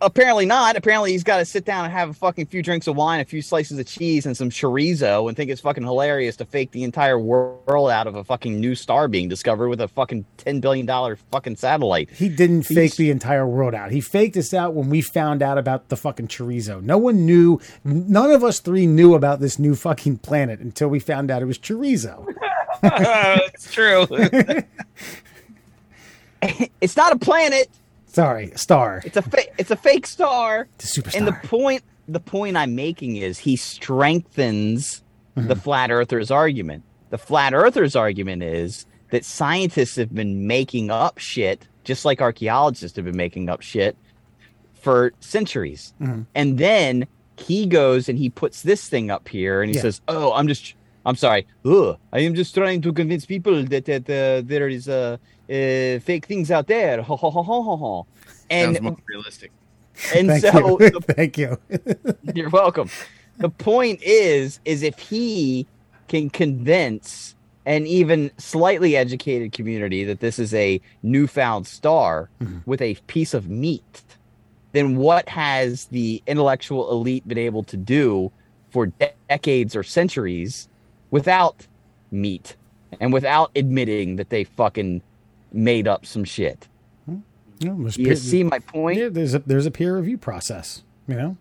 [0.00, 0.76] Apparently not.
[0.76, 3.24] Apparently, he's got to sit down and have a fucking few drinks of wine, a
[3.24, 6.82] few slices of cheese, and some chorizo, and think it's fucking hilarious to fake the
[6.84, 10.86] entire world out of a fucking new star being discovered with a fucking ten billion
[10.86, 12.10] dollar fucking satellite.
[12.10, 13.90] He didn't He's- fake the entire world out.
[13.92, 16.82] He faked us out when we found out about the fucking chorizo.
[16.82, 17.60] No one knew.
[17.84, 21.46] None of us three knew about this new fucking planet until we found out it
[21.46, 22.26] was chorizo.
[22.82, 24.06] it's true.
[26.80, 27.68] it's not a planet.
[28.14, 29.02] Sorry, star.
[29.04, 30.68] It's a fa- it's a fake star.
[30.76, 31.16] It's a superstar.
[31.18, 35.02] And the point the point I'm making is he strengthens
[35.36, 35.48] Mm-hmm.
[35.48, 36.84] the flat earthers argument.
[37.10, 42.94] The flat earthers argument is that scientists have been making up shit just like archaeologists
[42.94, 43.96] have been making up shit
[44.74, 45.92] for centuries.
[46.00, 46.22] Mm-hmm.
[46.36, 49.82] And then he goes and he puts this thing up here and he Yeah.
[49.82, 51.48] says, "Oh, I'm just I'm sorry.
[51.64, 55.16] Ugh, I am just trying to convince people that that uh, there is uh,
[55.48, 58.02] uh, fake things out there." Ha, ha, ha, ha, ha, ha.
[58.50, 59.50] Sounds And more realistic.
[60.14, 60.90] and Thank so you.
[60.90, 61.58] the Thank you.
[62.34, 62.88] you're welcome.
[63.38, 65.66] The point is, is if he
[66.08, 67.34] can convince
[67.66, 72.28] an even slightly educated community that this is a newfound star
[72.66, 74.02] with a piece of meat,
[74.72, 78.30] then what has the intellectual elite been able to do
[78.70, 80.68] for de- decades or centuries
[81.10, 81.66] without
[82.10, 82.54] meat
[83.00, 85.00] and without admitting that they fucking
[85.54, 86.68] made up some shit?
[87.60, 88.98] You You peer- see my point?
[88.98, 90.82] yeah, there's a there's a peer review process.
[91.06, 91.36] You know.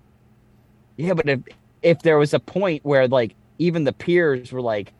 [0.95, 1.39] Yeah, but if
[1.81, 4.93] if there was a point where like even the peers were like,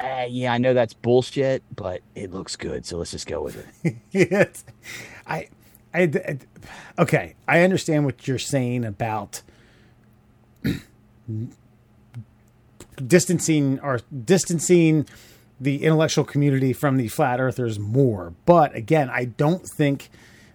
[0.00, 3.62] eh, "Yeah, I know that's bullshit, but it looks good, so let's just go with
[3.84, 4.64] it." Yes.
[5.26, 5.48] I,
[5.92, 6.38] I, I-
[6.98, 7.34] okay.
[7.46, 9.42] I understand what you're saying about
[13.06, 15.06] distancing or distancing
[15.60, 18.34] the intellectual community from the flat earthers more.
[18.44, 20.10] But again, I don't think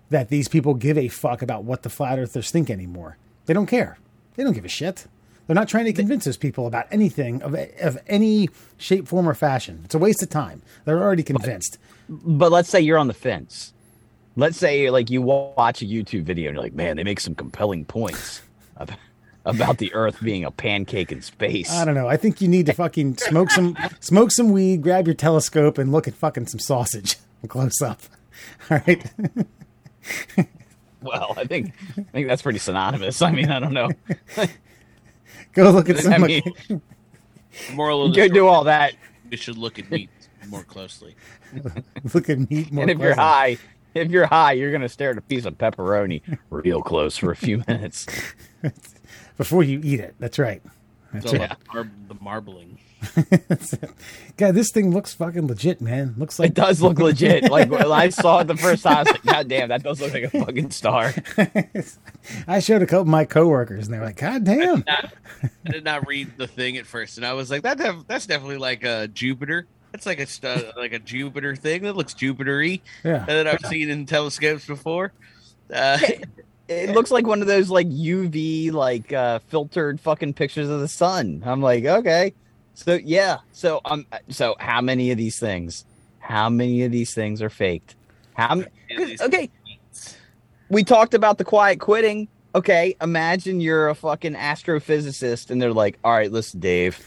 [0.10, 3.18] that these people give a fuck about what the flat earthers think anymore.
[3.46, 3.98] They don't care.
[4.36, 5.08] They don't give a shit.
[5.48, 9.34] They're not trying to convince those people about anything of, of any shape, form, or
[9.34, 9.82] fashion.
[9.86, 10.62] It's a waste of time.
[10.86, 11.80] They're already convinced.
[12.08, 13.74] But let's say you're on the fence.
[14.36, 17.34] Let's say like you watch a YouTube video and you're like, "Man, they make some
[17.34, 18.44] compelling points
[19.46, 22.08] about the Earth being a pancake in space." I don't know.
[22.08, 25.92] I think you need to fucking smoke some smoke some weed, grab your telescope, and
[25.92, 27.18] look at fucking some sausage
[27.48, 28.02] close up.
[28.72, 29.06] All right.
[31.02, 33.22] Well, I think I think that's pretty synonymous.
[33.22, 33.90] I mean, I don't know.
[35.54, 36.14] Go look at some.
[36.14, 36.82] I mean,
[37.74, 38.94] Moral of the go story, do all that,
[39.30, 40.10] we should look at meat
[40.48, 41.16] more closely.
[42.14, 42.84] look at meat more.
[42.84, 43.58] and if you're high,
[43.96, 47.36] if you're high, you're gonna stare at a piece of pepperoni real close for a
[47.36, 48.06] few minutes.
[49.40, 50.14] Before you eat it.
[50.20, 50.62] That's right.
[51.12, 51.46] That's It's all it.
[51.46, 52.78] about mar- the marbling.
[54.38, 56.14] God, this thing looks fucking legit, man.
[56.18, 57.44] Looks It like does look legit.
[57.50, 60.02] Like when I saw it the first time, I was like, God damn, that does
[60.02, 61.14] look like a fucking star.
[62.48, 65.14] I showed a couple of my coworkers, and they were like, "God damn!" Not-
[65.66, 68.26] I did not read the thing at first, and I was like, "That def- that's
[68.28, 69.66] definitely like a Jupiter.
[69.94, 71.84] That's like a st- like a Jupiter thing.
[71.84, 75.14] That looks Jupiter-y Yeah, that I've seen in telescopes before."
[75.74, 75.98] Uh,
[76.70, 80.88] It looks like one of those like UV like uh filtered fucking pictures of the
[80.88, 81.42] sun.
[81.46, 82.34] I'm like, okay.
[82.76, 83.40] So yeah.
[83.52, 85.86] So um so how many of these things?
[86.20, 87.96] How many of these things are faked?
[88.36, 88.68] How m-
[89.22, 89.50] okay,
[90.70, 92.28] we talked about the quiet quitting.
[92.56, 97.00] Okay, imagine you're a fucking astrophysicist and they're like, "All right, listen, Dave.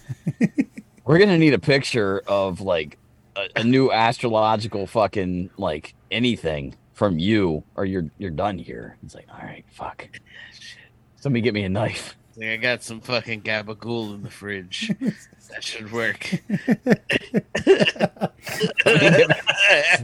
[1.04, 2.98] we're going to need a picture of like
[3.36, 9.16] a, a new astrological fucking like anything from you or you're you're done here." It's
[9.16, 10.08] like, "All right, fuck.
[11.16, 14.92] Somebody get me a knife." Like, I got some fucking gabagool in the fridge.
[15.50, 16.24] that should work.
[18.84, 19.34] Somebody get, me,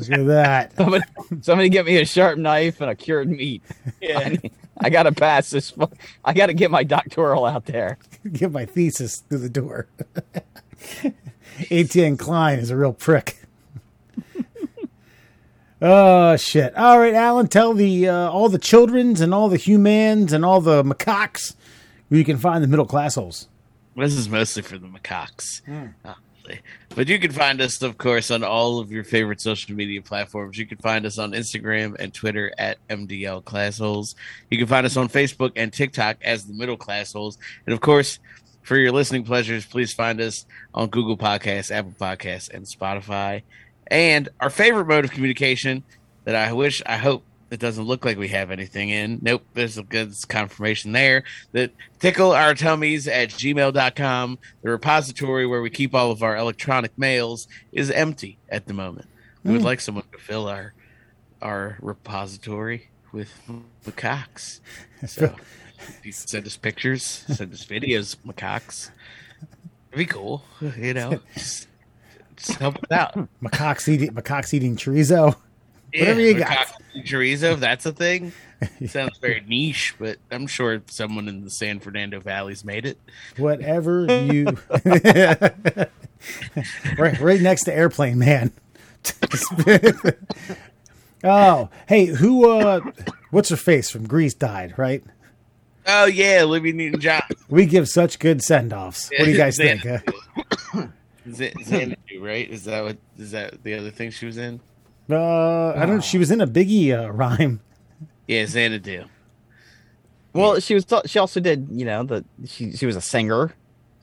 [0.01, 0.77] look at that.
[0.77, 1.05] somebody,
[1.41, 3.63] somebody get me a sharp knife and a cured meat.
[4.03, 4.35] yeah.
[4.77, 5.71] I got to pass this.
[5.71, 5.91] fu-
[6.25, 7.99] I got to get my doctoral out there.
[8.31, 9.89] Get my thesis through the door.
[11.71, 13.38] Etienne Klein is a real prick.
[15.83, 16.77] Oh shit!
[16.77, 20.61] All right, Alan, tell the uh, all the childrens and all the humans and all
[20.61, 21.55] the macaques
[22.09, 23.49] where you can find the middle class holes.
[23.97, 25.61] This is mostly for the macaques.
[26.49, 26.63] honestly.
[26.95, 30.59] But you can find us, of course, on all of your favorite social media platforms.
[30.59, 34.15] You can find us on Instagram and Twitter at MDL Classholes.
[34.51, 37.39] You can find us on Facebook and TikTok as the Middle Classholes.
[37.67, 38.19] And of course,
[38.63, 40.45] for your listening pleasures, please find us
[40.75, 43.43] on Google Podcasts, Apple Podcasts, and Spotify.
[43.89, 45.83] And our favorite mode of communication
[46.25, 49.19] that I wish, I hope it doesn't look like we have anything in.
[49.23, 54.39] Nope, there's a good confirmation there that tickle our tummies at gmail.com.
[54.63, 59.09] The repository where we keep all of our electronic mails is empty at the moment.
[59.45, 59.67] We would hmm.
[59.67, 60.75] like someone to fill our
[61.41, 63.31] our repository with
[63.87, 64.61] macaques.
[65.07, 65.35] So
[66.03, 68.91] you send us pictures, send us videos, macaques.
[69.91, 70.45] It'd be cool,
[70.77, 71.21] you know.
[72.59, 73.15] Help us out.
[73.43, 75.37] Macaques eating macaques eating chorizo.
[75.95, 76.69] Whatever you got.
[76.99, 78.33] Chorizo, that's a thing.
[78.87, 82.99] Sounds very niche, but I'm sure someone in the San Fernando Valley's made it.
[83.37, 84.47] Whatever you.
[86.99, 88.53] right, right next to airplane man.
[91.25, 92.51] oh, hey, who?
[92.51, 92.81] uh
[93.31, 95.03] What's her face from Grease died, right?
[95.87, 97.23] Oh yeah, Olivia Newton John.
[97.49, 99.11] We give such good send offs.
[99.19, 99.83] What do you guys think?
[99.85, 100.87] huh?
[101.33, 102.49] Z- Xanadu, right?
[102.49, 104.61] Is that what is that the other thing she was in?
[105.11, 106.05] Uh, I don't.
[106.05, 107.61] She was in a Biggie uh, rhyme.
[108.27, 109.05] Yeah, Xanadu.
[110.35, 110.87] Well, she was.
[111.07, 111.69] She also did.
[111.71, 113.55] You know, the she she was a singer.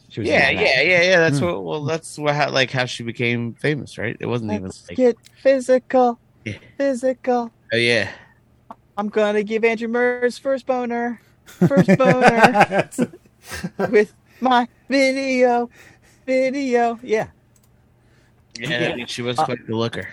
[0.10, 1.20] She was Yeah, yeah, yeah, yeah.
[1.20, 1.64] That's what.
[1.64, 4.16] Well, that's what how, like how she became famous, right?
[4.20, 4.66] It wasn't even.
[4.66, 6.58] Let's Like, get physical, Yeah.
[6.78, 7.52] physical.
[7.74, 8.10] oh yeah,
[8.98, 12.90] I'm gonna give Andrew Murray's first boner, first boner
[13.92, 15.70] with my video,
[16.26, 17.00] video.
[17.02, 17.28] Yeah,
[18.58, 18.90] yeah.
[18.92, 20.08] I mean, she was uh, quite the looker.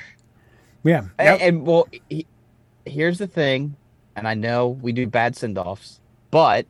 [0.85, 1.05] yeah.
[1.19, 2.27] and, and, well, he,
[2.85, 3.77] here's the thing,
[4.17, 6.67] and I know we do bad send offs, but,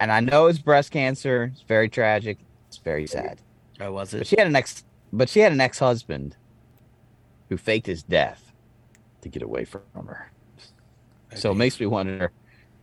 [0.00, 1.50] and I know it's breast cancer.
[1.52, 2.38] It's very tragic.
[2.68, 3.40] It's very sad.
[3.80, 6.36] Oh, was But she had an ex, but she had an ex husband
[7.48, 8.52] who faked his death
[9.22, 10.32] to get away from her.
[11.34, 12.32] So it makes me wonder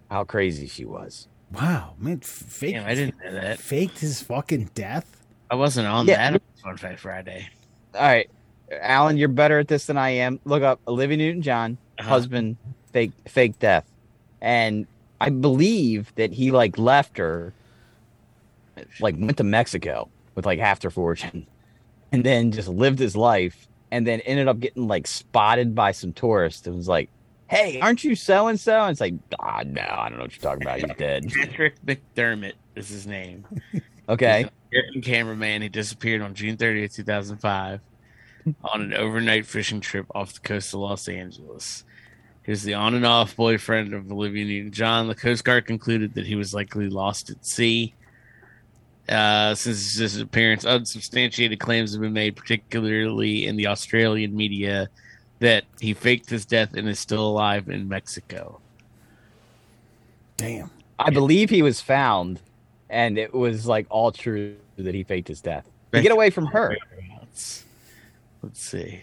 [0.10, 1.28] how crazy she was.
[1.52, 2.76] Wow, man, f- fake.
[2.76, 3.60] Damn, I didn't know that.
[3.60, 5.15] faked his fucking death.
[5.50, 6.32] I wasn't on Yeah.
[6.32, 7.48] that on Fat Friday.
[7.94, 8.30] All right,
[8.72, 10.40] Alan, you're better at this than I am.
[10.46, 12.10] Look up Olivia Newton-John, Uh-huh.
[12.10, 12.58] husband,
[12.92, 13.86] fake fake death,
[14.42, 14.88] and
[15.22, 17.54] I believe that he like left her,
[19.00, 21.48] like went to Mexico with like half their fortune,
[22.12, 26.12] and then just lived his life, and then ended up getting like spotted by some
[26.12, 26.68] tourists.
[26.68, 27.10] and was like,
[27.48, 30.36] "Hey, aren't you so and so?" And it's like, "Ah, no, I don't know what
[30.36, 30.80] you're talking about.
[30.80, 33.46] He's dead." Patrick McDermott is his name.
[34.08, 35.62] Okay, He's an American cameraman.
[35.62, 37.80] He disappeared on June 30th, 2005,
[38.64, 41.84] on an overnight fishing trip off the coast of Los Angeles.
[42.44, 45.08] He was the on and off boyfriend of Olivia Newton John.
[45.08, 47.96] The Coast Guard concluded that he was likely lost at sea.
[49.10, 54.90] Uh, since his disappearance, unsubstantiated claims have been made, particularly in the Australian media,
[55.40, 58.60] that he faked his death and is still alive in Mexico.
[60.38, 60.70] Damn.
[61.00, 62.40] I believe he was found,
[62.90, 66.46] and it was like all true that he faked his death to get away from
[66.48, 66.76] her.
[67.20, 67.64] Let's,
[68.42, 69.02] let's see.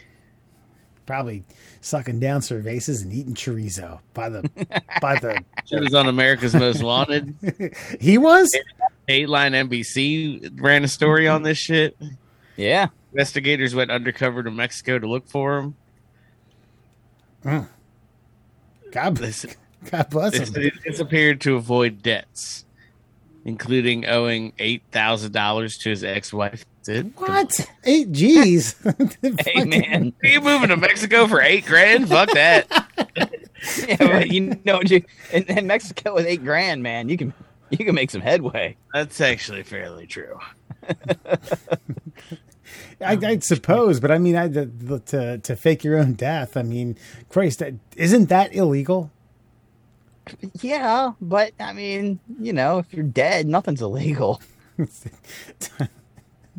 [1.06, 1.42] Probably
[1.80, 4.42] sucking down cervezas and eating chorizo by the
[5.00, 5.42] by the.
[5.64, 7.34] She was on America's Most Wanted.
[8.00, 8.48] He was.
[9.08, 11.96] Dateline NBC ran a story on this shit.
[12.56, 12.88] Yeah.
[13.12, 15.74] Investigators went undercover to Mexico to look for him.
[17.44, 17.68] Mm.
[18.92, 19.44] God, bless.
[19.44, 19.56] s-
[19.90, 20.62] God bless him.
[20.62, 22.64] he disappeared to avoid debts,
[23.44, 26.64] including owing eight thousand dollars to his ex-wife.
[26.76, 27.06] That's it.
[27.16, 27.70] What?
[27.84, 28.74] Eight G's.
[29.22, 30.12] Hey man.
[30.22, 32.08] Are you moving to Mexico for eight grand?
[32.08, 32.66] Fuck that.
[33.86, 35.02] yeah, but you know you
[35.32, 37.32] in, in Mexico with eight grand, man, you can
[37.70, 38.76] you can make some headway.
[38.92, 40.38] That's actually fairly true.
[43.00, 46.56] I, I suppose, but I mean, I, the, the, to to fake your own death.
[46.56, 46.96] I mean,
[47.28, 47.62] Christ,
[47.96, 49.10] isn't that illegal?
[50.60, 54.40] Yeah, but I mean, you know, if you're dead, nothing's illegal.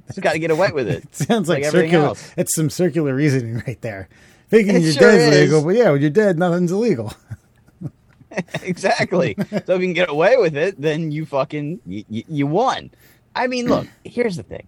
[0.07, 1.03] Just got to get away with it.
[1.05, 2.07] It sounds like, Like everything circular.
[2.07, 2.33] else.
[2.37, 4.09] It's some circular reasoning right there.
[4.49, 5.35] Thinking It you're sure dead is is.
[5.37, 7.13] illegal, but yeah, when you're dead, nothing's illegal.
[8.61, 9.35] exactly.
[9.49, 12.91] so if you can get away with it, then you fucking you, you won.
[13.35, 14.67] I mean, look, here's the thing: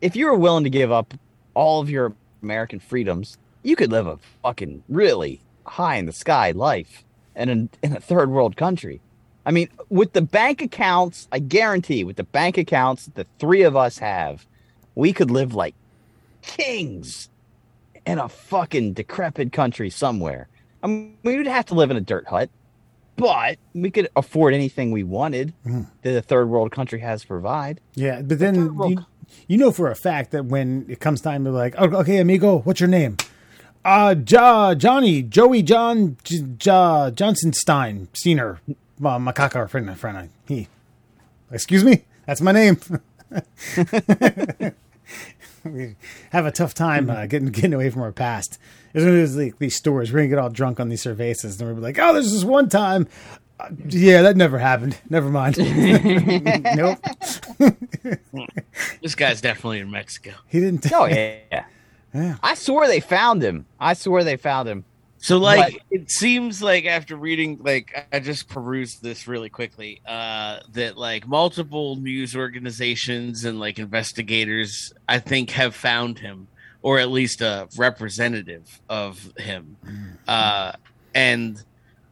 [0.00, 1.14] if you were willing to give up
[1.54, 6.50] all of your American freedoms, you could live a fucking really high in the sky
[6.50, 7.04] life
[7.36, 7.48] in
[7.82, 9.00] a, in a third world country.
[9.44, 13.62] I mean, with the bank accounts, I guarantee, with the bank accounts that the three
[13.62, 14.46] of us have,
[14.94, 15.74] we could live like
[16.42, 17.28] kings
[18.06, 20.48] in a fucking decrepit country somewhere.
[20.82, 22.50] I mean, we would have to live in a dirt hut,
[23.16, 25.86] but we could afford anything we wanted Mm.
[26.02, 27.80] that a third world country has to provide.
[27.94, 29.06] Yeah, but then world you,
[29.48, 32.58] you know for a fact that when it comes time to like, oh, okay, amigo,
[32.60, 33.16] what's your name?
[33.84, 40.28] Uh, ja, Johnny, Joey John, J- ja, Johnson Stein, Senior, uh, Macaca, friend, friend.
[40.46, 40.68] He,
[41.50, 42.78] excuse me, that's my name.
[45.64, 45.96] we
[46.30, 48.58] have a tough time uh, getting getting away from our past.
[48.92, 50.12] There's gonna like these stories.
[50.12, 52.44] We're gonna get all drunk on these cervezas, and we're be like, "Oh, there's this
[52.44, 53.08] one time."
[53.58, 54.96] Uh, yeah, that never happened.
[55.08, 55.56] Never mind.
[56.76, 56.98] nope,
[59.02, 60.32] This guy's definitely in Mexico.
[60.48, 60.86] he didn't.
[60.92, 61.64] Oh yeah.
[62.14, 62.36] Yeah.
[62.42, 63.66] I swear they found him.
[63.80, 64.84] I swear they found him.
[65.18, 70.00] So like But- it seems like after reading like I just perused this really quickly
[70.04, 76.48] uh that like multiple news organizations and like investigators I think have found him
[76.82, 79.76] or at least a representative of him.
[80.26, 80.72] Uh
[81.14, 81.62] and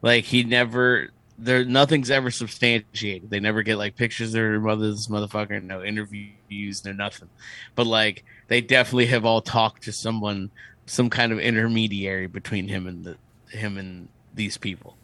[0.02, 3.28] like he never there nothing's ever substantiated.
[3.30, 7.28] They never get like pictures of their mother's motherfucker, no interviews, no nothing.
[7.74, 10.50] But like they definitely have all talked to someone
[10.86, 13.16] some kind of intermediary between him and the
[13.56, 14.96] him and these people.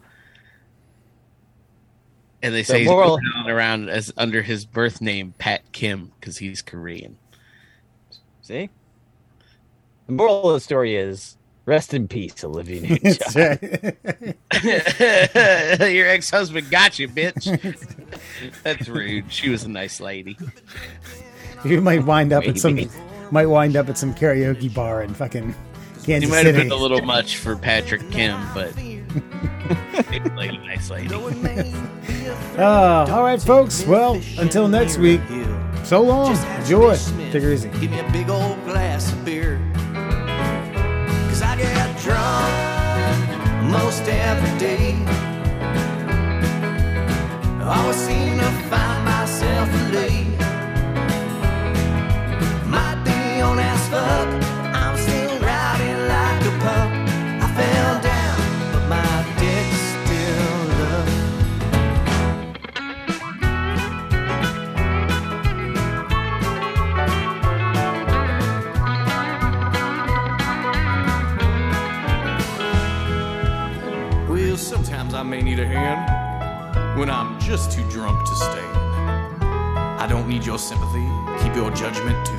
[2.43, 6.11] And they say The moral- he's going around as under his birth name Pat Kim
[6.19, 7.17] because he's Korean.
[8.41, 8.69] See?
[10.07, 13.59] The moral of the story is rest in peace, Olivia Newton-John.
[15.89, 17.47] Your ex husband got you, bitch.
[18.63, 19.31] That's rude.
[19.31, 20.37] She was a nice lady.
[21.65, 22.89] You might wind up at some Maybe.
[23.31, 26.69] Might wind up at some karaoke bar in fucking Kansas He Kansas might have City.
[26.69, 31.13] been a little much for Patrick Kim, but seemed like a nice lady.
[32.57, 33.85] Uh, all right, folks.
[33.85, 35.21] Well, until next week.
[35.83, 36.35] So long.
[36.59, 36.95] Enjoy.
[37.31, 37.69] Take it easy.
[37.79, 39.57] Give me a big old glass of beer.
[41.29, 44.93] Cause I get drunk most every day.
[47.63, 50.25] Always seem to find myself late.
[53.55, 54.27] Might as fuck.
[54.75, 56.89] I'm still riding like a pup.
[57.41, 58.39] I fell down,
[58.73, 61.07] but my dick's still up.
[74.29, 78.77] Well, sometimes I may need a hand when I'm just too drunk to stand.
[79.99, 81.07] I don't need your sympathy,
[81.41, 82.36] keep your judgment too.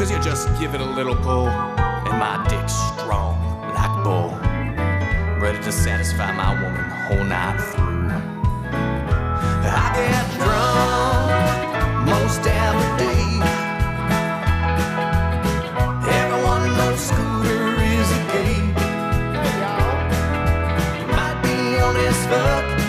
[0.00, 3.36] Cause you just give it a little pull, and my dick's strong
[3.74, 4.30] like bull.
[5.38, 8.08] Ready to satisfy my woman whole night through.
[9.68, 13.28] I get drunk most every day.
[16.16, 18.56] Everyone knows Scooter is a gay.
[21.12, 22.79] Might be honest, but.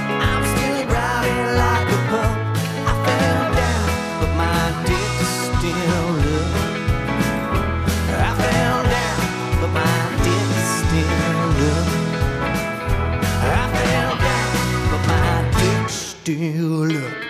[16.24, 16.86] still.
[16.86, 17.21] look